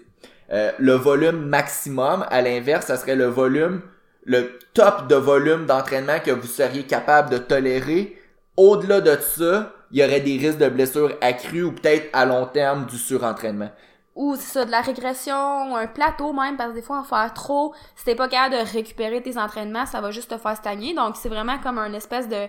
euh, 0.52 0.72
le 0.80 0.94
volume 0.94 1.46
maximum, 1.46 2.26
à 2.30 2.42
l'inverse, 2.42 2.88
ça 2.88 2.98
serait 2.98 3.16
le 3.16 3.28
volume, 3.28 3.82
le 4.26 4.60
top 4.74 5.08
de 5.08 5.16
volume 5.16 5.66
d'entraînement 5.66 6.20
que 6.20 6.32
vous 6.32 6.48
seriez 6.48 6.84
capable 6.84 7.30
de 7.30 7.38
tolérer. 7.38 8.18
Au-delà 8.58 9.02
de 9.02 9.18
ça, 9.22 9.72
il 9.92 10.00
y 10.00 10.04
aurait 10.04 10.20
des 10.20 10.38
risques 10.38 10.60
de 10.60 10.70
blessures 10.70 11.16
accrues 11.22 11.64
ou 11.64 11.72
peut-être 11.72 12.10
à 12.14 12.26
long 12.26 12.46
terme 12.46 12.86
du 12.86 12.98
surentraînement. 12.98 13.70
ou 14.16 14.36
c'est 14.36 14.54
ça, 14.54 14.66
de 14.66 14.72
la 14.72 14.82
régression, 14.82 15.76
un 15.76 15.88
plateau 15.88 16.34
même, 16.34 16.58
parce 16.58 16.72
que 16.72 16.76
des 16.76 16.82
fois, 16.82 17.00
en 17.00 17.04
faire 17.04 17.34
trop, 17.34 17.74
si 17.96 18.04
t'es 18.06 18.16
pas 18.16 18.28
capable 18.28 18.56
de 18.56 18.72
récupérer 18.74 19.22
tes 19.24 19.38
entraînements, 19.38 19.86
ça 19.86 20.02
va 20.02 20.12
juste 20.12 20.30
te 20.30 20.38
faire 20.38 20.58
stagner. 20.58 20.94
Donc, 20.94 21.16
c'est 21.16 21.30
vraiment 21.30 21.58
comme 21.60 21.78
un 21.78 21.94
espèce 21.94 22.28
de, 22.28 22.48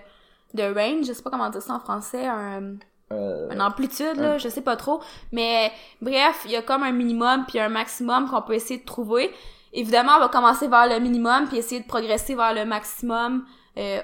de 0.53 0.63
range, 0.63 1.07
je 1.07 1.13
sais 1.13 1.23
pas 1.23 1.29
comment 1.29 1.49
dire 1.49 1.61
ça 1.61 1.73
en 1.73 1.79
français, 1.79 2.27
un, 2.27 2.75
Euh, 3.13 3.49
une 3.51 3.61
amplitude, 3.61 4.17
là, 4.17 4.37
je 4.37 4.49
sais 4.49 4.61
pas 4.61 4.75
trop. 4.75 5.01
Mais 5.31 5.71
bref, 6.01 6.41
il 6.45 6.51
y 6.51 6.55
a 6.55 6.61
comme 6.61 6.83
un 6.83 6.91
minimum 6.91 7.45
puis 7.47 7.59
un 7.59 7.69
maximum 7.69 8.29
qu'on 8.29 8.41
peut 8.41 8.53
essayer 8.53 8.79
de 8.79 8.85
trouver. 8.85 9.31
évidemment, 9.71 10.13
on 10.17 10.19
va 10.19 10.29
commencer 10.29 10.67
vers 10.67 10.87
le 10.87 10.99
minimum 10.99 11.47
puis 11.47 11.57
essayer 11.57 11.81
de 11.81 11.87
progresser 11.87 12.35
vers 12.35 12.53
le 12.53 12.65
maximum. 12.65 13.45
Euh, 13.77 14.01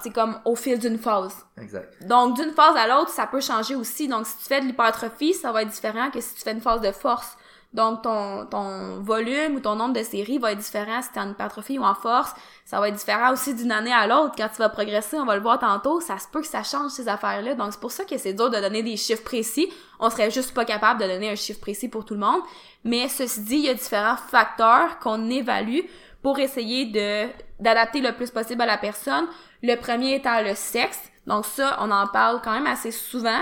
c'est 0.00 0.12
comme 0.12 0.38
au 0.44 0.54
fil 0.54 0.78
d'une 0.78 0.98
phase. 0.98 1.46
Exact. 1.60 2.06
Donc, 2.06 2.36
d'une 2.36 2.52
phase 2.52 2.76
à 2.76 2.86
l'autre, 2.86 3.10
ça 3.10 3.26
peut 3.26 3.40
changer 3.40 3.74
aussi. 3.74 4.06
Donc, 4.06 4.26
si 4.26 4.36
tu 4.36 4.44
fais 4.44 4.60
de 4.60 4.66
l'hypertrophie, 4.66 5.32
ça 5.32 5.50
va 5.50 5.62
être 5.62 5.70
différent 5.70 6.10
que 6.10 6.20
si 6.20 6.34
tu 6.34 6.42
fais 6.42 6.52
une 6.52 6.60
phase 6.60 6.82
de 6.82 6.92
force. 6.92 7.36
Donc, 7.74 8.02
ton, 8.02 8.46
ton 8.46 9.00
volume 9.00 9.56
ou 9.56 9.60
ton 9.60 9.76
nombre 9.76 9.92
de 9.92 10.02
séries 10.02 10.38
va 10.38 10.52
être 10.52 10.58
différent 10.58 11.02
si 11.02 11.12
t'es 11.12 11.20
en 11.20 11.30
hypertrophie 11.30 11.78
ou 11.78 11.84
en 11.84 11.94
force. 11.94 12.32
Ça 12.64 12.80
va 12.80 12.88
être 12.88 12.94
différent 12.94 13.32
aussi 13.32 13.54
d'une 13.54 13.70
année 13.70 13.92
à 13.92 14.06
l'autre. 14.06 14.34
Quand 14.38 14.48
tu 14.48 14.56
vas 14.56 14.70
progresser, 14.70 15.18
on 15.18 15.26
va 15.26 15.36
le 15.36 15.42
voir 15.42 15.58
tantôt, 15.58 16.00
ça 16.00 16.18
se 16.18 16.26
peut 16.28 16.40
que 16.40 16.46
ça 16.46 16.62
change 16.62 16.92
ces 16.92 17.08
affaires-là. 17.08 17.54
Donc, 17.54 17.72
c'est 17.72 17.80
pour 17.80 17.92
ça 17.92 18.04
que 18.04 18.16
c'est 18.16 18.32
dur 18.32 18.48
de 18.48 18.58
donner 18.58 18.82
des 18.82 18.96
chiffres 18.96 19.22
précis. 19.22 19.70
On 20.00 20.08
serait 20.08 20.30
juste 20.30 20.54
pas 20.54 20.64
capable 20.64 21.00
de 21.02 21.06
donner 21.06 21.30
un 21.30 21.34
chiffre 21.34 21.60
précis 21.60 21.88
pour 21.88 22.06
tout 22.06 22.14
le 22.14 22.20
monde. 22.20 22.40
Mais 22.84 23.06
ceci 23.08 23.42
dit, 23.42 23.56
il 23.56 23.64
y 23.64 23.68
a 23.68 23.74
différents 23.74 24.16
facteurs 24.16 24.98
qu'on 25.00 25.28
évalue 25.28 25.80
pour 26.22 26.38
essayer 26.38 26.86
de 26.86 27.28
d'adapter 27.60 28.00
le 28.00 28.12
plus 28.12 28.30
possible 28.30 28.62
à 28.62 28.66
la 28.66 28.78
personne. 28.78 29.26
Le 29.62 29.74
premier 29.74 30.14
étant 30.14 30.40
le 30.42 30.54
sexe. 30.54 31.00
Donc 31.26 31.44
ça, 31.44 31.76
on 31.80 31.90
en 31.90 32.06
parle 32.06 32.40
quand 32.42 32.52
même 32.52 32.66
assez 32.66 32.92
souvent. 32.92 33.40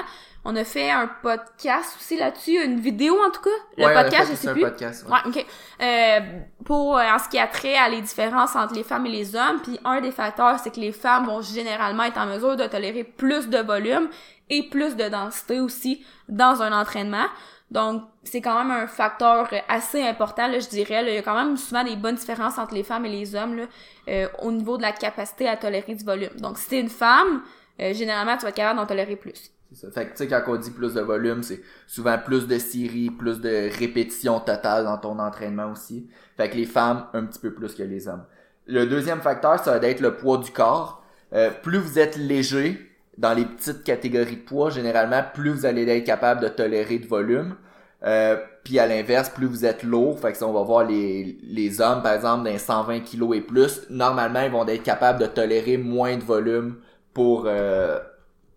On 0.49 0.55
a 0.55 0.63
fait 0.65 0.91
un 0.91 1.09
podcast 1.23 1.97
aussi 1.99 2.17
là-dessus, 2.17 2.63
une 2.65 2.79
vidéo 2.79 3.19
en 3.21 3.31
tout 3.31 3.41
cas. 3.43 3.51
Le 3.77 3.85
Ouais, 3.85 3.93
on 3.95 3.97
a 3.99 4.03
podcast, 4.05 4.27
fait 4.29 4.37
je 4.37 4.41
sais 4.41 4.49
un 4.49 4.53
plus. 4.53 4.63
podcast, 4.63 5.05
ouais. 5.07 5.13
Ouais, 5.13 5.19
ok. 5.27 5.47
Euh, 5.83 6.21
pour 6.65 6.97
euh, 6.97 7.03
en 7.03 7.19
ce 7.19 7.29
qui 7.29 7.39
a 7.39 7.49
trait 7.49 7.75
à 7.77 7.89
les 7.89 8.01
différences 8.01 8.55
entre 8.55 8.75
les 8.75 8.85
femmes 8.85 9.07
et 9.07 9.11
les 9.11 9.35
hommes, 9.35 9.61
puis 9.63 9.79
un 9.85 10.01
des 10.01 10.13
facteurs, 10.13 10.59
c'est 10.61 10.71
que 10.73 10.79
les 10.81 10.93
femmes 10.93 11.27
vont 11.27 11.41
généralement 11.43 12.05
être 12.05 12.19
en 12.19 12.27
mesure 12.27 12.55
de 12.57 12.65
tolérer 12.67 13.03
plus 13.03 13.49
de 13.49 13.59
volume 13.59 14.09
et 14.49 14.69
plus 14.69 14.95
de 14.95 15.09
densité 15.09 15.59
aussi 15.61 16.05
dans 16.29 16.63
un 16.63 16.73
entraînement. 16.73 17.27
Donc, 17.73 18.05
c'est 18.23 18.41
quand 18.41 18.57
même 18.63 18.71
un 18.71 18.87
facteur 18.87 19.49
assez 19.69 20.01
important, 20.01 20.47
là, 20.47 20.61
je 20.61 20.69
dirais. 20.69 21.03
là. 21.03 21.09
Il 21.11 21.15
y 21.17 21.19
a 21.19 21.23
quand 21.23 21.35
même 21.35 21.57
souvent 21.57 21.83
des 21.83 21.97
bonnes 21.97 22.15
différences 22.15 22.59
entre 22.59 22.75
les 22.75 22.85
femmes 22.85 23.05
et 23.07 23.09
les 23.09 23.35
hommes 23.35 23.57
là, 23.57 23.65
euh, 24.09 24.29
au 24.43 24.53
niveau 24.53 24.77
de 24.77 24.83
la 24.83 24.93
capacité 24.93 25.49
à 25.49 25.57
tolérer 25.57 25.97
du 25.97 26.05
volume. 26.05 26.31
Donc, 26.39 26.59
si 26.59 26.69
t'es 26.69 26.79
une 26.81 26.89
femme, 26.89 27.43
euh, 27.81 27.93
généralement, 27.93 28.37
tu 28.37 28.43
vas 28.45 28.51
être 28.51 28.55
capable 28.55 28.79
d'en 28.79 28.87
tolérer 28.87 29.17
plus. 29.17 29.51
Ça. 29.77 29.91
Fait 29.91 30.07
que, 30.07 30.11
tu 30.13 30.17
sais, 30.17 30.27
quand 30.27 30.43
on 30.49 30.57
dit 30.57 30.71
plus 30.71 30.95
de 30.95 31.03
volume, 31.03 31.43
c'est 31.43 31.61
souvent 31.87 32.17
plus 32.19 32.47
de 32.47 32.59
séries, 32.59 33.11
plus 33.11 33.41
de 33.41 33.69
répétitions 33.79 34.41
totales 34.41 34.85
dans 34.85 34.97
ton 34.97 35.19
entraînement 35.19 35.71
aussi. 35.71 36.09
Fait 36.37 36.49
que 36.49 36.57
les 36.57 36.65
femmes, 36.65 37.07
un 37.13 37.25
petit 37.25 37.39
peu 37.39 37.53
plus 37.53 37.75
que 37.75 37.83
les 37.83 38.09
hommes. 38.09 38.25
Le 38.67 38.87
deuxième 38.87 39.21
facteur, 39.21 39.59
ça 39.63 39.79
va 39.79 39.87
être 39.87 40.01
le 40.01 40.17
poids 40.17 40.39
du 40.39 40.51
corps. 40.51 41.05
Euh, 41.35 41.51
plus 41.63 41.79
vous 41.79 41.99
êtes 41.99 42.17
léger, 42.17 42.91
dans 43.19 43.35
les 43.35 43.45
petites 43.45 43.85
catégories 43.85 44.37
de 44.37 44.43
poids, 44.43 44.71
généralement, 44.71 45.23
plus 45.35 45.51
vous 45.51 45.67
allez 45.67 45.87
être 45.89 46.05
capable 46.05 46.41
de 46.41 46.49
tolérer 46.49 46.99
de 46.99 47.07
volume. 47.07 47.57
Euh, 48.03 48.37
puis 48.65 48.79
à 48.79 48.87
l'inverse, 48.87 49.31
plus 49.31 49.47
vous 49.47 49.65
êtes 49.65 49.83
lourd, 49.83 50.19
fait 50.19 50.33
que 50.33 50.39
si 50.39 50.45
on 50.45 50.53
va 50.53 50.63
voir 50.63 50.85
les, 50.85 51.39
les 51.43 51.81
hommes, 51.81 52.03
par 52.03 52.15
exemple, 52.15 52.45
d'un 52.45 52.59
120 52.59 53.01
kg 53.01 53.35
et 53.35 53.41
plus, 53.41 53.83
normalement, 53.91 54.41
ils 54.41 54.51
vont 54.51 54.67
être 54.67 54.83
capables 54.83 55.21
de 55.21 55.27
tolérer 55.27 55.77
moins 55.77 56.17
de 56.17 56.23
volume 56.23 56.77
pour, 57.15 57.45
euh, 57.47 57.99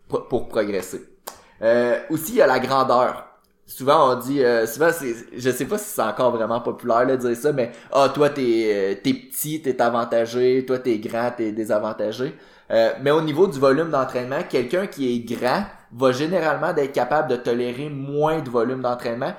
pour, 0.07 0.27
pour 0.27 0.47
progresser. 0.47 1.08
Euh, 1.61 1.99
aussi, 2.09 2.33
il 2.33 2.37
y 2.37 2.41
a 2.41 2.47
la 2.47 2.59
grandeur. 2.59 3.25
Souvent, 3.65 4.11
on 4.11 4.15
dit, 4.19 4.43
euh, 4.43 4.65
souvent, 4.65 4.89
c'est, 4.91 5.13
je 5.37 5.49
sais 5.51 5.65
pas 5.65 5.77
si 5.77 5.85
c'est 5.85 6.01
encore 6.01 6.31
vraiment 6.31 6.59
populaire 6.59 7.05
là, 7.05 7.17
de 7.17 7.27
dire 7.27 7.37
ça, 7.37 7.51
mais 7.51 7.71
ah, 7.91 8.09
toi, 8.13 8.29
t'es, 8.29 8.71
euh, 8.73 8.95
t'es 9.03 9.13
petit, 9.13 9.61
t'es 9.61 9.79
avantagé, 9.81 10.65
toi, 10.65 10.79
t'es 10.79 10.97
grand, 10.97 11.31
t'es 11.37 11.51
désavantagé. 11.51 12.35
Euh, 12.71 12.91
mais 13.01 13.11
au 13.11 13.21
niveau 13.21 13.47
du 13.47 13.59
volume 13.59 13.89
d'entraînement, 13.89 14.41
quelqu'un 14.47 14.87
qui 14.87 15.13
est 15.13 15.19
grand 15.19 15.63
va 15.91 16.11
généralement 16.11 16.73
d'être 16.73 16.93
capable 16.93 17.29
de 17.29 17.35
tolérer 17.35 17.89
moins 17.89 18.39
de 18.41 18.49
volume 18.49 18.81
d'entraînement 18.81 19.33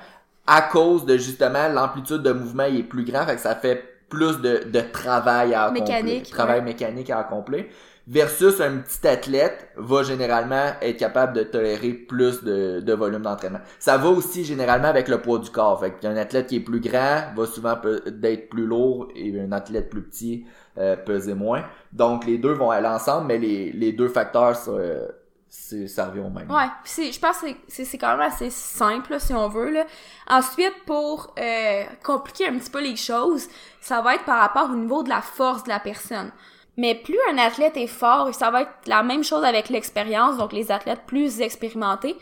à 0.47 0.61
cause 0.61 1.05
de 1.05 1.17
justement 1.17 1.69
l'amplitude 1.69 2.23
de 2.23 2.31
mouvement 2.33 2.65
il 2.65 2.79
est 2.79 2.83
plus 2.83 3.05
grand, 3.05 3.25
fait 3.25 3.35
que 3.35 3.41
ça 3.41 3.55
fait 3.55 3.83
plus 4.09 4.41
de, 4.41 4.63
de 4.69 4.81
travail 4.81 5.53
à 5.53 5.65
accomplir. 5.65 5.85
Mécanique, 5.85 6.29
Travail 6.29 6.59
ouais. 6.59 6.65
mécanique 6.65 7.09
à 7.09 7.19
accomplir. 7.19 7.65
Versus 8.07 8.59
un 8.59 8.77
petit 8.79 9.07
athlète 9.07 9.69
va 9.77 10.01
généralement 10.01 10.71
être 10.81 10.97
capable 10.97 11.33
de 11.33 11.43
tolérer 11.43 11.93
plus 11.93 12.43
de, 12.43 12.93
volume 12.93 13.21
d'entraînement. 13.21 13.61
Ça 13.79 13.97
va 13.97 14.09
aussi 14.09 14.43
généralement 14.43 14.87
avec 14.87 15.07
le 15.07 15.21
poids 15.21 15.37
du 15.37 15.49
corps. 15.51 15.79
Fait 15.79 15.91
qu'un 15.91 16.17
athlète 16.17 16.47
qui 16.47 16.57
est 16.57 16.61
plus 16.61 16.79
grand 16.79 17.33
va 17.35 17.45
souvent 17.45 17.79
d'être 18.07 18.49
plus 18.49 18.65
lourd 18.65 19.07
et 19.15 19.39
un 19.39 19.51
athlète 19.51 19.89
plus 19.89 20.01
petit 20.01 20.45
euh, 20.77 20.95
peser 20.95 21.35
moins. 21.35 21.63
Donc 21.93 22.25
les 22.25 22.37
deux 22.37 22.53
vont 22.53 22.71
aller 22.71 22.87
ensemble, 22.87 23.27
mais 23.27 23.37
les, 23.37 23.91
deux 23.91 24.09
facteurs, 24.09 24.57
euh, 24.69 25.07
ça 25.49 26.09
au 26.09 26.29
même. 26.29 26.49
Ouais, 26.49 26.69
je 26.85 27.19
pense 27.19 27.39
que 27.39 27.47
c'est 27.67 27.97
quand 27.97 28.17
même 28.17 28.21
assez 28.21 28.49
simple, 28.49 29.11
là, 29.11 29.19
si 29.19 29.33
on 29.33 29.49
veut, 29.49 29.69
là. 29.69 29.85
Ensuite, 30.27 30.73
pour 30.85 31.35
euh, 31.37 31.83
compliquer 32.03 32.47
un 32.47 32.57
petit 32.57 32.69
peu 32.69 32.81
les 32.81 32.95
choses, 32.95 33.47
ça 33.81 34.01
va 34.01 34.15
être 34.15 34.23
par 34.23 34.39
rapport 34.39 34.69
au 34.71 34.75
niveau 34.75 35.03
de 35.03 35.09
la 35.09 35.21
force 35.21 35.63
de 35.65 35.69
la 35.69 35.79
personne. 35.79 36.31
Mais 36.77 36.95
plus 36.95 37.17
un 37.31 37.37
athlète 37.37 37.77
est 37.77 37.87
fort, 37.87 38.29
et 38.29 38.33
ça 38.33 38.49
va 38.49 38.61
être 38.63 38.71
la 38.87 39.03
même 39.03 39.23
chose 39.23 39.43
avec 39.43 39.69
l'expérience, 39.69 40.37
donc 40.37 40.53
les 40.53 40.71
athlètes 40.71 41.01
plus 41.05 41.41
expérimentés, 41.41 42.15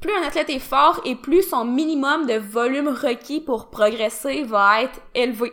plus 0.00 0.12
un 0.12 0.26
athlète 0.26 0.50
est 0.50 0.58
fort 0.58 1.00
et 1.04 1.14
plus 1.14 1.42
son 1.42 1.64
minimum 1.64 2.26
de 2.26 2.34
volume 2.34 2.88
requis 2.88 3.40
pour 3.40 3.70
progresser 3.70 4.42
va 4.42 4.82
être 4.82 5.00
élevé. 5.14 5.52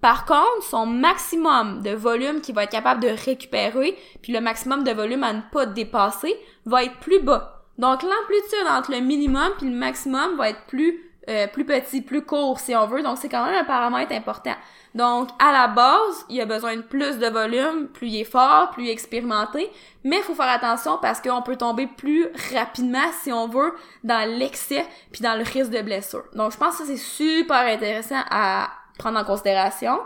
Par 0.00 0.26
contre, 0.26 0.62
son 0.68 0.84
maximum 0.84 1.80
de 1.82 1.90
volume 1.90 2.40
qu'il 2.40 2.54
va 2.54 2.64
être 2.64 2.72
capable 2.72 3.02
de 3.02 3.08
récupérer, 3.24 3.96
puis 4.20 4.32
le 4.32 4.40
maximum 4.40 4.84
de 4.84 4.90
volume 4.90 5.22
à 5.22 5.32
ne 5.32 5.40
pas 5.52 5.66
dépasser, 5.66 6.34
va 6.66 6.84
être 6.84 6.98
plus 6.98 7.20
bas. 7.20 7.62
Donc 7.78 8.02
l'amplitude 8.02 8.68
entre 8.68 8.92
le 8.92 9.00
minimum 9.00 9.50
puis 9.58 9.68
le 9.68 9.76
maximum 9.76 10.36
va 10.36 10.50
être 10.50 10.66
plus 10.66 11.10
euh, 11.28 11.46
plus 11.46 11.64
petit, 11.64 12.02
plus 12.02 12.22
court 12.22 12.60
si 12.60 12.76
on 12.76 12.86
veut. 12.86 13.02
Donc 13.02 13.16
c'est 13.18 13.30
quand 13.30 13.46
même 13.46 13.54
un 13.54 13.64
paramètre 13.64 14.12
important. 14.12 14.54
Donc 14.94 15.30
à 15.40 15.52
la 15.52 15.66
base, 15.68 16.24
il 16.28 16.36
y 16.36 16.40
a 16.40 16.46
besoin 16.46 16.76
de 16.76 16.82
plus 16.82 17.18
de 17.18 17.26
volume, 17.26 17.88
plus 17.88 18.08
il 18.08 18.20
est 18.20 18.24
fort, 18.24 18.70
plus 18.70 18.84
il 18.84 18.88
est 18.90 18.92
expérimenté, 18.92 19.68
mais 20.04 20.18
il 20.18 20.22
faut 20.22 20.34
faire 20.34 20.48
attention 20.48 20.98
parce 21.02 21.20
qu'on 21.20 21.42
peut 21.42 21.56
tomber 21.56 21.88
plus 21.88 22.28
rapidement 22.54 23.10
si 23.22 23.32
on 23.32 23.48
veut 23.48 23.74
dans 24.04 24.28
l'excès 24.38 24.86
puis 25.10 25.22
dans 25.22 25.36
le 25.36 25.42
risque 25.42 25.70
de 25.70 25.82
blessure. 25.82 26.24
Donc 26.34 26.52
je 26.52 26.56
pense 26.56 26.78
que 26.78 26.84
c'est 26.84 26.96
super 26.96 27.66
intéressant 27.66 28.20
à 28.30 28.68
prendre 28.96 29.18
en 29.18 29.24
considération. 29.24 29.98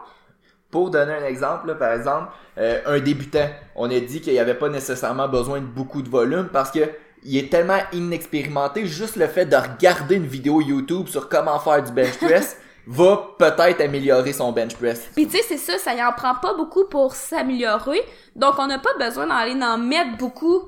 Pour 0.70 0.90
donner 0.90 1.12
un 1.12 1.24
exemple, 1.24 1.66
là, 1.68 1.74
par 1.74 1.92
exemple, 1.92 2.28
euh, 2.58 2.80
un 2.86 2.98
débutant, 2.98 3.48
on 3.74 3.90
a 3.90 4.00
dit 4.00 4.20
qu'il 4.20 4.32
n'y 4.32 4.38
avait 4.38 4.54
pas 4.54 4.68
nécessairement 4.68 5.28
besoin 5.28 5.60
de 5.60 5.66
beaucoup 5.66 6.02
de 6.02 6.08
volume 6.08 6.48
parce 6.50 6.70
que 6.70 6.80
il 7.24 7.36
est 7.36 7.50
tellement 7.50 7.80
inexpérimenté, 7.92 8.86
juste 8.86 9.16
le 9.16 9.26
fait 9.26 9.44
de 9.44 9.56
regarder 9.56 10.14
une 10.14 10.26
vidéo 10.26 10.60
YouTube 10.60 11.08
sur 11.08 11.28
comment 11.28 11.58
faire 11.58 11.82
du 11.82 11.92
bench 11.92 12.16
press 12.18 12.56
va 12.90 13.34
peut-être 13.38 13.82
améliorer 13.82 14.32
son 14.32 14.50
bench 14.50 14.74
press. 14.74 15.10
Puis 15.14 15.26
tu 15.26 15.36
sais, 15.36 15.42
c'est 15.46 15.58
ça, 15.58 15.76
ça 15.76 15.94
y 15.94 16.02
en 16.02 16.10
prend 16.12 16.34
pas 16.34 16.54
beaucoup 16.54 16.86
pour 16.86 17.14
s'améliorer. 17.14 18.00
Donc 18.34 18.54
on 18.58 18.66
n'a 18.66 18.78
pas 18.78 18.94
besoin 18.98 19.26
d'aller 19.26 19.62
en 19.62 19.76
mettre 19.76 20.16
beaucoup 20.16 20.62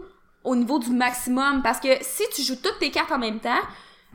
au 0.44 0.54
niveau 0.54 0.78
du 0.78 0.90
maximum 0.90 1.62
parce 1.62 1.80
que 1.80 1.88
si 2.02 2.24
tu 2.34 2.42
joues 2.42 2.60
toutes 2.62 2.78
tes 2.78 2.90
cartes 2.90 3.10
en 3.10 3.18
même 3.18 3.40
temps, 3.40 3.60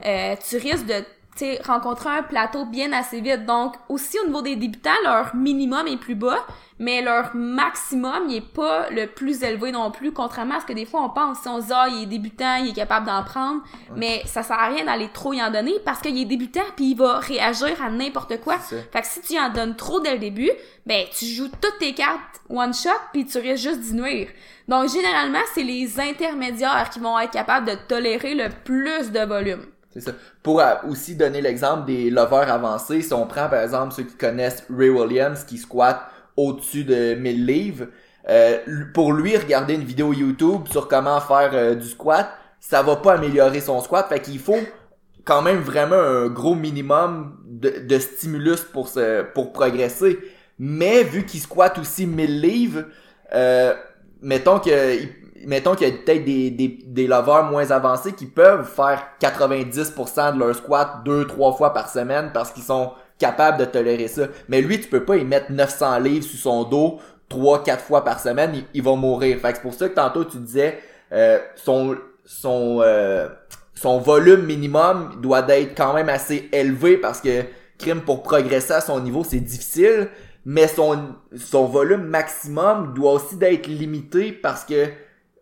euh, 0.05 0.35
tu 0.47 0.57
risques 0.57 0.85
de 0.85 1.03
sais, 1.39 1.61
rencontrer 1.65 2.09
un 2.09 2.23
plateau 2.23 2.65
bien 2.65 2.91
assez 2.93 3.21
vite. 3.21 3.45
Donc 3.45 3.75
aussi 3.89 4.17
au 4.19 4.27
niveau 4.27 4.41
des 4.41 4.55
débutants, 4.55 4.91
leur 5.03 5.35
minimum 5.35 5.87
est 5.87 5.97
plus 5.97 6.15
bas, 6.15 6.45
mais 6.79 7.01
leur 7.01 7.35
maximum 7.35 8.29
il 8.29 8.37
est 8.37 8.53
pas 8.53 8.89
le 8.89 9.07
plus 9.07 9.43
élevé 9.43 9.71
non 9.71 9.91
plus, 9.91 10.11
contrairement 10.11 10.55
à 10.55 10.59
ce 10.61 10.65
que 10.65 10.73
des 10.73 10.85
fois 10.85 11.03
on 11.03 11.09
pense. 11.09 11.39
Si 11.39 11.47
on 11.47 11.61
se 11.61 11.67
dit 11.67 11.73
ah 11.73 11.87
il 11.89 12.03
est 12.03 12.05
débutant, 12.05 12.55
il 12.55 12.69
est 12.69 12.73
capable 12.73 13.05
d'en 13.05 13.23
prendre, 13.23 13.61
mais 13.95 14.21
ça 14.25 14.43
sert 14.43 14.59
à 14.59 14.67
rien 14.67 14.85
d'aller 14.85 15.09
trop 15.13 15.33
y 15.33 15.41
en 15.41 15.51
donner 15.51 15.73
parce 15.83 15.99
qu'il 15.99 16.17
est 16.17 16.25
débutant 16.25 16.61
puis 16.75 16.91
il 16.91 16.97
va 16.97 17.19
réagir 17.19 17.81
à 17.83 17.89
n'importe 17.89 18.39
quoi. 18.41 18.57
Fait 18.59 19.01
que 19.01 19.07
si 19.07 19.21
tu 19.21 19.39
en 19.39 19.49
donnes 19.49 19.75
trop 19.75 19.99
dès 19.99 20.13
le 20.13 20.19
début, 20.19 20.51
ben 20.85 21.05
tu 21.17 21.25
joues 21.25 21.49
toutes 21.61 21.79
tes 21.79 21.93
cartes 21.93 22.41
one 22.49 22.73
shot 22.73 22.89
puis 23.11 23.25
tu 23.25 23.39
risques 23.39 23.63
juste 23.63 23.79
d'y 23.79 23.93
nuire. 23.93 24.29
Donc 24.67 24.89
généralement, 24.89 25.39
c'est 25.53 25.63
les 25.63 25.99
intermédiaires 25.99 26.89
qui 26.91 26.99
vont 26.99 27.19
être 27.19 27.31
capables 27.31 27.67
de 27.67 27.75
tolérer 27.87 28.33
le 28.33 28.49
plus 28.63 29.11
de 29.11 29.19
volume. 29.19 29.65
Ça. 29.97 30.11
Pour 30.43 30.59
euh, 30.59 30.73
aussi 30.89 31.15
donner 31.15 31.41
l'exemple 31.41 31.85
des 31.85 32.09
lovers 32.09 32.51
avancés, 32.51 33.01
si 33.01 33.13
on 33.13 33.25
prend 33.25 33.47
par 33.47 33.61
exemple 33.61 33.93
ceux 33.93 34.03
qui 34.03 34.15
connaissent 34.15 34.65
Ray 34.69 34.89
Williams 34.89 35.43
qui 35.45 35.57
squatte 35.57 36.01
au-dessus 36.35 36.83
de 36.83 37.15
1000 37.15 37.45
livres, 37.45 37.85
euh, 38.27 38.57
pour 38.93 39.13
lui 39.13 39.37
regarder 39.37 39.75
une 39.75 39.83
vidéo 39.83 40.11
YouTube 40.11 40.67
sur 40.69 40.87
comment 40.87 41.21
faire 41.21 41.51
euh, 41.53 41.75
du 41.75 41.87
squat, 41.87 42.27
ça 42.59 42.81
va 42.81 42.95
pas 42.97 43.13
améliorer 43.13 43.61
son 43.61 43.79
squat, 43.81 44.07
fait 44.09 44.19
qu'il 44.19 44.39
faut 44.39 44.59
quand 45.23 45.41
même 45.41 45.59
vraiment 45.59 45.95
un 45.95 46.27
gros 46.27 46.55
minimum 46.55 47.37
de, 47.45 47.85
de 47.87 47.99
stimulus 47.99 48.61
pour 48.61 48.89
se 48.89 49.23
pour 49.33 49.53
progresser. 49.53 50.19
Mais 50.57 51.03
vu 51.03 51.25
qu'il 51.25 51.39
squatte 51.39 51.77
aussi 51.77 52.05
1000 52.05 52.41
livres, 52.41 52.83
euh, 53.33 53.73
mettons 54.25 54.59
que 54.59 54.99
mettons 55.45 55.75
qu'il 55.75 55.87
y 55.87 55.91
a 55.91 55.93
peut-être 55.93 56.25
des, 56.25 56.49
des, 56.49 56.79
des 56.85 57.07
lovers 57.07 57.43
moins 57.43 57.69
avancés 57.69 58.13
qui 58.13 58.25
peuvent 58.25 58.65
faire 58.65 59.03
90% 59.21 60.33
de 60.33 60.39
leur 60.39 60.55
squat 60.55 61.03
deux, 61.05 61.25
trois 61.27 61.53
fois 61.53 61.71
par 61.71 61.89
semaine 61.89 62.31
parce 62.33 62.51
qu'ils 62.51 62.63
sont 62.63 62.91
capables 63.19 63.59
de 63.59 63.65
tolérer 63.65 64.07
ça. 64.07 64.23
Mais 64.49 64.61
lui, 64.61 64.81
tu 64.81 64.87
peux 64.87 65.05
pas 65.05 65.17
y 65.17 65.23
mettre 65.23 65.51
900 65.51 65.99
livres 65.99 66.25
sur 66.25 66.39
son 66.39 66.63
dos 66.63 66.99
trois, 67.29 67.63
quatre 67.63 67.83
fois 67.83 68.03
par 68.03 68.19
semaine, 68.19 68.51
il, 68.53 68.65
il 68.73 68.83
va 68.83 68.95
mourir. 68.95 69.39
Fait 69.39 69.49
que 69.51 69.55
c'est 69.57 69.61
pour 69.61 69.73
ça 69.73 69.89
que 69.89 69.95
tantôt 69.95 70.25
tu 70.25 70.37
disais 70.37 70.79
euh, 71.11 71.39
son 71.55 71.95
son 72.23 72.81
euh, 72.83 73.27
son 73.73 73.99
volume 73.99 74.45
minimum 74.45 75.19
doit 75.21 75.45
être 75.49 75.75
quand 75.75 75.93
même 75.93 76.09
assez 76.09 76.49
élevé 76.51 76.97
parce 76.97 77.21
que 77.21 77.43
crime 77.77 78.01
pour 78.01 78.23
progresser 78.23 78.73
à 78.73 78.81
son 78.81 78.99
niveau, 78.99 79.23
c'est 79.23 79.39
difficile, 79.39 80.09
mais 80.45 80.67
son, 80.67 81.15
son 81.35 81.65
volume 81.65 82.03
maximum 82.03 82.93
doit 82.93 83.13
aussi 83.13 83.35
d'être 83.37 83.67
limité 83.67 84.31
parce 84.31 84.63
que 84.65 84.87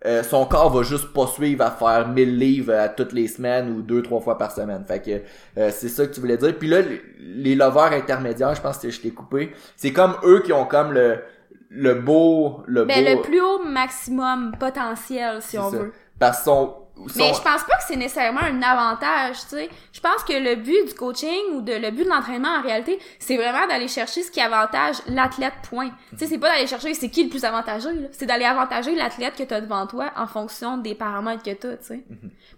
euh, 0.06 0.22
son 0.24 0.46
corps 0.46 0.70
va 0.70 0.84
juste 0.84 1.14
pas 1.14 1.28
suivre 1.28 1.64
à 1.64 1.72
faire 1.72 2.10
1000 2.10 2.38
livres 2.38 2.74
à 2.74 2.90
toutes 2.90 3.14
les 3.14 3.28
semaines 3.28 3.70
ou 3.72 3.82
deux 3.82 4.02
trois 4.02 4.20
fois 4.20 4.38
par 4.38 4.52
semaine. 4.52 4.84
Fait 4.86 5.02
que 5.02 5.12
euh, 5.60 5.72
c'est 5.72 5.88
ça 5.90 6.06
que 6.06 6.14
tu 6.14 6.20
voulais 6.20 6.38
dire. 6.38 6.58
Puis 6.58 6.68
là 6.68 6.82
les 7.20 7.56
lovers 7.56 7.94
intermédiaires, 7.94 8.54
je 8.56 8.62
pense 8.62 8.78
que 8.80 8.90
je 8.90 9.00
t'ai 9.02 9.12
coupé. 9.12 9.54
C'est 9.78 9.94
comme 9.94 10.16
eux 10.26 10.42
qui 10.42 10.52
ont 10.54 10.66
comme 10.66 10.92
le 10.94 11.20
le 11.70 11.96
beau 11.96 12.64
le 12.68 12.86
Ben, 12.86 13.04
beau 13.04 13.04
le 13.04 13.22
plus 13.22 13.42
haut 13.42 13.64
maximum 13.66 14.56
potentiel, 14.60 15.42
si 15.42 15.58
on 15.58 15.72
ça. 15.72 15.78
veut. 15.78 15.94
parce 16.20 16.44
que 16.44 16.50
Mais 17.16 17.34
je 17.34 17.42
pense 17.42 17.64
pas 17.64 17.76
que 17.78 17.84
c'est 17.88 17.96
nécessairement 17.96 18.42
un 18.42 18.62
avantage, 18.62 19.38
tu 19.42 19.56
sais. 19.56 19.70
Je 19.92 20.00
pense 20.00 20.24
que 20.24 20.34
le 20.34 20.56
but 20.56 20.88
du 20.88 20.94
coaching 20.94 21.54
ou 21.54 21.62
de 21.62 21.74
le 21.74 21.90
but 21.92 22.04
de 22.04 22.10
l'entraînement 22.10 22.56
en 22.60 22.62
réalité, 22.62 23.00
c'est 23.20 23.36
vraiment 23.36 23.66
d'aller 23.68 23.88
chercher 23.88 24.22
ce 24.22 24.30
qui 24.30 24.40
avantage 24.40 24.98
l'athlète 25.08 25.54
point. 25.68 25.90
Tu 26.12 26.20
sais, 26.20 26.28
c'est 26.28 26.38
pas 26.38 26.50
d'aller 26.50 26.68
chercher 26.68 26.94
c'est 26.94 27.10
qui 27.10 27.24
le 27.24 27.30
plus 27.30 27.44
avantageux, 27.46 27.94
là. 27.94 28.08
C'est 28.12 28.26
d'aller 28.26 28.46
avantager 28.46 28.94
l'athlète 28.96 29.36
que 29.36 29.44
t'as 29.44 29.62
devant 29.62 29.88
toi 29.88 30.12
en 30.16 30.28
fonction 30.28 30.78
des 30.78 30.94
paramètres 30.94 31.44
que 31.44 31.54
t'as, 31.54 31.78
tu 31.78 31.86
sais. 31.86 32.04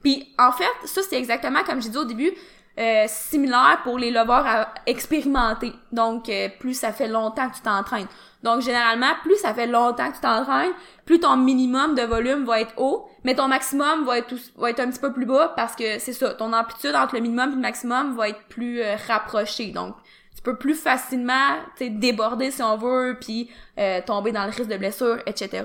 Puis 0.04 0.28
en 0.38 0.52
fait, 0.52 0.66
ça 0.86 1.02
c'est 1.10 1.18
exactement 1.18 1.64
comme 1.64 1.82
j'ai 1.82 1.90
dit 1.90 1.98
au 1.98 2.06
début, 2.06 2.32
euh, 2.78 3.06
similaire 3.08 3.80
pour 3.84 3.98
les 3.98 4.12
lovers 4.12 4.46
à- 4.46 4.74
expérimentés. 4.86 5.74
Donc 5.92 6.28
euh, 6.30 6.50
plus 6.60 6.74
ça 6.74 6.92
fait 6.92 7.08
longtemps 7.08 7.50
que 7.50 7.56
tu 7.56 7.62
t'entraînes. 7.62 8.08
Donc 8.44 8.62
généralement, 8.62 9.12
plus 9.24 9.38
ça 9.38 9.54
fait 9.54 9.66
longtemps 9.68 10.10
que 10.10 10.16
tu 10.16 10.22
t'entraînes, 10.22 10.72
plus 11.06 11.20
ton 11.20 11.36
minimum 11.38 11.96
de 11.96 12.04
volume 12.04 12.46
va 12.46 12.62
être 12.62 12.74
haut, 12.78 13.08
mais 13.24 13.34
ton 13.36 13.48
maximum 13.48 14.06
va 14.06 14.18
être 14.20 14.34
va 14.58 14.70
être 14.70 14.80
un 14.82 14.90
petit 14.90 15.00
peu 15.00 15.14
plus 15.14 15.26
bas 15.26 15.54
parce 15.56 15.76
que 15.76 16.00
c'est 16.00 16.14
ça, 16.14 16.34
ton 16.34 16.54
amplitude 16.54 16.96
entre 16.96 17.16
le 17.16 17.22
minimum 17.22 17.52
et 17.52 17.56
le 17.56 17.62
maximum 17.62 18.16
va 18.16 18.30
être 18.30 18.44
plus 18.50 18.82
euh, 18.82 18.96
rapprochée. 19.08 19.68
Donc 19.72 19.96
tu 20.36 20.42
peux 20.42 20.58
plus 20.58 20.76
facilement 20.76 21.56
déborder 21.80 22.52
si 22.52 22.62
on 22.62 22.76
veut 22.78 23.18
puis 23.20 23.50
euh, 23.80 24.02
tomber 24.06 24.32
dans 24.32 24.44
le 24.44 24.50
risque 24.50 24.68
de 24.68 24.78
blessure, 24.78 25.18
etc. 25.26 25.64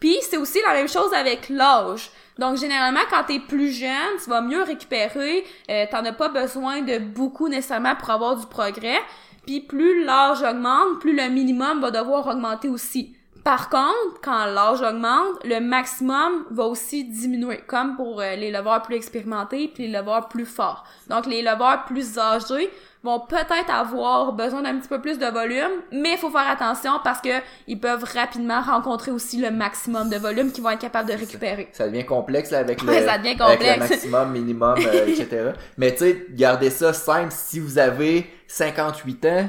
Puis 0.00 0.16
c'est 0.22 0.36
aussi 0.36 0.58
la 0.66 0.74
même 0.74 0.88
chose 0.88 1.12
avec 1.14 1.48
l'âge. 1.48 2.10
Donc 2.38 2.58
généralement 2.58 3.00
quand 3.08 3.24
t'es 3.24 3.40
plus 3.40 3.70
jeune, 3.70 4.18
tu 4.22 4.28
vas 4.28 4.42
mieux 4.42 4.62
récupérer, 4.62 5.44
euh, 5.70 5.86
t'en 5.90 6.04
as 6.04 6.12
pas 6.12 6.28
besoin 6.28 6.82
de 6.82 6.98
beaucoup 6.98 7.48
nécessairement 7.48 7.96
pour 7.96 8.10
avoir 8.10 8.36
du 8.36 8.46
progrès. 8.46 9.00
Puis 9.46 9.60
plus 9.60 10.04
l'âge 10.04 10.42
augmente, 10.42 11.00
plus 11.00 11.16
le 11.16 11.28
minimum 11.28 11.80
va 11.80 11.90
devoir 11.90 12.26
augmenter 12.26 12.68
aussi. 12.68 13.16
Par 13.46 13.70
contre, 13.70 14.20
quand 14.24 14.44
l'âge 14.46 14.80
augmente, 14.82 15.44
le 15.44 15.60
maximum 15.60 16.46
va 16.50 16.64
aussi 16.64 17.04
diminuer, 17.04 17.60
comme 17.68 17.94
pour 17.94 18.20
euh, 18.20 18.34
les 18.34 18.50
leveurs 18.50 18.82
plus 18.82 18.96
expérimentés 18.96 19.70
puis 19.72 19.86
les 19.86 19.92
leveurs 19.96 20.26
plus 20.26 20.44
forts. 20.44 20.82
Donc 21.08 21.26
les 21.26 21.42
leveurs 21.42 21.84
plus 21.84 22.18
âgés 22.18 22.68
vont 23.04 23.20
peut-être 23.20 23.70
avoir 23.72 24.32
besoin 24.32 24.62
d'un 24.62 24.76
petit 24.76 24.88
peu 24.88 25.00
plus 25.00 25.20
de 25.20 25.26
volume, 25.26 25.70
mais 25.92 26.14
il 26.14 26.18
faut 26.18 26.30
faire 26.30 26.50
attention 26.50 26.98
parce 27.04 27.20
que 27.20 27.28
ils 27.68 27.78
peuvent 27.78 28.02
rapidement 28.02 28.62
rencontrer 28.62 29.12
aussi 29.12 29.40
le 29.40 29.52
maximum 29.52 30.10
de 30.10 30.16
volume 30.16 30.50
qu'ils 30.50 30.64
vont 30.64 30.70
être 30.70 30.80
capables 30.80 31.08
de 31.08 31.16
récupérer. 31.16 31.68
ça 31.70 31.86
devient 31.86 32.04
complexe 32.04 32.50
là, 32.50 32.58
avec, 32.58 32.82
le, 32.82 32.88
Ouais, 32.88 33.06
ça 33.06 33.16
devient 33.16 33.40
avec 33.40 33.60
le 33.60 33.74
complexe. 33.74 33.78
maximum, 33.90 34.32
minimum, 34.32 34.74
euh, 34.84 35.06
etc. 35.06 35.52
Mais 35.78 35.92
tu 35.92 35.98
sais, 35.98 36.26
gardez 36.30 36.70
ça 36.70 36.92
simple. 36.92 37.30
Si 37.30 37.60
vous 37.60 37.78
avez 37.78 38.28
58 38.48 39.24
ans, 39.26 39.48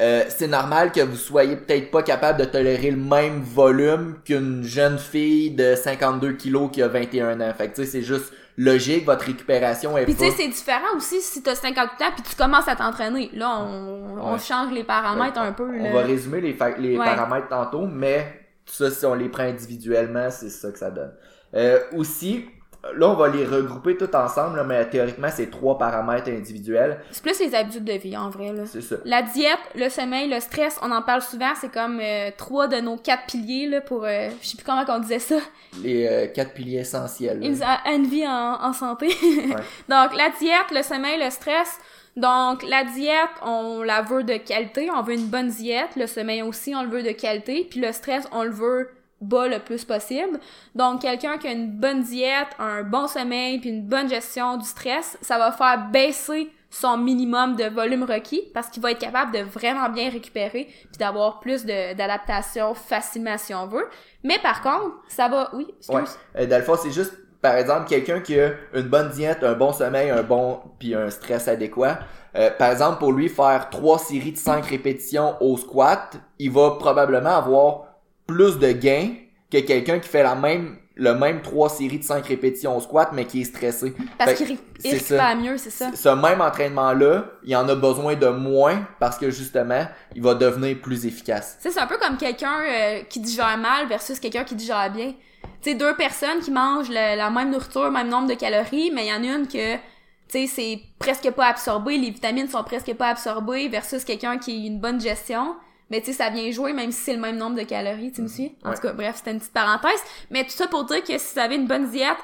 euh, 0.00 0.24
c'est 0.28 0.48
normal 0.48 0.90
que 0.92 1.00
vous 1.00 1.16
soyez 1.16 1.56
peut-être 1.56 1.90
pas 1.90 2.02
capable 2.02 2.40
de 2.40 2.44
tolérer 2.46 2.90
le 2.90 2.96
même 2.96 3.42
volume 3.42 4.16
qu'une 4.24 4.62
jeune 4.64 4.98
fille 4.98 5.50
de 5.50 5.74
52 5.74 6.32
kilos 6.32 6.70
qui 6.72 6.82
a 6.82 6.88
21 6.88 7.40
ans. 7.40 7.52
Fait 7.56 7.68
que 7.68 7.76
tu 7.76 7.84
sais, 7.84 7.90
c'est 7.90 8.02
juste 8.02 8.32
logique, 8.56 9.04
votre 9.04 9.24
récupération 9.26 9.96
est 9.98 10.04
Puis 10.04 10.14
tu 10.14 10.24
sais, 10.24 10.30
c'est 10.30 10.48
différent 10.48 10.96
aussi 10.96 11.20
si 11.20 11.42
t'as 11.42 11.54
58 11.54 12.04
ans 12.04 12.10
puis 12.14 12.22
tu 12.28 12.36
commences 12.36 12.68
à 12.68 12.76
t'entraîner. 12.76 13.30
Là, 13.34 13.60
on, 13.60 14.18
on 14.18 14.38
change 14.38 14.72
les 14.72 14.84
paramètres 14.84 15.38
un 15.38 15.52
peu. 15.52 15.68
On 15.78 15.92
va 15.92 16.00
résumer 16.02 16.40
les, 16.40 16.56
les 16.78 16.98
Ouais. 16.98 17.04
paramètres 17.04 17.48
tantôt, 17.48 17.86
mais 17.86 18.40
ça, 18.66 18.90
si 18.90 19.04
on 19.06 19.14
les 19.14 19.28
prend 19.28 19.44
individuellement, 19.44 20.30
c'est 20.30 20.50
ça 20.50 20.70
que 20.70 20.78
ça 20.78 20.90
donne. 20.90 21.12
Euh, 21.54 21.80
aussi, 21.94 22.46
là, 22.94 23.08
on 23.08 23.14
va 23.14 23.28
les 23.28 23.44
regrouper 23.46 23.96
tout 23.96 24.14
ensemble, 24.16 24.56
là, 24.56 24.64
mais 24.64 24.84
théoriquement, 24.88 25.28
c'est 25.30 25.50
trois 25.50 25.78
paramètres 25.78 26.28
individuels. 26.28 26.98
C'est 27.10 27.22
plus 27.22 27.38
les 27.40 27.54
habitudes 27.54 27.84
de 27.84 27.92
vie, 27.92 28.16
en 28.16 28.28
vrai. 28.30 28.52
Là. 28.52 28.62
C'est 28.66 28.80
ça. 28.80 28.96
La 29.04 29.22
diète, 29.22 29.58
le 29.74 29.88
sommeil, 29.88 30.28
le 30.28 30.40
stress, 30.40 30.78
on 30.82 30.90
en 30.90 31.02
parle 31.02 31.22
souvent, 31.22 31.52
c'est 31.60 31.72
comme 31.72 32.00
euh, 32.02 32.30
trois 32.36 32.66
de 32.68 32.76
nos 32.80 32.96
quatre 32.96 33.26
piliers 33.26 33.68
là, 33.68 33.80
pour... 33.80 34.04
euh, 34.04 34.28
je 34.42 34.48
sais 34.48 34.56
plus 34.56 34.64
comment 34.64 34.84
on 34.88 34.98
disait 34.98 35.18
ça. 35.20 35.36
Les 35.82 36.06
euh, 36.06 36.26
quatre 36.26 36.52
piliers 36.54 36.80
essentiels. 36.80 37.38
là. 37.40 37.46
Une, 37.46 37.62
à- 37.62 37.92
une 37.94 38.06
vie 38.06 38.26
en, 38.26 38.58
en 38.62 38.72
santé. 38.72 39.08
Donc, 39.88 40.16
la 40.16 40.30
diète, 40.38 40.70
le 40.74 40.82
sommeil, 40.82 41.22
le 41.22 41.30
stress. 41.30 41.78
Donc, 42.16 42.62
la 42.68 42.84
diète, 42.84 43.30
on 43.42 43.82
la 43.82 44.02
veut 44.02 44.22
de 44.22 44.36
qualité. 44.36 44.90
On 44.94 45.02
veut 45.02 45.14
une 45.14 45.28
bonne 45.28 45.48
diète. 45.48 45.96
Le 45.96 46.06
sommeil 46.06 46.42
aussi, 46.42 46.74
on 46.74 46.82
le 46.82 46.88
veut 46.90 47.02
de 47.02 47.12
qualité. 47.12 47.66
Puis 47.70 47.80
le 47.80 47.90
stress, 47.92 48.28
on 48.32 48.42
le 48.42 48.50
veut 48.50 48.90
bas 49.22 49.48
le 49.48 49.58
plus 49.58 49.84
possible. 49.84 50.38
Donc, 50.74 51.02
quelqu'un 51.02 51.38
qui 51.38 51.48
a 51.48 51.52
une 51.52 51.70
bonne 51.70 52.02
diète, 52.02 52.48
un 52.58 52.82
bon 52.82 53.06
sommeil, 53.06 53.58
puis 53.58 53.70
une 53.70 53.86
bonne 53.86 54.08
gestion 54.08 54.56
du 54.56 54.66
stress, 54.66 55.16
ça 55.20 55.38
va 55.38 55.52
faire 55.52 55.88
baisser 55.90 56.50
son 56.72 56.96
minimum 56.96 57.54
de 57.54 57.64
volume 57.64 58.02
requis 58.02 58.42
parce 58.54 58.68
qu'il 58.68 58.82
va 58.82 58.92
être 58.92 58.98
capable 58.98 59.30
de 59.32 59.40
vraiment 59.40 59.90
bien 59.90 60.08
récupérer 60.08 60.64
puis 60.64 60.98
d'avoir 60.98 61.38
plus 61.38 61.66
d'adaptation 61.66 62.74
facilement 62.74 63.36
si 63.36 63.54
on 63.54 63.66
veut. 63.66 63.86
Mais 64.24 64.38
par 64.42 64.62
contre, 64.62 64.96
ça 65.06 65.28
va... 65.28 65.50
Oui, 65.52 65.66
excuse. 65.76 66.16
Ouais. 66.34 66.50
Euh, 66.50 66.76
c'est 66.82 66.90
juste, 66.90 67.12
par 67.42 67.56
exemple, 67.56 67.88
quelqu'un 67.88 68.20
qui 68.20 68.40
a 68.40 68.52
une 68.72 68.88
bonne 68.88 69.10
diète, 69.10 69.44
un 69.44 69.52
bon 69.52 69.72
sommeil, 69.72 70.08
un 70.08 70.22
bon, 70.22 70.60
puis 70.78 70.94
un 70.94 71.10
stress 71.10 71.46
adéquat. 71.46 71.98
Euh, 72.34 72.50
par 72.58 72.70
exemple, 72.70 72.98
pour 72.98 73.12
lui, 73.12 73.28
faire 73.28 73.68
trois 73.68 73.98
séries 73.98 74.32
de 74.32 74.38
cinq 74.38 74.64
répétitions 74.64 75.36
au 75.40 75.58
squat, 75.58 76.16
il 76.38 76.50
va 76.50 76.76
probablement 76.78 77.36
avoir 77.36 77.91
plus 78.26 78.58
de 78.58 78.72
gains 78.72 79.10
que 79.50 79.58
quelqu'un 79.58 79.98
qui 79.98 80.08
fait 80.08 80.22
la 80.22 80.34
même, 80.34 80.76
le 80.94 81.14
même 81.14 81.42
trois 81.42 81.68
séries 81.68 81.98
de 81.98 82.04
cinq 82.04 82.26
répétitions 82.26 82.76
au 82.76 82.80
squat, 82.80 83.10
mais 83.12 83.26
qui 83.26 83.42
est 83.42 83.44
stressé. 83.44 83.94
Parce 84.18 84.34
qu'il 84.34 84.46
que 84.46 84.52
ré- 84.52 84.58
c'est 84.78 84.88
il 84.88 85.00
ça. 85.00 85.14
récupère 85.26 85.36
mieux, 85.36 85.58
c'est 85.58 85.70
ça. 85.70 85.90
Ce 85.94 86.08
même 86.08 86.40
entraînement-là, 86.40 87.26
il 87.44 87.54
en 87.56 87.68
a 87.68 87.74
besoin 87.74 88.14
de 88.14 88.28
moins 88.28 88.86
parce 88.98 89.18
que 89.18 89.30
justement, 89.30 89.86
il 90.14 90.22
va 90.22 90.34
devenir 90.34 90.80
plus 90.80 91.04
efficace. 91.06 91.56
C'est 91.60 91.76
un 91.78 91.86
peu 91.86 91.98
comme 91.98 92.16
quelqu'un 92.16 92.60
euh, 92.62 93.00
qui 93.08 93.20
digère 93.20 93.56
mal 93.58 93.86
versus 93.88 94.18
quelqu'un 94.20 94.44
qui 94.44 94.54
digère 94.54 94.90
bien. 94.90 95.12
Tu 95.60 95.70
sais, 95.70 95.74
deux 95.76 95.94
personnes 95.96 96.40
qui 96.40 96.50
mangent 96.50 96.88
le- 96.88 97.16
la 97.16 97.30
même 97.30 97.50
nourriture, 97.50 97.90
même 97.90 98.08
nombre 98.08 98.28
de 98.28 98.34
calories, 98.34 98.90
mais 98.94 99.06
il 99.06 99.08
y 99.08 99.12
en 99.12 99.22
a 99.32 99.36
une 99.38 99.46
que, 99.46 99.74
tu 99.76 99.80
sais, 100.28 100.46
c'est 100.46 100.80
presque 100.98 101.30
pas 101.32 101.46
absorbé, 101.46 101.98
les 101.98 102.10
vitamines 102.10 102.48
sont 102.48 102.64
presque 102.64 102.92
pas 102.94 103.08
absorbées 103.08 103.68
versus 103.68 104.04
quelqu'un 104.04 104.38
qui 104.38 104.52
a 104.52 104.66
une 104.66 104.80
bonne 104.80 105.00
gestion. 105.00 105.54
Mais 105.92 106.00
tu 106.00 106.06
sais, 106.06 106.12
ça 106.14 106.30
vient 106.30 106.50
jouer 106.50 106.72
même 106.72 106.90
si 106.90 107.00
c'est 107.02 107.14
le 107.14 107.20
même 107.20 107.36
nombre 107.36 107.54
de 107.56 107.62
calories, 107.62 108.10
tu 108.10 108.22
me 108.22 108.26
suis? 108.28 108.56
En 108.64 108.70
Ouais. 108.70 108.74
tout 108.74 108.80
cas, 108.82 108.92
bref, 108.94 109.16
c'était 109.18 109.30
une 109.32 109.38
petite 109.38 109.52
parenthèse. 109.52 110.00
Mais 110.30 110.42
tout 110.42 110.50
ça 110.50 110.66
pour 110.66 110.84
dire 110.84 111.04
que 111.04 111.16
si 111.18 111.34
vous 111.34 111.38
avez 111.38 111.54
une 111.56 111.66
bonne 111.68 111.88
diète, 111.90 112.16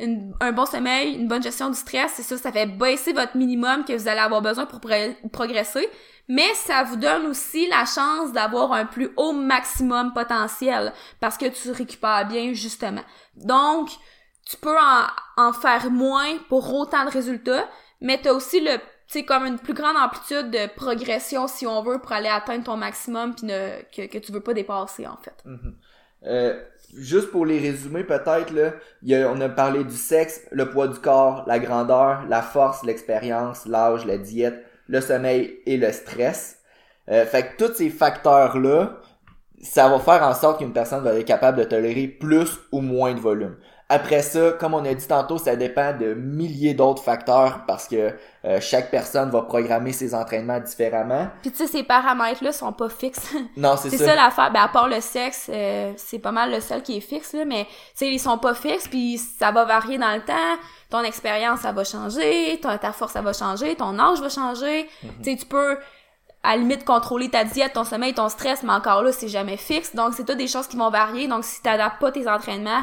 une- 0.00 0.32
un 0.40 0.52
bon 0.52 0.64
sommeil, 0.64 1.14
une 1.16 1.26
bonne 1.26 1.42
gestion 1.42 1.68
du 1.68 1.76
stress, 1.76 2.12
c'est 2.14 2.22
ça, 2.22 2.38
ça 2.38 2.52
fait 2.52 2.66
baisser 2.66 3.12
votre 3.12 3.36
minimum 3.36 3.84
que 3.84 3.92
vous 3.92 4.06
allez 4.08 4.20
avoir 4.20 4.40
besoin 4.40 4.64
pour 4.64 4.80
pro- 4.80 5.14
progresser. 5.32 5.88
Mais 6.28 6.54
ça 6.54 6.84
vous 6.84 6.96
donne 6.96 7.26
aussi 7.26 7.66
la 7.68 7.84
chance 7.86 8.32
d'avoir 8.32 8.72
un 8.72 8.84
plus 8.86 9.10
haut 9.16 9.32
maximum 9.32 10.12
potentiel 10.12 10.92
parce 11.20 11.36
que 11.36 11.46
tu 11.46 11.70
récupères 11.72 12.28
bien 12.28 12.52
justement. 12.52 13.02
Donc, 13.34 13.88
tu 14.48 14.56
peux 14.58 14.76
en, 14.78 15.06
en 15.48 15.52
faire 15.52 15.90
moins 15.90 16.36
pour 16.48 16.72
autant 16.74 17.04
de 17.04 17.10
résultats, 17.10 17.68
mais 18.00 18.20
t'as 18.22 18.32
aussi 18.32 18.60
le, 18.60 18.78
tu 19.08 19.20
sais, 19.20 19.24
comme 19.24 19.46
une 19.46 19.58
plus 19.58 19.72
grande 19.72 19.96
amplitude 19.96 20.50
de 20.50 20.66
progression 20.74 21.48
si 21.48 21.66
on 21.66 21.82
veut 21.82 21.98
pour 21.98 22.12
aller 22.12 22.28
atteindre 22.28 22.64
ton 22.64 22.76
maximum 22.76 23.34
puis 23.34 23.46
ne, 23.46 23.80
que, 23.94 24.06
que 24.06 24.18
tu 24.18 24.32
veux 24.32 24.40
pas 24.40 24.52
dépasser 24.52 25.06
en 25.06 25.16
fait. 25.16 25.44
Euh, 26.26 26.60
juste 26.94 27.30
pour 27.30 27.46
les 27.46 27.58
résumer 27.58 28.04
peut-être 28.04 28.50
là, 28.50 28.72
on 29.30 29.40
a 29.40 29.48
parlé 29.48 29.82
du 29.84 29.96
sexe, 29.96 30.42
le 30.50 30.68
poids 30.68 30.88
du 30.88 30.98
corps, 30.98 31.44
la 31.46 31.58
grandeur, 31.58 32.26
la 32.28 32.42
force, 32.42 32.84
l'expérience, 32.84 33.64
l'âge, 33.64 34.04
la 34.04 34.18
diète, 34.18 34.62
le 34.88 35.00
sommeil 35.00 35.58
et 35.64 35.78
le 35.78 35.90
stress. 35.90 36.58
Euh, 37.08 37.24
fait 37.24 37.56
que 37.56 37.64
tous 37.64 37.74
ces 37.74 37.88
facteurs 37.88 38.58
là, 38.58 39.00
ça 39.62 39.88
va 39.88 39.98
faire 39.98 40.22
en 40.22 40.34
sorte 40.34 40.58
qu'une 40.58 40.74
personne 40.74 41.02
va 41.02 41.14
être 41.14 41.26
capable 41.26 41.58
de 41.58 41.64
tolérer 41.64 42.08
plus 42.08 42.58
ou 42.72 42.82
moins 42.82 43.14
de 43.14 43.20
volume. 43.20 43.56
Après 43.90 44.20
ça, 44.20 44.52
comme 44.52 44.74
on 44.74 44.84
a 44.84 44.92
dit 44.92 45.08
tantôt, 45.08 45.38
ça 45.38 45.56
dépend 45.56 45.94
de 45.96 46.12
milliers 46.12 46.74
d'autres 46.74 47.02
facteurs 47.02 47.64
parce 47.66 47.88
que 47.88 48.12
euh, 48.44 48.60
chaque 48.60 48.90
personne 48.90 49.30
va 49.30 49.40
programmer 49.40 49.92
ses 49.92 50.14
entraînements 50.14 50.60
différemment. 50.60 51.28
Puis 51.40 51.50
tu 51.52 51.56
sais, 51.56 51.66
ces 51.66 51.82
paramètres-là 51.84 52.52
sont 52.52 52.72
pas 52.74 52.90
fixes. 52.90 53.34
Non, 53.56 53.76
c'est 53.78 53.88
C'est 53.88 53.96
ça. 53.96 54.06
ça 54.08 54.14
l'affaire. 54.14 54.52
Ben, 54.52 54.60
à 54.60 54.68
part 54.68 54.88
le 54.88 55.00
sexe, 55.00 55.48
euh, 55.50 55.92
c'est 55.96 56.18
pas 56.18 56.32
mal 56.32 56.50
le 56.50 56.60
seul 56.60 56.82
qui 56.82 56.98
est 56.98 57.00
fixe, 57.00 57.32
là, 57.32 57.46
mais, 57.46 57.64
tu 57.64 57.70
sais, 57.94 58.08
ils 58.08 58.18
sont 58.18 58.36
pas 58.36 58.52
fixes, 58.54 58.88
puis 58.88 59.16
ça 59.16 59.52
va 59.52 59.64
varier 59.64 59.96
dans 59.96 60.14
le 60.14 60.20
temps. 60.20 60.60
Ton 60.90 61.00
expérience, 61.00 61.60
ça 61.60 61.72
va 61.72 61.82
changer. 61.84 62.60
Ton, 62.60 62.76
ta 62.76 62.92
force, 62.92 63.12
ça 63.12 63.22
va 63.22 63.32
changer. 63.32 63.74
Ton 63.74 63.98
âge 63.98 64.20
va 64.20 64.28
changer. 64.28 64.86
Mhm. 65.02 65.10
Tu 65.22 65.30
sais, 65.30 65.36
tu 65.38 65.46
peux, 65.46 65.78
à 66.42 66.50
la 66.52 66.56
limite, 66.58 66.84
contrôler 66.84 67.30
ta 67.30 67.44
diète, 67.44 67.72
ton 67.72 67.84
sommeil, 67.84 68.12
ton 68.12 68.28
stress, 68.28 68.62
mais 68.62 68.72
encore 68.72 69.02
là, 69.02 69.12
c'est 69.12 69.28
jamais 69.28 69.56
fixe. 69.56 69.94
Donc, 69.94 70.12
c'est 70.14 70.24
toutes 70.26 70.36
des 70.36 70.46
choses 70.46 70.66
qui 70.68 70.76
vont 70.76 70.90
varier. 70.90 71.26
Donc, 71.26 71.44
si 71.44 71.62
t'adaptes 71.62 72.00
pas 72.00 72.12
tes 72.12 72.28
entraînements 72.28 72.82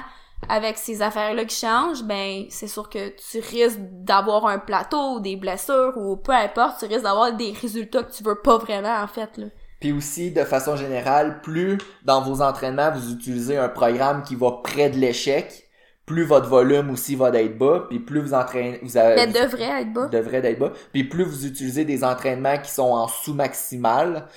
avec 0.50 0.78
ces 0.78 1.02
affaires-là 1.02 1.46
qui 1.46 1.56
changent, 1.56 2.04
ben 2.04 2.46
c'est 2.50 2.68
sûr 2.68 2.90
que 2.90 3.10
tu 3.10 3.40
risques 3.40 3.80
d'avoir 3.80 4.46
un 4.48 4.60
plateau, 4.60 5.20
des 5.20 5.36
blessures 5.36 5.94
ou 5.98 6.18
peu 6.18 6.34
importe, 6.34 6.80
tu 6.80 6.86
risques 6.86 7.04
d'avoir 7.04 7.34
des 7.34 7.52
résultats 7.52 8.04
que 8.04 8.12
tu 8.12 8.24
veux 8.24 8.36
pas 8.36 8.58
vraiment 8.58 8.96
en 8.96 9.08
fait 9.08 9.38
là. 9.38 9.48
Puis 9.80 9.92
aussi, 9.92 10.32
de 10.32 10.44
façon 10.44 10.76
générale, 10.76 11.42
plus 11.42 11.78
dans 12.04 12.22
vos 12.22 12.42
entraînements, 12.42 12.92
vous 12.92 13.12
utilisez 13.12 13.58
un 13.58 13.70
programme 13.70 14.24
qui 14.24 14.36
va 14.36 14.52
près 14.64 14.90
de 14.90 14.98
l'échec, 14.98 15.66
plus 16.06 16.24
votre 16.24 16.48
volume 16.48 16.92
aussi 16.92 17.16
va 17.16 17.32
d'être 17.32 17.58
bas, 17.58 17.86
puis 17.90 18.00
plus 18.00 18.22
vous 18.22 18.34
entraînez, 18.34 18.80
vous 18.84 18.96
avez, 18.96 19.16
Mais 19.16 19.28
devrait 19.28 19.82
être 19.82 19.94
bas. 19.94 20.08
devrait 20.08 20.42
d'être 20.42 20.60
bas, 20.60 20.72
puis 20.94 21.04
plus 21.04 21.24
vous 21.24 21.46
utilisez 21.46 21.84
des 21.84 22.04
entraînements 22.04 22.58
qui 22.58 22.72
sont 22.72 22.84
en 22.84 23.08
sous-maximal, 23.08 24.28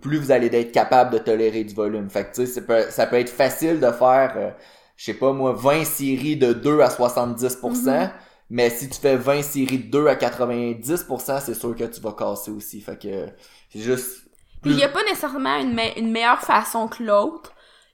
plus 0.00 0.18
vous 0.18 0.30
allez 0.30 0.46
être 0.54 0.72
capable 0.72 1.12
de 1.12 1.18
tolérer 1.18 1.64
du 1.64 1.74
volume. 1.74 2.08
Fait 2.10 2.24
que 2.24 2.34
tu 2.34 2.46
sais, 2.46 2.46
ça 2.46 2.60
peut, 2.60 2.84
ça 2.90 3.06
peut 3.06 3.16
être 3.16 3.30
facile 3.30 3.80
de 3.80 3.90
faire, 3.90 4.34
euh, 4.36 4.50
je 4.96 5.04
sais 5.06 5.14
pas 5.14 5.32
moi, 5.32 5.52
20 5.52 5.84
séries 5.84 6.36
de 6.36 6.52
2 6.52 6.80
à 6.80 6.90
70%, 6.90 7.90
Mhm. 8.04 8.10
mais 8.50 8.70
si 8.70 8.88
tu 8.88 8.98
fais 9.00 9.16
20 9.16 9.42
séries 9.42 9.78
de 9.78 9.90
2 9.90 10.06
à 10.08 10.16
90%, 10.16 11.40
c'est 11.40 11.54
sûr 11.54 11.74
que 11.74 11.84
tu 11.84 12.00
vas 12.00 12.12
casser 12.12 12.50
aussi. 12.50 12.80
Fait 12.80 12.98
que 13.00 13.28
c'est 13.72 13.80
juste... 13.80 14.22
Puis 14.62 14.72
il 14.72 14.78
y 14.78 14.84
a 14.84 14.88
pas 14.88 15.02
nécessairement 15.04 15.56
une, 15.58 15.74
me- 15.74 15.98
une 15.98 16.10
meilleure 16.10 16.40
façon 16.40 16.88
que 16.88 17.02
l'autre. 17.02 17.50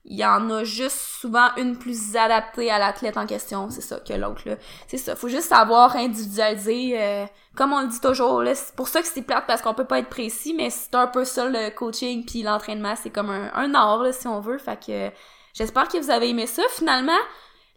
Il 0.07 0.17
y 0.17 0.25
en 0.25 0.49
a 0.51 0.65
juste 0.65 0.97
souvent 0.97 1.49
une 1.59 1.77
plus 1.79 2.17
adaptée 2.17 2.71
à 2.71 2.79
l'athlète 2.79 3.19
en 3.19 3.27
question, 3.27 3.69
c'est 3.69 3.83
ça, 3.83 4.01
que 4.01 4.15
l'autre, 4.15 4.43
là. 4.47 4.57
C'est 4.89 4.97
ça. 4.97 5.15
Faut 5.15 5.29
juste 5.29 5.49
savoir 5.51 5.95
individualiser, 5.95 6.95
euh, 6.99 7.27
comme 7.55 7.73
on 7.75 7.83
le 7.83 7.89
dit 7.89 8.01
toujours, 8.01 8.43
là. 8.43 8.55
C'est 8.55 8.75
pour 8.75 8.89
ça 8.89 9.03
que 9.03 9.09
c'est 9.09 9.21
plate 9.23 9.45
parce 9.47 9.61
qu'on 9.61 9.75
peut 9.75 9.85
pas 9.85 9.99
être 9.99 10.09
précis, 10.09 10.55
mais 10.55 10.71
c'est 10.71 10.95
un 10.95 11.07
peu 11.07 11.25
ça, 11.27 11.47
le 11.47 11.69
coaching 11.71 12.25
puis 12.25 12.43
l'entraînement. 12.43 12.95
C'est 13.01 13.11
comme 13.11 13.29
un, 13.31 13.51
un 13.55 13.75
art, 13.75 14.03
là, 14.03 14.13
si 14.13 14.27
on 14.27 14.41
veut. 14.41 14.57
Fait 14.59 14.79
que, 14.83 15.11
j'espère 15.55 15.89
que 15.89 15.99
vous 15.99 16.11
avez 16.11 16.29
aimé 16.29 16.47
ça. 16.47 16.63
Finalement, 16.71 17.19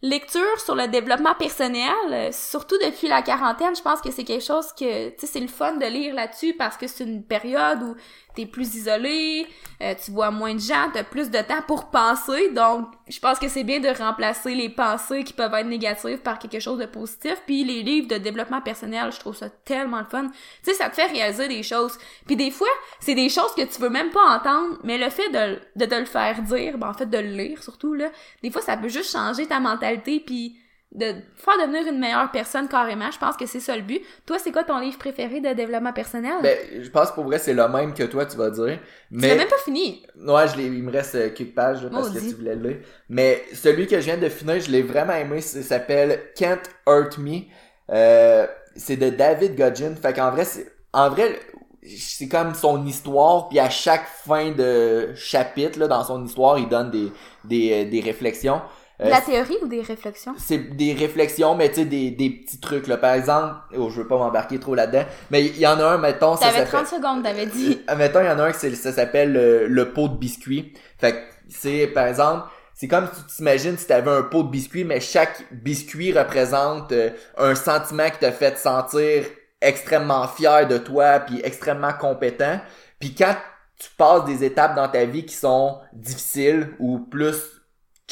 lecture 0.04 0.60
sur 0.60 0.76
le 0.76 0.88
développement 0.88 1.34
personnel, 1.34 1.92
euh, 2.12 2.30
surtout 2.32 2.78
depuis 2.84 3.08
la 3.08 3.22
quarantaine, 3.22 3.76
je 3.76 3.82
pense 3.82 4.02
que 4.02 4.12
c'est 4.12 4.26
quelque 4.26 4.44
chose 4.44 4.68
que, 4.74 5.10
tu 5.10 5.16
sais, 5.20 5.28
c'est 5.28 5.40
le 5.40 5.48
fun 5.48 5.78
de 5.78 5.86
lire 5.86 6.14
là-dessus 6.14 6.54
parce 6.54 6.76
que 6.78 6.88
c'est 6.88 7.06
une 7.06 7.24
période 7.24 7.82
où 7.82 7.96
t'es 8.36 8.46
plus 8.46 8.76
isolé, 8.76 9.48
euh, 9.82 9.94
tu 10.04 10.12
vois 10.12 10.32
moins 10.32 10.54
de 10.54 10.60
gens, 10.60 10.90
t'as 10.94 11.04
plus 11.04 11.30
de 11.30 11.40
temps 11.40 11.62
pour 11.68 11.90
penser, 11.90 12.52
donc 12.52 12.88
je 13.08 13.20
pense 13.20 13.40
que 13.40 13.48
c'est 13.48 13.64
bien 13.64 13.80
de 13.80 13.90
remplacer 13.90 14.56
les 14.56 14.70
pensées 14.70 15.24
qui 15.24 15.34
peuvent 15.34 15.54
être 15.54 15.68
négatives 15.68 16.20
par 16.20 16.40
quelque 16.40 16.60
chose 16.60 16.80
de 16.80 16.86
positif, 16.86 17.42
puis 17.46 17.64
les 17.64 17.84
livres 17.84 18.08
de 18.08 18.18
développement 18.18 18.62
personnel, 18.62 19.12
je 19.12 19.20
trouve 19.20 19.36
ça 19.36 19.50
tellement 19.50 20.00
le 20.00 20.06
fun. 20.06 20.28
Tu 20.28 20.34
sais, 20.64 20.74
ça 20.74 20.90
te 20.90 20.96
fait 20.96 21.08
réaliser 21.08 21.48
des 21.48 21.64
choses, 21.64 21.98
puis 22.26 22.36
des 22.36 22.52
fois, 22.52 22.68
c'est 23.00 23.16
des 23.16 23.30
choses 23.30 23.54
que 23.56 23.64
tu 23.64 23.82
veux 23.82 23.90
même 23.90 24.12
pas 24.12 24.38
entendre, 24.38 24.80
mais 24.84 24.98
le 24.98 25.10
fait 25.10 25.30
de, 25.30 25.60
de 25.76 25.86
te 25.86 25.96
le 25.96 26.06
faire 26.06 26.42
dire, 26.42 26.78
ben 26.78 26.90
en 26.90 26.94
fait 26.94 27.08
de 27.08 27.18
le 27.18 27.30
lire 27.30 27.62
surtout, 27.62 27.94
là, 27.94 28.10
des 28.42 28.52
fois 28.52 28.62
ça 28.62 28.78
peut 28.78 28.90
juste 28.90 29.12
changer 29.12 29.46
ta 29.46 29.60
mentalité, 29.60 30.20
puis 30.20 30.58
de 30.94 31.06
faire 31.36 31.58
devenir 31.60 31.92
une 31.92 32.00
meilleure 32.00 32.30
personne 32.32 32.68
carrément, 32.68 33.10
je 33.10 33.18
pense 33.18 33.36
que 33.36 33.48
c'est 33.48 33.60
ça 33.60 33.76
le 33.76 33.82
but. 33.82 34.02
Toi, 34.28 34.38
c'est 34.38 34.52
quoi 34.52 34.64
ton 34.64 34.80
livre 34.80 34.98
préféré 34.98 35.42
de 35.42 35.52
développement 35.54 35.92
personnel? 35.92 36.36
Ben, 36.44 36.58
je 36.82 36.90
pense 36.90 37.12
pour 37.12 37.24
vrai 37.24 37.40
c'est 37.40 37.54
le 37.54 37.68
même 37.68 37.94
que 37.94 38.04
toi 38.04 38.26
tu 38.26 38.38
vas 38.38 38.52
dire. 38.52 38.80
Mais 39.10 39.36
même 39.36 39.48
pas 39.48 39.58
fini. 39.58 40.06
ouais, 40.16 40.48
je 40.48 40.62
il 40.62 40.84
me 40.84 40.92
reste 40.92 41.16
euh, 41.16 41.30
quelques 41.30 41.56
pages 41.56 41.84
là, 41.84 41.90
parce 41.90 42.12
que 42.12 42.20
tu 42.20 42.36
voulais 42.36 42.56
le 42.56 42.70
lire. 42.70 42.78
Mais 43.10 43.44
celui 43.54 43.88
que 43.88 44.00
je 44.00 44.06
viens 44.06 44.18
de 44.18 44.30
finir, 44.30 44.60
je 44.60 44.70
l'ai 44.70 44.84
vraiment 44.84 45.14
aimé. 45.14 45.42
Ça 45.42 45.62
s'appelle 45.64 46.20
Can't 46.36 46.62
Hurt 46.88 47.18
Me. 47.18 47.42
Euh, 47.90 48.46
c'est 48.76 48.98
de 48.98 49.10
David 49.10 49.56
Godgin. 49.56 49.96
Fait 49.96 50.14
qu'en 50.14 50.30
vrai, 50.30 50.46
c'est 50.46 50.72
en 50.94 51.10
vrai 51.10 51.40
c'est 51.86 52.28
comme 52.28 52.54
son 52.54 52.86
histoire. 52.86 53.50
Puis 53.50 53.60
à 53.60 53.72
chaque 53.72 54.06
fin 54.08 54.52
de 54.52 55.10
chapitre 55.16 55.80
là, 55.80 55.88
dans 55.88 56.04
son 56.04 56.24
histoire, 56.24 56.60
il 56.60 56.70
donne 56.70 56.92
des 56.92 57.12
des, 57.46 57.86
euh, 57.86 57.90
des 57.90 58.00
réflexions. 58.00 58.62
De 59.00 59.06
Euh, 59.06 59.10
la 59.10 59.22
théorie 59.22 59.58
ou 59.64 59.68
des 59.68 59.82
réflexions? 59.82 60.36
c'est 60.38 60.58
des 60.76 60.94
réflexions, 60.94 61.56
mais 61.56 61.70
tu 61.70 61.76
sais, 61.76 61.86
des, 61.86 62.12
des 62.12 62.30
petits 62.30 62.60
trucs, 62.60 62.88
là. 62.88 62.98
Par 62.98 63.14
exemple, 63.14 63.56
oh, 63.76 63.90
je 63.90 64.02
veux 64.02 64.08
pas 64.08 64.18
m'embarquer 64.18 64.60
trop 64.60 64.76
là-dedans, 64.76 65.06
mais 65.32 65.46
il 65.46 65.58
y 65.58 65.66
en 65.68 65.80
a 65.80 65.86
un, 65.86 65.98
mettons, 65.98 66.36
ça 66.36 66.48
T'avais 66.48 66.66
s'appelle... 66.66 66.86
30 66.86 66.88
secondes, 67.02 67.24
t'avais 67.24 67.46
dit. 67.48 67.82
Euh, 67.90 67.96
mettons, 67.96 68.22
il 68.22 68.28
y 68.28 68.30
en 68.30 68.40
a 68.40 68.44
un, 68.44 68.52
que 68.52 68.76
ça 68.76 68.92
s'appelle 68.92 69.34
le, 69.34 69.68
le 69.68 69.94
pot 69.94 70.08
de 70.10 70.16
biscuits. 70.18 70.74
Fait 71.00 71.14
que 71.14 71.18
c'est, 71.50 71.88
par 71.88 72.06
exemple, 72.08 72.48
c'est 72.76 72.88
comme 72.88 73.08
si 73.14 73.22
tu 73.24 73.36
t'imagines 73.38 73.78
si 73.78 73.88
t'avais 73.88 74.12
un 74.12 74.24
pot 74.24 74.44
de 74.44 74.50
biscuits, 74.50 74.84
mais 74.84 75.00
chaque 75.00 75.44
biscuit 75.52 76.12
représente 76.18 76.92
euh, 76.92 77.10
un 77.38 77.56
sentiment 77.56 78.10
qui 78.10 78.20
t'a 78.20 78.32
fait 78.32 78.52
te 78.54 78.60
sentir 78.60 79.26
extrêmement 79.62 80.28
fier 80.28 80.68
de 80.68 80.78
toi, 80.78 81.20
puis 81.20 81.42
extrêmement 81.44 81.94
compétent. 81.94 82.60
Puis 83.00 83.16
quand 83.16 83.36
tu 83.80 83.90
passes 83.98 84.26
des 84.26 84.44
étapes 84.44 84.76
dans 84.76 84.88
ta 84.88 85.06
vie 85.06 85.26
qui 85.26 85.36
sont 85.36 85.80
difficiles 85.94 86.70
ou 86.80 87.00
plus 87.00 87.36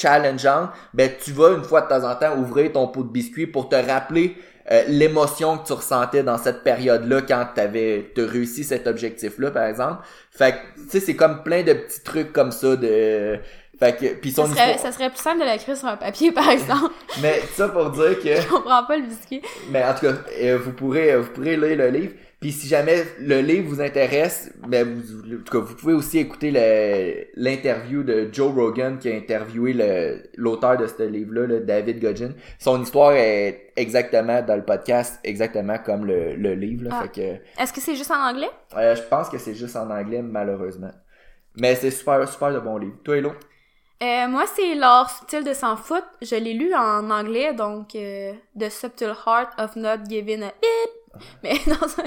challengeantes, 0.02 0.70
ben 0.94 1.10
tu 1.24 1.32
vas 1.32 1.52
une 1.52 1.64
fois 1.64 1.82
de 1.82 1.88
temps 1.88 2.10
en 2.10 2.16
temps 2.16 2.38
ouvrir 2.38 2.72
ton 2.72 2.88
pot 2.88 3.04
de 3.04 3.10
biscuits 3.10 3.48
pour 3.48 3.70
te 3.70 3.76
rappeler 3.76 4.36
euh, 4.72 4.84
l'émotion 4.88 5.58
que 5.58 5.68
tu 5.68 5.74
ressentais 5.74 6.24
dans 6.24 6.38
cette 6.38 6.64
période-là 6.64 7.22
quand 7.24 7.48
t'avais 7.56 8.12
t'as 8.16 8.26
réussi 8.26 8.64
cet 8.64 8.88
objectif-là, 8.88 9.52
par 9.52 9.66
exemple. 9.66 10.04
Fait 10.32 10.54
que, 10.54 10.82
tu 10.84 10.90
sais, 10.90 11.00
c'est 11.00 11.16
comme 11.16 11.44
plein 11.44 11.64
de 11.64 11.74
petits 11.74 12.02
trucs 12.04 12.32
comme 12.32 12.52
ça 12.52 12.76
de... 12.76 13.40
Fait 13.80 13.98
que, 13.98 14.14
puis 14.14 14.32
son 14.32 14.46
Ça 14.46 14.52
serait, 14.54 14.76
histoire... 14.76 14.80
ça 14.80 14.98
serait 14.98 15.10
plus 15.10 15.20
simple 15.20 15.40
de 15.40 15.46
l'écrire 15.46 15.76
sur 15.76 15.88
un 15.88 15.98
papier, 15.98 16.32
par 16.32 16.50
exemple. 16.50 16.94
Mais 17.22 17.42
ça 17.56 17.70
pour 17.70 17.90
dire 17.90 18.20
que... 18.20 18.36
Je 18.36 18.48
comprends 18.48 18.84
pas 18.86 18.98
le 18.98 19.08
biscuit. 19.08 19.42
Mais 19.72 19.84
en 19.84 19.94
tout 19.96 20.02
cas, 20.02 20.14
euh, 20.40 20.60
vous 20.64 20.74
pourrez, 20.74 21.18
vous 21.18 21.32
pourrez 21.32 21.58
lire 21.58 21.78
le 21.78 21.90
livre. 21.90 22.14
Puis 22.42 22.52
si 22.52 22.68
jamais 22.68 23.04
le 23.20 23.40
livre 23.40 23.70
vous 23.70 23.82
intéresse, 23.82 24.52
ben 24.68 24.84
vous, 24.96 25.36
en 25.36 25.44
tout 25.46 25.52
cas, 25.52 25.60
vous 25.60 25.76
pouvez 25.76 25.94
aussi 25.94 26.18
écouter 26.18 26.50
l'interview 27.36 28.02
de 28.02 28.30
Joe 28.34 28.52
Rogan 28.54 28.98
qui 28.98 29.10
a 29.12 29.16
interviewé 29.16 29.74
le- 29.74 30.24
l'auteur 30.38 30.76
de 30.78 30.88
ce 30.88 31.04
livre-là, 31.04 31.46
le 31.46 31.60
David 31.62 32.02
Godgin. 32.02 32.34
Son 32.58 32.82
histoire 32.82 33.14
est 33.14 33.72
exactement 33.76 34.42
dans 34.42 34.56
le 34.56 34.64
podcast, 34.66 35.20
exactement 35.24 35.78
comme 35.86 36.06
le, 36.06 36.36
le 36.36 36.56
livre. 36.56 36.86
Là, 36.86 36.90
Ah. 36.94 37.02
Fait 37.04 37.10
que 37.10 37.62
Est-ce 37.62 37.72
que 37.74 37.80
c'est 37.80 37.96
juste 37.96 38.10
en 38.12 38.28
anglais? 38.30 38.50
euh, 38.76 38.96
je 38.96 39.04
pense 39.04 39.30
que 39.30 39.38
c'est 39.38 39.54
juste 39.56 39.76
en 39.76 39.90
anglais 39.92 40.24
malheureusement. 40.24 40.92
Mais 41.58 41.76
c'est 41.76 41.92
super, 41.92 42.28
super 42.28 42.52
de 42.54 42.60
bon 42.60 42.78
livre. 42.78 42.96
Toi, 43.04 43.18
Hello? 43.18 43.34
Euh, 44.02 44.28
moi, 44.28 44.46
c'est 44.56 44.74
L'art 44.74 45.12
subtil 45.16 45.44
de 45.44 45.54
s'en 45.54 45.78
foutre. 45.78 46.08
Je 46.24 46.36
l'ai 46.36 46.54
lu 46.54 46.74
en 46.74 47.12
anglais, 47.12 47.54
donc 47.54 47.94
euh, 47.94 48.34
The 48.60 48.70
Subtle 48.70 49.14
Heart 49.28 49.50
of 49.60 49.76
Not 49.76 50.06
Giving 50.10 50.42
a 50.42 50.48
Bip. 50.60 50.92
Mais 51.44 51.54
non, 51.68 51.88
ça... 51.88 52.04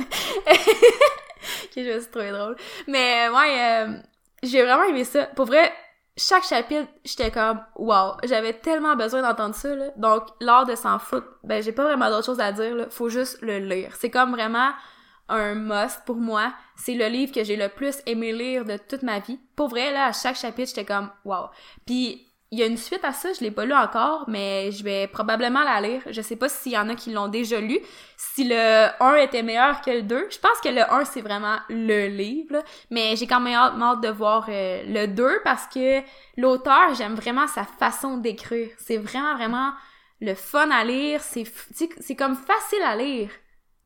que 1.74 1.84
je 1.84 1.94
me 1.94 2.00
suis 2.00 2.10
trouvé 2.10 2.30
drôle. 2.30 2.56
Mais 2.88 3.28
ouais, 3.28 3.62
euh, 3.62 3.96
j'ai 4.42 4.62
vraiment 4.62 4.84
aimé 4.84 5.04
ça. 5.04 5.26
Pour 5.26 5.46
vrai, 5.46 5.72
chaque 6.16 6.44
chapitre, 6.44 6.88
j'étais 7.04 7.30
comme 7.30 7.60
wow, 7.76 8.12
j'avais 8.24 8.52
tellement 8.52 8.96
besoin 8.96 9.22
d'entendre 9.22 9.54
ça 9.54 9.74
là. 9.74 9.88
Donc 9.96 10.22
l'art 10.40 10.66
de 10.66 10.74
s'en 10.74 10.98
foutre, 10.98 11.26
ben 11.42 11.62
j'ai 11.62 11.72
pas 11.72 11.84
vraiment 11.84 12.08
d'autre 12.08 12.26
chose 12.26 12.40
à 12.40 12.52
dire 12.52 12.74
là, 12.74 12.86
faut 12.90 13.08
juste 13.08 13.40
le 13.42 13.58
lire. 13.58 13.94
C'est 13.98 14.10
comme 14.10 14.32
vraiment 14.32 14.70
un 15.28 15.54
must 15.54 16.02
pour 16.04 16.16
moi. 16.16 16.52
C'est 16.76 16.94
le 16.94 17.06
livre 17.06 17.32
que 17.32 17.42
j'ai 17.42 17.56
le 17.56 17.68
plus 17.68 17.96
aimé 18.06 18.32
lire 18.32 18.64
de 18.64 18.76
toute 18.76 19.02
ma 19.02 19.18
vie. 19.18 19.40
Pour 19.56 19.68
vrai 19.68 19.92
là, 19.92 20.06
à 20.06 20.12
chaque 20.12 20.36
chapitre, 20.36 20.68
j'étais 20.68 20.84
comme 20.84 21.10
wow. 21.24 21.46
Puis 21.86 22.28
il 22.50 22.58
y 22.58 22.62
a 22.62 22.66
une 22.66 22.76
suite 22.76 23.04
à 23.04 23.12
ça, 23.12 23.32
je 23.32 23.40
l'ai 23.40 23.50
pas 23.50 23.64
lu 23.64 23.74
encore, 23.74 24.24
mais 24.28 24.70
je 24.70 24.84
vais 24.84 25.08
probablement 25.08 25.64
la 25.64 25.80
lire. 25.80 26.02
Je 26.10 26.20
sais 26.20 26.36
pas 26.36 26.48
s'il 26.48 26.72
y 26.72 26.78
en 26.78 26.88
a 26.88 26.94
qui 26.94 27.10
l'ont 27.12 27.28
déjà 27.28 27.60
lu. 27.60 27.80
Si 28.16 28.44
le 28.44 28.90
1 29.00 29.16
était 29.16 29.42
meilleur 29.42 29.80
que 29.80 29.90
le 29.90 30.02
2, 30.02 30.28
je 30.30 30.38
pense 30.38 30.60
que 30.62 30.68
le 30.68 30.82
1 30.82 31.04
c'est 31.04 31.20
vraiment 31.20 31.56
le 31.68 32.06
livre, 32.06 32.62
mais 32.90 33.16
j'ai 33.16 33.26
quand 33.26 33.40
même 33.40 33.54
hâte, 33.54 34.00
de 34.00 34.08
voir 34.08 34.46
euh, 34.48 34.82
le 34.86 35.06
2 35.06 35.40
parce 35.42 35.66
que 35.66 36.00
l'auteur, 36.36 36.94
j'aime 36.94 37.14
vraiment 37.14 37.48
sa 37.48 37.64
façon 37.64 38.18
d'écrire. 38.18 38.68
C'est 38.78 38.98
vraiment 38.98 39.34
vraiment 39.36 39.72
le 40.20 40.34
fun 40.34 40.70
à 40.70 40.84
lire, 40.84 41.20
c'est 41.22 41.44
c'est 42.00 42.16
comme 42.16 42.36
facile 42.36 42.82
à 42.84 42.94
lire. 42.96 43.30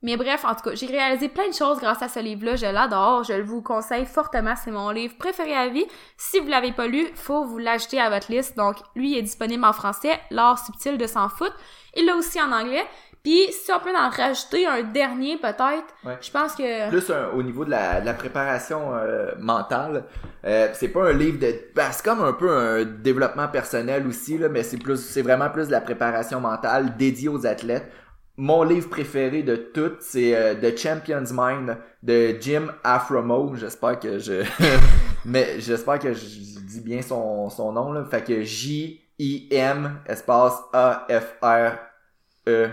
Mais 0.03 0.17
bref, 0.17 0.45
en 0.45 0.55
tout 0.55 0.63
cas, 0.63 0.75
j'ai 0.77 0.87
réalisé 0.87 1.29
plein 1.29 1.49
de 1.49 1.55
choses 1.55 1.81
grâce 1.81 2.01
à 2.03 2.09
ce 2.09 2.21
livre-là. 2.21 2.55
Je 2.55 2.67
l'adore, 2.67 3.25
je 3.25 3.33
le 3.33 3.43
vous 3.43 3.63
conseille 3.63 4.07
fortement. 4.07 4.55
C'est 4.63 4.71
mon 4.71 4.91
livre 4.91 5.17
préféré 5.19 5.55
à 5.57 5.67
vie. 5.69 5.87
Si 6.17 6.39
vous 6.39 6.47
l'avez 6.47 6.71
pas 6.71 6.87
lu, 6.87 7.05
faut 7.17 7.45
vous 7.45 7.59
l'ajouter 7.59 8.01
à 8.01 8.09
votre 8.09 8.31
liste. 8.31 8.57
Donc, 8.57 8.77
lui 8.95 9.19
est 9.19 9.23
disponible 9.23 9.65
en 9.65 9.73
français, 9.73 10.21
L'art 10.31 10.65
subtil 10.65 10.99
de 10.99 11.07
s'en 11.09 11.29
foutre. 11.29 11.57
Il 11.97 12.07
l'a 12.07 12.15
aussi 12.15 12.41
en 12.41 12.53
anglais. 12.53 12.85
Puis, 13.25 13.49
si 13.51 13.73
on 13.73 13.81
peut 13.81 13.91
en 13.97 14.09
rajouter 14.09 14.65
un 14.69 14.85
dernier, 14.85 15.37
peut-être, 15.37 15.85
Ouais. 16.05 16.17
je 16.21 16.31
pense 16.31 16.55
que... 16.55 16.89
plus 16.91 17.11
un- 17.11 17.31
au 17.37 17.43
niveau 17.43 17.65
de 17.65 17.71
la, 17.71 18.01
de 18.01 18.07
la 18.07 18.15
préparation 18.15 18.95
euh, 18.95 19.33
mentale. 19.41 20.05
Euh, 20.45 20.69
c'est 20.75 20.89
pas 20.89 21.09
un 21.09 21.13
livre 21.13 21.41
de. 21.41 21.53
ben, 21.75 21.91
c'est 21.91 22.05
comme 22.05 22.23
un 22.23 22.33
peu 22.33 22.49
un 22.57 22.85
développement 22.85 23.49
personnel 23.49 24.07
aussi, 24.07 24.39
là, 24.39 24.49
mais 24.49 24.63
c'est 24.63 24.79
plus 24.79 24.97
c'est 25.05 25.23
vraiment 25.23 25.51
plus 25.51 25.67
de 25.67 25.73
la 25.73 25.81
préparation 25.81 26.39
mentale 26.41 26.97
dédiée 26.97 27.29
aux 27.29 27.45
athlètes. 27.45 27.91
Mon 28.41 28.63
livre 28.63 28.89
préféré 28.89 29.43
de 29.43 29.57
toutes, 29.57 30.01
c'est 30.01 30.37
euh, 30.37 30.55
The 30.55 30.79
Champion's 30.79 31.33
Mind 31.33 31.77
de 32.05 32.37
Jim 32.41 32.69
Afromo. 32.85 33.57
J'espère 33.57 33.99
que 33.99 34.21
je. 34.21 34.45
mais 35.25 35.59
j'espère 35.59 35.99
que 35.99 36.13
je 36.15 36.61
dis 36.61 36.81
bien 36.81 37.03
son, 37.03 37.51
son 37.51 37.73
nom. 37.73 37.91
Là. 37.91 38.05
Fait 38.05 38.23
que 38.23 38.43
J-I-M 38.43 39.99
espace 40.07 40.55
A-F-R-E. 40.73 42.69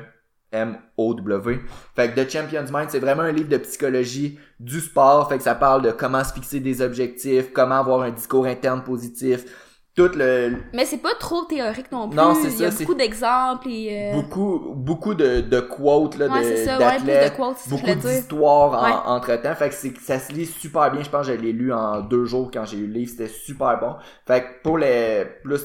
M-O-W. 0.52 1.60
Fait 1.96 2.12
que 2.12 2.22
The 2.22 2.30
Champion's 2.30 2.72
Mind, 2.72 2.90
c'est 2.90 3.00
vraiment 3.00 3.24
un 3.24 3.32
livre 3.32 3.50
de 3.50 3.58
psychologie 3.58 4.40
du 4.60 4.80
sport. 4.80 5.28
Fait 5.28 5.38
que 5.38 5.44
ça 5.44 5.56
parle 5.56 5.82
de 5.82 5.92
comment 5.92 6.24
se 6.24 6.32
fixer 6.32 6.60
des 6.62 6.82
objectifs, 6.82 7.52
comment 7.52 7.80
avoir 7.80 8.04
un 8.04 8.12
discours 8.12 8.46
interne 8.46 8.84
positif, 8.84 9.44
tout 9.96 10.10
le 10.16 10.58
Mais 10.74 10.86
c'est 10.86 10.98
pas 10.98 11.14
trop 11.20 11.44
théorique 11.46 11.92
non 11.92 12.10
plus. 12.10 12.18
Non, 12.18 12.36
c'est 12.36 12.50
Il 12.50 12.60
y 12.60 12.66
a 12.66 12.72
ça, 12.72 12.78
beaucoup 12.78 12.96
d'exemples 12.96 13.70
et... 13.70 13.90
euh, 13.92 14.14
beaucoup 14.14 14.74
beaucoup 14.76 15.14
de, 15.14 15.42
de 15.42 15.60
quotes 15.62 16.18
là 16.18 16.28
Ouais, 16.28 16.42
de 16.44 16.56
ça, 16.66 16.78
ouais, 16.80 16.98
plus 17.00 17.08
de 17.08 17.30
quotes, 17.36 17.58
beaucoup 17.70 17.96
d'histoires 17.96 18.74
en- 18.74 18.86
Ouais. 18.86 19.16
entre 19.16 19.36
temps 19.42 19.56
fait 19.56 19.70
que 19.70 20.02
ça 20.02 20.20
se 20.20 20.32
lit 20.34 20.46
super 20.46 20.92
bien 20.92 21.02
je 21.04 21.10
pense 21.10 21.28
que 21.28 21.34
je 21.36 21.40
l'ai 21.40 21.54
lu 21.54 21.72
en 21.74 22.02
deux 22.02 22.26
jours 22.26 22.52
quand 22.54 22.66
j'ai 22.66 22.78
eu 22.78 22.88
le 22.88 22.94
livre 22.94 23.10
c'était 23.12 23.28
super 23.28 23.80
bon 23.80 23.96
fait 24.28 24.42
que 24.42 24.48
pour 24.64 24.78
les 24.78 25.26
plus 25.44 25.62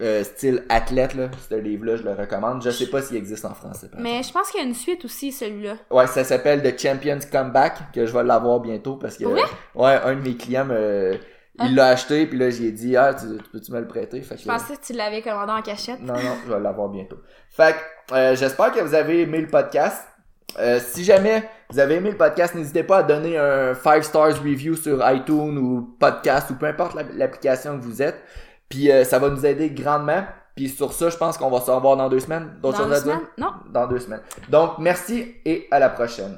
euh, 0.00 0.24
style 0.24 0.64
athlète 0.68 1.14
là 1.14 1.30
ce 1.48 1.54
livre 1.54 1.84
là 1.84 1.96
je 1.96 2.02
le 2.02 2.12
recommande 2.12 2.62
je 2.62 2.70
sais 2.70 2.86
pas 2.86 3.02
s'il 3.02 3.16
existe 3.16 3.44
en 3.44 3.54
français 3.54 3.88
Mais 3.98 4.22
je 4.22 4.32
pense 4.32 4.50
qu'il 4.50 4.60
y 4.60 4.64
a 4.64 4.66
une 4.66 4.74
suite 4.74 5.04
aussi, 5.04 5.30
celui-là. 5.32 5.76
Ouais, 5.90 6.06
ça 6.06 6.24
s'appelle 6.24 6.62
The 6.62 6.78
Champions 6.78 7.18
Comeback, 7.30 7.92
que 7.92 8.04
je 8.06 8.12
vais 8.12 8.24
l'avoir 8.24 8.60
bientôt 8.60 8.96
parce 8.96 9.16
que 9.16 9.24
vrai? 9.24 9.42
ouais, 9.74 10.00
un 10.04 10.14
de 10.16 10.20
mes 10.20 10.36
clients 10.36 10.64
me. 10.64 11.18
Il 11.62 11.74
l'a 11.74 11.88
acheté 11.88 12.26
puis 12.26 12.38
là 12.38 12.50
j'ai 12.50 12.72
dit 12.72 12.96
ah 12.96 13.14
tu, 13.14 13.26
tu 13.42 13.50
peux-tu 13.50 13.72
me 13.72 13.80
le 13.80 13.86
prêter? 13.88 14.20
Fait 14.22 14.34
que 14.36 14.40
Je 14.42 14.46
pensais 14.46 14.76
que 14.76 14.82
tu 14.84 14.92
l'avais 14.92 15.22
commandé 15.22 15.52
en 15.52 15.62
cachette. 15.62 16.00
non 16.00 16.14
non, 16.14 16.36
je 16.46 16.52
vais 16.52 16.60
l'avoir 16.60 16.88
bientôt. 16.88 17.18
Fait 17.50 17.74
que 18.08 18.14
euh, 18.14 18.34
j'espère 18.36 18.72
que 18.72 18.80
vous 18.80 18.94
avez 18.94 19.22
aimé 19.22 19.40
le 19.40 19.48
podcast. 19.48 20.04
Euh, 20.58 20.80
si 20.80 21.04
jamais 21.04 21.48
vous 21.70 21.78
avez 21.78 21.94
aimé 21.96 22.10
le 22.10 22.16
podcast, 22.16 22.54
n'hésitez 22.56 22.82
pas 22.82 22.98
à 22.98 23.02
donner 23.04 23.38
un 23.38 23.72
5 23.74 24.02
stars 24.02 24.42
review 24.42 24.74
sur 24.74 24.98
iTunes 25.10 25.56
ou 25.58 25.96
podcast 26.00 26.50
ou 26.50 26.56
peu 26.56 26.66
importe 26.66 26.94
la- 26.94 27.04
l'application 27.14 27.78
que 27.78 27.84
vous 27.84 28.02
êtes. 28.02 28.20
Puis 28.68 28.90
euh, 28.90 29.04
ça 29.04 29.18
va 29.20 29.28
nous 29.30 29.46
aider 29.46 29.70
grandement. 29.70 30.24
Puis 30.56 30.68
sur 30.68 30.92
ça, 30.92 31.08
je 31.08 31.16
pense 31.16 31.38
qu'on 31.38 31.50
va 31.50 31.60
se 31.60 31.70
revoir 31.70 31.96
dans 31.96 32.08
deux 32.08 32.18
semaines. 32.20 32.50
D'autres 32.60 32.82
Dans 32.82 32.88
deux 32.88 32.96
semaines? 32.96 33.20
Non. 33.38 33.52
Dans 33.70 33.86
deux 33.86 34.00
semaines. 34.00 34.20
Donc 34.48 34.72
merci 34.78 35.34
et 35.44 35.68
à 35.70 35.78
la 35.78 35.88
prochaine. 35.88 36.36